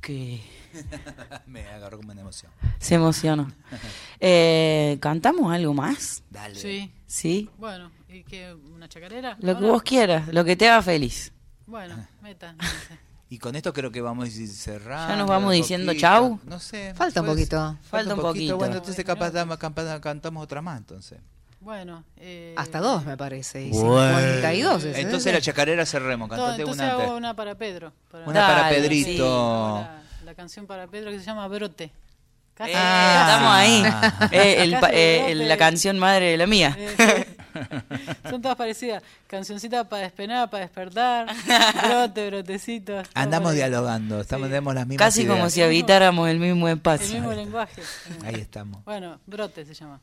que 0.00 0.40
me 1.46 1.66
agarró 1.66 1.98
como 1.98 2.12
una 2.12 2.20
emoción. 2.20 2.52
Se 2.78 2.94
emocionó. 2.94 3.50
Eh, 4.20 4.98
¿Cantamos 5.00 5.52
algo 5.52 5.74
más? 5.74 6.24
Dale. 6.28 6.56
Sí. 6.56 6.92
¿Sí? 7.06 7.48
Bueno, 7.56 7.92
¿y 8.08 8.24
qué? 8.24 8.54
¿Una 8.54 8.88
chacarera? 8.88 9.36
Lo 9.40 9.58
que 9.58 9.64
vos 9.64 9.82
quieras, 9.82 10.28
lo 10.28 10.44
que 10.44 10.56
te 10.56 10.68
haga 10.68 10.82
feliz. 10.82 11.32
Bueno, 11.66 12.06
meta. 12.22 12.54
Y 13.30 13.38
con 13.38 13.54
esto 13.56 13.74
creo 13.74 13.90
que 13.92 14.00
vamos 14.00 14.24
a 14.24 14.28
ir 14.28 14.48
cerrando. 14.48 15.12
Ya 15.12 15.16
nos 15.16 15.28
vamos 15.28 15.52
diciendo 15.52 15.92
chau. 15.92 16.40
No 16.46 16.58
sé. 16.58 16.94
Falta 16.94 17.20
un 17.20 17.26
poquito. 17.26 17.76
Falta, 17.82 18.14
un 18.14 18.20
poquito. 18.22 18.56
Bueno, 18.56 18.76
entonces 18.76 19.04
capaz 19.04 19.32
cantamos 20.00 20.42
otra 20.42 20.62
más, 20.62 20.78
entonces. 20.78 21.18
Bueno, 21.60 22.04
eh... 22.16 22.54
hasta 22.56 22.80
dos 22.80 23.04
me 23.04 23.16
parece. 23.16 23.66
Y 23.66 23.70
bueno. 23.70 24.78
Entonces 24.94 25.32
la 25.32 25.40
chacarera 25.42 25.84
cerremos. 25.84 26.30
Cantate 26.30 26.62
entonces 26.62 26.82
una 26.82 26.92
hago 26.92 27.16
una 27.16 27.34
para 27.34 27.54
Pedro. 27.56 27.92
Una 28.24 28.46
para 28.46 28.68
Pedrito. 28.70 29.86
la, 30.24 30.34
canción 30.34 30.66
para 30.66 30.86
Pedro 30.86 31.10
que 31.10 31.18
se 31.18 31.26
llama 31.26 31.46
Brote. 31.48 31.92
Eh, 32.60 32.72
estamos 32.72 33.52
ahí. 33.52 33.84
Eh, 34.32 34.78
eh, 34.90 35.34
la 35.36 35.56
canción 35.56 35.96
madre 35.96 36.32
de 36.32 36.36
la 36.36 36.48
mía. 36.48 36.76
Son 38.30 38.42
todas 38.42 38.56
parecidas. 38.56 39.02
Cancioncita 39.26 39.84
para 39.88 40.02
despenar, 40.02 40.48
para 40.50 40.64
despertar, 40.64 41.26
brote, 41.88 42.26
brotecito. 42.28 43.02
Andamos 43.14 43.54
dialogando, 43.54 44.20
estamos, 44.20 44.48
tenemos 44.48 44.74
las 44.74 44.86
mismas 44.86 45.06
Casi 45.06 45.26
como 45.26 45.50
si 45.50 45.62
habitáramos 45.62 46.28
el 46.28 46.38
mismo 46.38 46.68
espacio. 46.68 47.06
El 47.06 47.22
mismo 47.22 47.32
lenguaje. 47.32 47.82
Ahí 48.24 48.36
estamos. 48.36 48.84
Bueno, 48.84 49.18
brote 49.26 49.64
se 49.64 49.74
llama. 49.74 50.00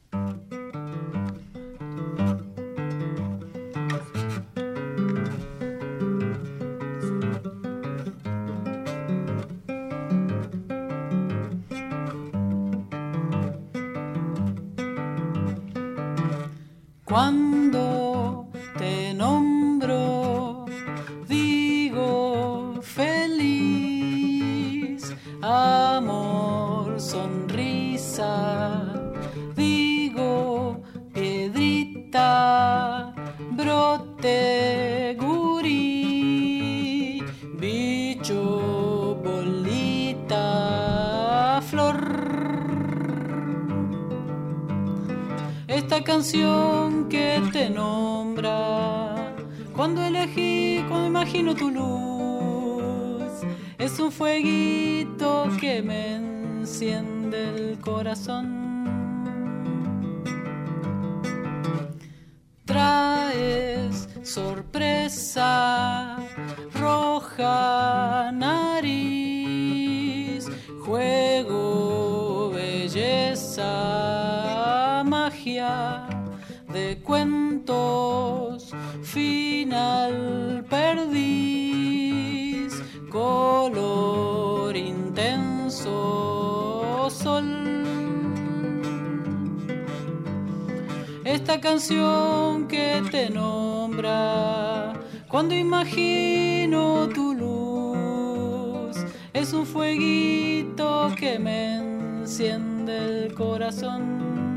Esta 91.25 91.59
canción 91.59 92.67
que 92.67 93.01
te 93.09 93.31
nombra 93.31 94.93
cuando 95.27 95.55
imagino 95.55 97.09
tu 97.09 97.33
luz, 97.33 98.95
es 99.33 99.51
un 99.51 99.65
fueguito 99.65 101.11
que 101.17 101.39
me 101.39 101.77
enciende 101.77 103.23
el 103.23 103.33
corazón. 103.33 104.54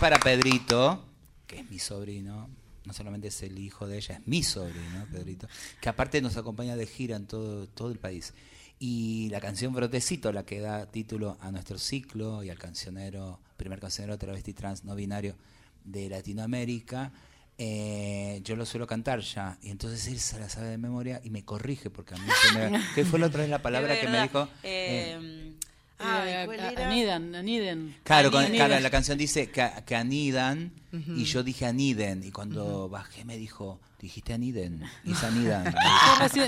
Para 0.00 0.18
Pedrito, 0.18 1.04
que 1.46 1.60
es 1.60 1.70
mi 1.70 1.78
sobrino, 1.78 2.48
no 2.86 2.92
solamente 2.94 3.28
es 3.28 3.42
el 3.42 3.58
hijo 3.58 3.86
de 3.86 3.98
ella, 3.98 4.14
es 4.14 4.26
mi 4.26 4.42
sobrino, 4.42 5.06
Pedrito, 5.12 5.46
que 5.78 5.90
aparte 5.90 6.22
nos 6.22 6.38
acompaña 6.38 6.74
de 6.74 6.86
gira 6.86 7.16
en 7.16 7.26
todo, 7.26 7.66
todo 7.66 7.90
el 7.90 7.98
país. 7.98 8.32
Y 8.78 9.28
la 9.28 9.42
canción 9.42 9.74
Brotecito, 9.74 10.32
la 10.32 10.46
que 10.46 10.60
da 10.60 10.86
título 10.86 11.36
a 11.42 11.50
nuestro 11.50 11.78
ciclo 11.78 12.42
y 12.42 12.48
al 12.48 12.58
cancionero, 12.58 13.40
primer 13.58 13.78
cancionero 13.78 14.16
travesti 14.16 14.54
trans 14.54 14.84
no 14.84 14.94
binario 14.94 15.36
de 15.84 16.08
Latinoamérica, 16.08 17.12
eh, 17.58 18.40
yo 18.42 18.56
lo 18.56 18.64
suelo 18.64 18.86
cantar 18.86 19.20
ya. 19.20 19.58
Y 19.60 19.68
entonces 19.68 20.06
él 20.06 20.18
se 20.18 20.40
la 20.40 20.48
sabe 20.48 20.68
de 20.68 20.78
memoria 20.78 21.20
y 21.22 21.28
me 21.28 21.44
corrige, 21.44 21.90
porque 21.90 22.14
a 22.14 22.16
mí 22.16 22.26
me, 22.54 22.82
¿Qué 22.94 23.04
fue 23.04 23.18
la 23.18 23.26
otra 23.26 23.42
vez 23.42 23.50
la 23.50 23.60
palabra 23.60 24.00
que 24.00 24.08
me 24.08 24.22
dijo? 24.22 24.48
Eh, 24.62 25.52
Ah, 26.00 26.46
anidan, 26.76 27.34
aniden. 27.34 27.96
Claro, 28.04 28.30
la 28.30 28.90
canción 28.90 29.18
dice 29.18 29.50
que, 29.50 29.96
anidan 29.96 30.72
y 30.92 31.24
yo 31.24 31.42
dije 31.42 31.66
aniden 31.66 32.22
y 32.24 32.30
cuando 32.30 32.88
bajé 32.88 33.24
me 33.24 33.36
dijo, 33.36 33.80
dijiste 34.00 34.32
aniden 34.32 34.82
y 35.04 35.12
es 35.12 35.22
anidan. 35.22 35.74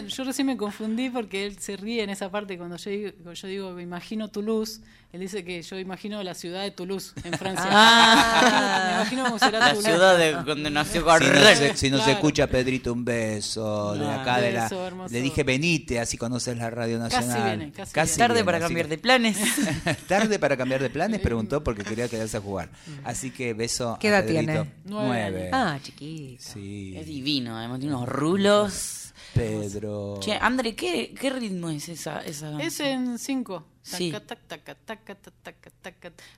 yo, 0.09 0.25
recién, 0.25 0.47
me 0.47 0.57
confundí 0.57 1.11
porque 1.11 1.47
él 1.47 1.59
se 1.59 1.77
ríe 1.77 2.03
en 2.03 2.11
esa 2.11 2.31
parte 2.31 2.57
cuando 2.57 2.77
yo 2.77 2.91
digo, 2.91 3.33
yo 3.33 3.49
digo 3.49 3.71
me 3.73 3.83
imagino 3.83 4.29
Toulouse, 4.29 4.81
él 5.13 5.21
dice 5.21 5.45
que 5.45 5.61
yo 5.61 5.79
imagino 5.79 6.23
la 6.23 6.35
ciudad 6.35 6.63
de 6.63 6.71
Toulouse 6.71 7.13
en 7.23 7.35
Francia. 7.35 7.69
Ah. 7.75 8.85
me 8.87 8.93
imagino 8.95 9.25
cómo 9.25 9.39
será 9.39 9.59
la 9.59 9.75
ciudad 9.75 10.19
de 10.19 10.33
donde 10.33 10.71
nació 10.71 11.05
Si 11.55 11.77
Si 11.77 11.91
no 11.91 12.03
se 12.03 12.13
escucha 12.13 12.47
Pedrito 12.47 12.93
un 12.93 13.05
beso 13.05 13.95
de 13.95 14.09
acá 14.09 14.41
de 14.41 14.53
la 14.53 14.71
le 15.11 15.21
dije 15.21 15.43
venite 15.45 16.01
así 16.01 16.17
conoces 16.17 16.57
la 16.57 16.71
radio 16.71 16.99
nacional. 16.99 17.29
Casi 17.29 17.43
viene, 17.43 17.73
casi, 17.93 18.19
tarde 18.19 18.45
para 18.45 18.59
cambiar 18.61 18.89
de 18.89 18.99
planes. 18.99 19.39
tarde 20.07 20.39
para 20.39 20.57
cambiar 20.57 20.83
de 20.83 20.91
planes 20.91 21.21
preguntó 21.21 21.63
porque 21.63 21.85
quería 21.85 22.09
quedarse 22.09 22.39
a 22.39 22.41
jugar. 22.41 22.71
Así 23.05 23.31
que 23.31 23.55
beso 23.55 23.99
¿Qué 24.01 24.09
edad 24.09 24.25
tiene? 24.25 24.73
Nueve. 24.85 25.51
Ah, 25.53 25.79
chiquito. 25.83 26.43
Sí. 26.43 26.95
Es 26.97 27.07
divino, 27.07 27.57
además 27.57 27.81
tiene 27.81 27.95
unos 27.95 28.09
rulos. 28.09 29.12
Pedro. 29.35 30.18
Che, 30.20 30.35
André, 30.35 30.74
¿qué, 30.74 31.14
¿qué 31.18 31.30
ritmo 31.30 31.70
es 31.70 31.89
esa? 31.89 32.20
esa... 32.20 32.61
Es 32.62 32.80
en 32.80 33.18
cinco. 33.18 33.66
Sí. 33.83 34.12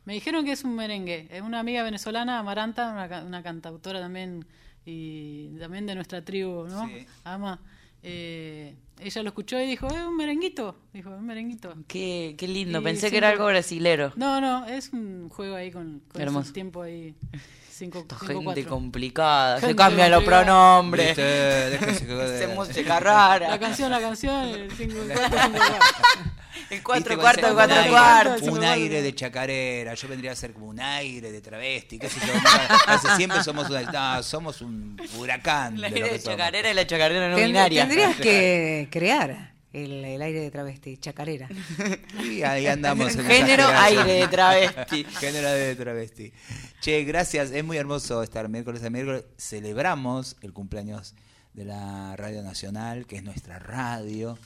Me 0.05 0.15
dijeron 0.15 0.45
que 0.45 0.53
es 0.53 0.65
un 0.65 0.75
merengue. 0.75 1.29
Es 1.31 1.43
una 1.43 1.61
amiga 1.61 1.83
venezolana, 1.83 2.39
Amaranta, 2.39 2.91
una, 2.91 3.25
una 3.25 3.43
cantautora 3.43 4.01
también 4.01 4.47
y 4.87 5.49
también 5.59 5.87
de 5.87 5.95
nuestra 5.95 6.25
tribu, 6.25 6.67
¿no? 6.67 6.87
Sí. 6.89 7.07
Ama. 7.25 7.61
Eh, 8.03 8.77
ella 9.01 9.23
lo 9.23 9.29
escuchó 9.29 9.61
y 9.61 9.67
dijo, 9.67 9.89
es 9.89 10.05
un 10.05 10.17
merenguito. 10.17 10.77
Dijo, 10.93 11.11
un 11.11 11.27
merenguito. 11.27 11.75
Qué, 11.89 12.35
qué 12.39 12.47
lindo. 12.47 12.83
Pensé 12.83 13.11
que 13.11 13.17
era 13.17 13.31
algo 13.31 13.47
brasilero. 13.47 14.13
No, 14.17 14.41
no, 14.41 14.67
es 14.67 14.93
un 14.93 15.29
juego 15.31 15.57
ahí 15.57 15.71
con, 15.71 16.03
con 16.13 16.23
el 16.23 16.53
tiempo 16.53 16.83
ahí. 16.83 17.15
Cinco, 17.77 18.07
gente 18.25 18.65
complicada, 18.67 19.59
se 19.59 19.75
cambian 19.75 20.09
los 20.09 20.23
pronombres. 20.23 21.17
Se 21.17 22.47
música 22.55 23.01
rara. 23.01 23.49
La 23.49 23.59
canción, 23.59 23.91
la 23.91 24.01
canción, 24.01 24.47
el 24.47 24.71
5 24.71 24.95
El 26.71 26.83
4 26.85 27.19
cuartos, 27.19 27.53
4 27.53 27.77
cuartos. 27.91 28.43
Un 28.49 28.63
aire 28.63 29.03
de 29.03 29.13
chacarera, 29.13 29.95
yo 29.95 30.07
vendría 30.07 30.31
a 30.31 30.37
ser 30.37 30.53
como 30.53 30.67
un 30.67 30.79
aire 30.79 31.33
de 31.33 31.41
travesti, 31.41 31.99
qué 31.99 32.09
sé 32.09 32.21
yo. 32.25 33.17
siempre 33.17 33.43
somos, 33.43 33.69
una, 33.69 34.23
somos 34.23 34.63
un 34.63 34.97
huracán. 35.19 35.81
La 35.81 35.89
aire 35.89 36.11
de, 36.11 36.23
chacarera 36.23 36.71
y 36.71 36.75
la 36.75 36.87
chacarera 36.87 37.29
no 37.29 37.37
binaria. 37.37 37.89
Tendrías 37.89 38.15
que 38.17 38.89
crear 38.89 39.54
el, 39.75 40.23
aire 40.23 40.41
de 40.41 40.51
travesti, 40.51 40.97
chacarera. 40.97 41.49
Y 42.25 42.43
ahí 42.43 42.67
andamos. 42.67 43.17
En 43.17 43.25
Género 43.27 43.67
aire 43.67 44.13
de 44.13 44.29
travesti. 44.29 45.05
Género 45.21 45.51
de 45.51 45.75
travesti. 45.75 46.33
Che, 46.81 47.05
gracias. 47.05 47.51
Es 47.51 47.65
muy 47.65 47.77
hermoso 47.77 48.23
estar 48.23 48.49
miércoles 48.49 48.85
a 48.85 48.91
miércoles. 48.91 49.25
Celebramos 49.37 50.37
el 50.43 50.53
cumpleaños 50.53 51.15
de 51.55 51.65
la 51.65 52.15
Radio 52.17 52.43
Nacional, 52.43 53.07
que 53.07 53.17
es 53.17 53.25
nuestra 53.25 53.59
radio, 53.59 54.39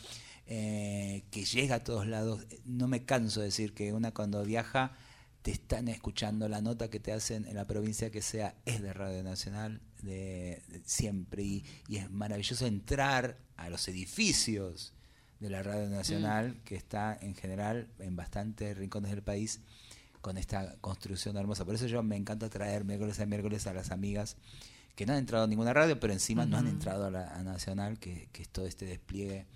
eh, 0.46 1.24
que 1.30 1.44
llega 1.44 1.76
a 1.76 1.84
todos 1.84 2.06
lados. 2.06 2.46
No 2.64 2.88
me 2.88 3.04
canso 3.04 3.40
de 3.40 3.46
decir 3.46 3.74
que 3.74 3.92
una 3.92 4.12
cuando 4.12 4.42
viaja 4.44 4.96
te 5.42 5.50
están 5.50 5.88
escuchando 5.88 6.48
la 6.48 6.62
nota 6.62 6.88
que 6.88 7.00
te 7.00 7.12
hacen 7.12 7.46
en 7.46 7.54
la 7.54 7.66
provincia 7.66 8.10
que 8.10 8.22
sea 8.22 8.54
es 8.64 8.82
de 8.82 8.92
Radio 8.92 9.22
Nacional 9.22 9.80
de, 10.02 10.62
siempre 10.84 11.42
y, 11.42 11.64
y, 11.86 11.98
es 11.98 12.10
maravilloso 12.10 12.66
entrar 12.66 13.38
a 13.56 13.70
los 13.70 13.86
edificios 13.88 14.94
de 15.40 15.50
la 15.50 15.62
Radio 15.62 15.88
Nacional, 15.88 16.50
mm. 16.50 16.64
que 16.64 16.76
está 16.76 17.16
en 17.20 17.34
general 17.34 17.88
en 17.98 18.16
bastantes 18.16 18.76
rincones 18.76 19.10
del 19.10 19.22
país 19.22 19.60
con 20.20 20.36
esta 20.36 20.76
construcción 20.80 21.36
hermosa. 21.36 21.64
Por 21.64 21.74
eso 21.74 21.86
yo 21.86 22.02
me 22.02 22.16
encanta 22.16 22.48
traer 22.48 22.84
miércoles 22.84 23.20
a 23.20 23.26
miércoles 23.26 23.66
a 23.66 23.72
las 23.72 23.90
amigas 23.90 24.36
que 24.96 25.06
no 25.06 25.12
han 25.12 25.20
entrado 25.20 25.44
a 25.44 25.46
ninguna 25.46 25.72
radio, 25.72 26.00
pero 26.00 26.12
encima 26.12 26.44
no 26.44 26.56
han 26.56 26.66
entrado 26.66 27.06
a 27.06 27.10
la 27.10 27.42
Nacional, 27.44 28.00
que, 28.00 28.28
es 28.34 28.48
todo 28.48 28.66
este 28.66 28.84
despliegue 28.84 29.46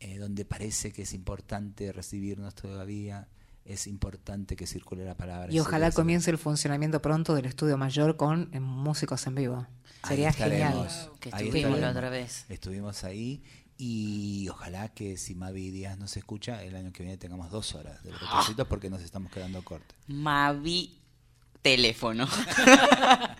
eh, 0.00 0.16
donde 0.16 0.46
parece 0.46 0.92
que 0.92 1.02
es 1.02 1.12
importante 1.12 1.92
recibirnos 1.92 2.54
todavía, 2.54 3.28
es 3.66 3.86
importante 3.86 4.56
que 4.56 4.66
circule 4.66 5.04
la 5.04 5.14
palabra. 5.14 5.52
Y 5.52 5.60
ojalá 5.60 5.90
comience 5.90 6.30
el 6.30 6.38
funcionamiento 6.38 7.02
pronto 7.02 7.34
del 7.34 7.44
estudio 7.44 7.76
mayor 7.76 8.16
con 8.16 8.48
eh, 8.54 8.60
músicos 8.60 9.26
en 9.26 9.34
vivo. 9.34 9.66
Sería 10.06 10.32
genial. 10.32 10.88
Que 11.20 11.28
estuvimos 11.28 11.78
la 11.78 11.90
otra 11.90 12.08
vez. 12.08 12.46
Estuvimos 12.48 13.04
ahí 13.04 13.42
y 13.78 14.48
ojalá 14.48 14.88
que 14.88 15.16
si 15.16 15.36
Mavi 15.36 15.70
Díaz 15.70 15.96
nos 15.96 16.16
escucha, 16.16 16.64
el 16.64 16.74
año 16.74 16.92
que 16.92 17.04
viene 17.04 17.16
tengamos 17.16 17.50
dos 17.50 17.76
horas 17.76 18.02
de 18.02 18.10
propósito 18.10 18.66
porque 18.66 18.90
nos 18.90 19.02
estamos 19.02 19.30
quedando 19.30 19.62
cortos. 19.62 19.96
Mavi 20.08 20.98
teléfono. 21.62 22.26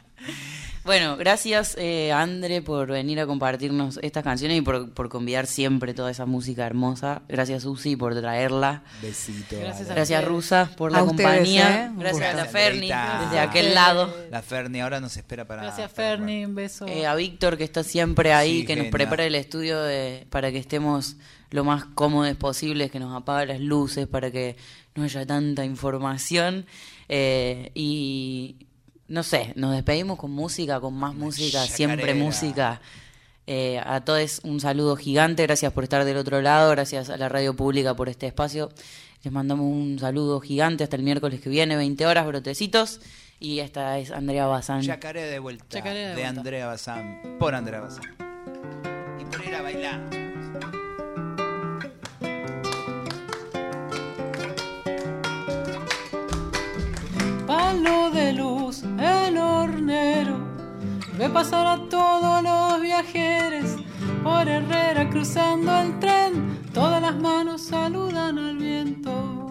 bueno, 0.89 1.19
gracias 1.19 1.77
eh, 1.79 2.13
André 2.13 2.63
por 2.63 2.89
venir 2.89 3.21
a 3.21 3.27
compartirnos 3.27 4.01
estas 4.03 4.25
canciones 4.25 4.57
y 4.57 4.63
por, 4.63 4.91
por 4.95 5.11
convidar 5.11 5.47
siempre 5.47 5.93
toda 5.93 6.11
esa 6.11 6.25
música 6.25 6.65
hermosa. 6.65 7.21
Gracias 7.29 7.65
Susi 7.65 7.95
por 7.95 8.19
traerla. 8.19 8.85
Besito. 9.03 9.59
Gracias, 9.61 9.87
gracias 9.87 10.25
Rusa 10.25 10.71
por 10.79 10.91
la 10.91 11.01
compañía. 11.01 11.85
¿eh? 11.85 11.91
Gracias 11.95 12.33
a 12.33 12.37
la 12.39 12.47
Ferni 12.47 12.89
desde 12.89 13.39
aquel 13.39 13.75
lado. 13.75 14.11
La 14.31 14.41
Ferni 14.41 14.81
ahora 14.81 14.99
nos 14.99 15.15
espera 15.19 15.47
para... 15.47 15.63
Gracias 15.63 15.93
Ferni, 15.93 16.47
un 16.47 16.55
beso. 16.55 16.87
Eh, 16.87 17.07
a 17.07 17.15
Víctor 17.15 17.59
que 17.59 17.65
está 17.65 17.85
siempre 17.85 18.33
ahí, 18.33 18.65
que 18.65 18.75
nos 18.75 18.87
prepara 18.87 19.27
el 19.27 19.35
estudio 19.35 19.83
de, 19.83 20.27
para 20.31 20.51
que 20.51 20.57
estemos 20.57 21.17
lo 21.51 21.65
más 21.65 21.85
cómodos 21.85 22.35
posibles, 22.37 22.91
que 22.91 22.99
nos 22.99 23.15
apaga 23.15 23.45
las 23.45 23.61
luces 23.61 24.07
para 24.07 24.31
que 24.31 24.57
no 24.95 25.05
haya 25.05 25.27
tanta 25.27 25.67
información. 25.67 26.65
Eh, 27.11 27.73
y 27.75 28.68
no 29.09 29.23
sé, 29.23 29.53
nos 29.57 29.73
despedimos 29.73 30.19
con 30.19 30.31
música, 30.31 30.81
con 30.81 30.95
más 30.95 31.15
música, 31.15 31.67
siempre 31.67 32.15
música. 32.15 32.81
Eh, 33.47 33.81
a 33.83 34.05
todos 34.05 34.43
un 34.45 34.61
saludo 34.61 34.95
gigante, 34.95 35.43
gracias 35.45 35.73
por 35.73 35.85
estar 35.85 36.05
del 36.05 36.19
otro 36.19 36.43
lado, 36.43 36.71
gracias 36.71 37.09
a 37.09 37.17
la 37.17 37.31
radio 37.31 37.55
pública 37.55 37.95
por 37.95 38.11
este 38.11 38.27
espacio. 38.27 38.71
Les 39.25 39.33
mandamos 39.33 39.65
un 39.65 39.99
saludo 39.99 40.39
gigante 40.41 40.85
hasta 40.85 40.97
el 40.97 41.03
miércoles 41.03 41.41
que 41.41 41.49
viene, 41.49 41.77
20 41.77 42.07
horas, 42.07 42.27
brotecitos. 42.27 43.01
Y 43.41 43.61
esta 43.61 43.99
es 43.99 44.11
Andrea 44.11 44.47
Bazán. 44.47 44.83
Chacaré 44.83 45.23
de 45.23 45.39
vuelta. 45.39 45.81
de, 45.81 46.25
Andrea 46.25 46.67
Bazán. 46.67 47.37
Por 47.39 47.55
Andrea 47.55 47.81
Bazán. 47.81 48.17
Y 49.19 49.25
por 49.25 49.45
ir 49.45 49.55
a 49.55 49.63
bailar. 49.63 50.28
Palo 57.69 58.11
de 58.11 58.33
luz, 58.33 58.83
el 58.99 59.37
hornero, 59.37 60.37
ve 61.19 61.29
pasar 61.29 61.67
a 61.67 61.77
todos 61.91 62.43
los 62.43 62.81
viajeros 62.81 63.77
por 64.23 64.49
Herrera 64.49 65.09
cruzando 65.11 65.71
el 65.81 65.99
tren, 65.99 66.63
todas 66.73 67.03
las 67.03 67.17
manos 67.17 67.67
saludan 67.67 68.39
al 68.39 68.57
viento. 68.57 69.49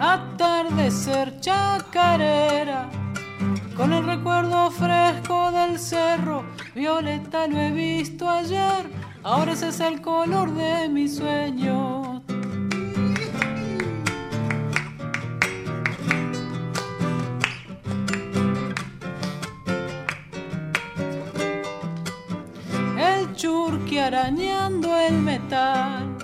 Atardecer 0.00 1.38
chacarera, 1.40 2.88
con 3.76 3.92
el 3.92 4.04
recuerdo 4.06 4.70
fresco 4.70 5.50
del 5.52 5.78
cerro, 5.78 6.44
violeta 6.74 7.46
lo 7.46 7.58
he 7.58 7.70
visto 7.70 8.28
ayer, 8.28 8.90
ahora 9.22 9.52
ese 9.52 9.68
es 9.68 9.80
el 9.80 10.00
color 10.00 10.50
de 10.54 10.88
mi 10.88 11.08
sueño. 11.08 12.22
El 22.98 23.34
churqui 23.34 23.98
arañando 23.98 24.96
el 24.96 25.18
metal. 25.20 26.16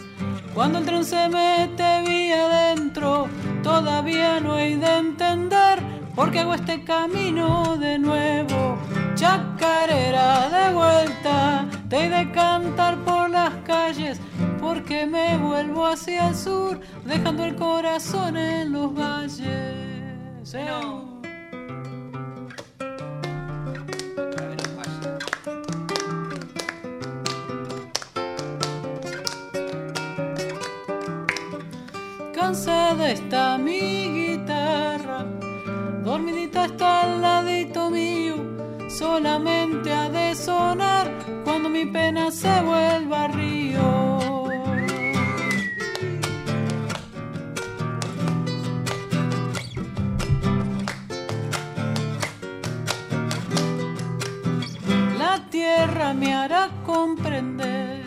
Cuando 0.55 0.79
el 0.79 0.85
tren 0.85 1.05
se 1.05 1.29
mete 1.29 2.03
vía 2.07 2.47
adentro, 2.47 3.29
todavía 3.63 4.41
no 4.41 4.55
hay 4.55 4.75
de 4.75 4.99
entender 4.99 5.52
por 6.15 6.31
qué 6.31 6.41
hago 6.41 6.55
este 6.55 6.85
camino 6.85 7.77
de 7.77 7.99
nuevo. 7.99 8.79
Chacarera 9.15 10.49
de 10.49 10.75
vuelta, 10.75 11.67
te 11.89 12.07
he 12.07 12.09
de 12.09 12.31
cantar 12.33 12.97
por 13.05 13.31
las 13.31 13.55
calles, 13.65 14.21
porque 14.61 15.07
me 15.07 15.37
vuelvo 15.37 15.87
hacia 15.87 16.29
el 16.29 16.35
sur, 16.35 16.81
dejando 17.05 17.45
el 17.45 17.57
corazón 17.57 18.37
en 18.37 18.73
los 18.73 18.95
valles. 18.95 19.83
cansada 32.53 33.11
está 33.11 33.57
mi 33.57 33.82
está 36.65 37.03
al 37.03 37.21
ladito 37.21 37.91
mío, 37.91 38.37
solamente 38.89 39.93
ha 39.93 40.09
de 40.09 40.35
sonar 40.35 41.11
cuando 41.45 41.69
mi 41.69 41.87
pena 41.87 42.31
se 42.31 42.61
vuelva 42.63 43.29
río. 43.29 44.49
La 55.19 55.39
tierra 55.51 56.15
me 56.15 56.35
hará 56.35 56.71
comprender 56.85 58.03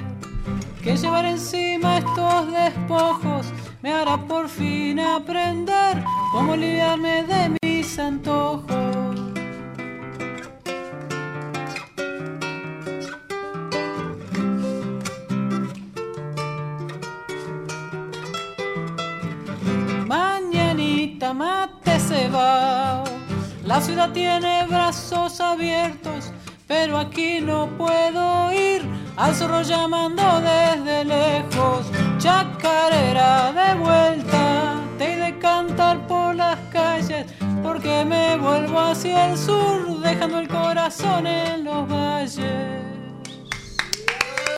que 0.83 0.95
llevar 0.95 1.25
encima 1.25 1.97
estos 1.97 2.51
despojos 2.51 3.47
me 3.81 3.91
hará 3.91 4.17
por 4.17 4.47
fin 4.47 4.99
aprender 4.99 6.03
cómo 6.31 6.53
olvidarme 6.53 7.23
de 7.23 7.49
mis 7.49 7.64
antojos. 7.99 9.15
Mañanita 20.07 21.33
mate 21.33 21.99
se 21.99 22.29
va, 22.29 23.03
la 23.63 23.81
ciudad 23.81 24.11
tiene 24.11 24.65
brazos 24.67 25.39
abiertos, 25.39 26.31
pero 26.67 26.97
aquí 26.97 27.39
no 27.41 27.67
puedo 27.77 28.51
ir. 28.53 28.83
Al 29.17 29.33
zorro 29.33 29.61
llamando 29.61 30.41
desde 30.41 31.05
lejos, 31.05 31.85
chacarera 32.17 33.53
de 33.53 33.75
vuelta, 33.75 34.24
vuelvo 38.59 38.79
hacia 38.79 39.31
el 39.31 39.37
sur, 39.37 39.99
dejando 39.99 40.39
el 40.39 40.47
corazón 40.47 41.27
en 41.27 41.63
los 41.63 41.87
valles. 41.87 42.74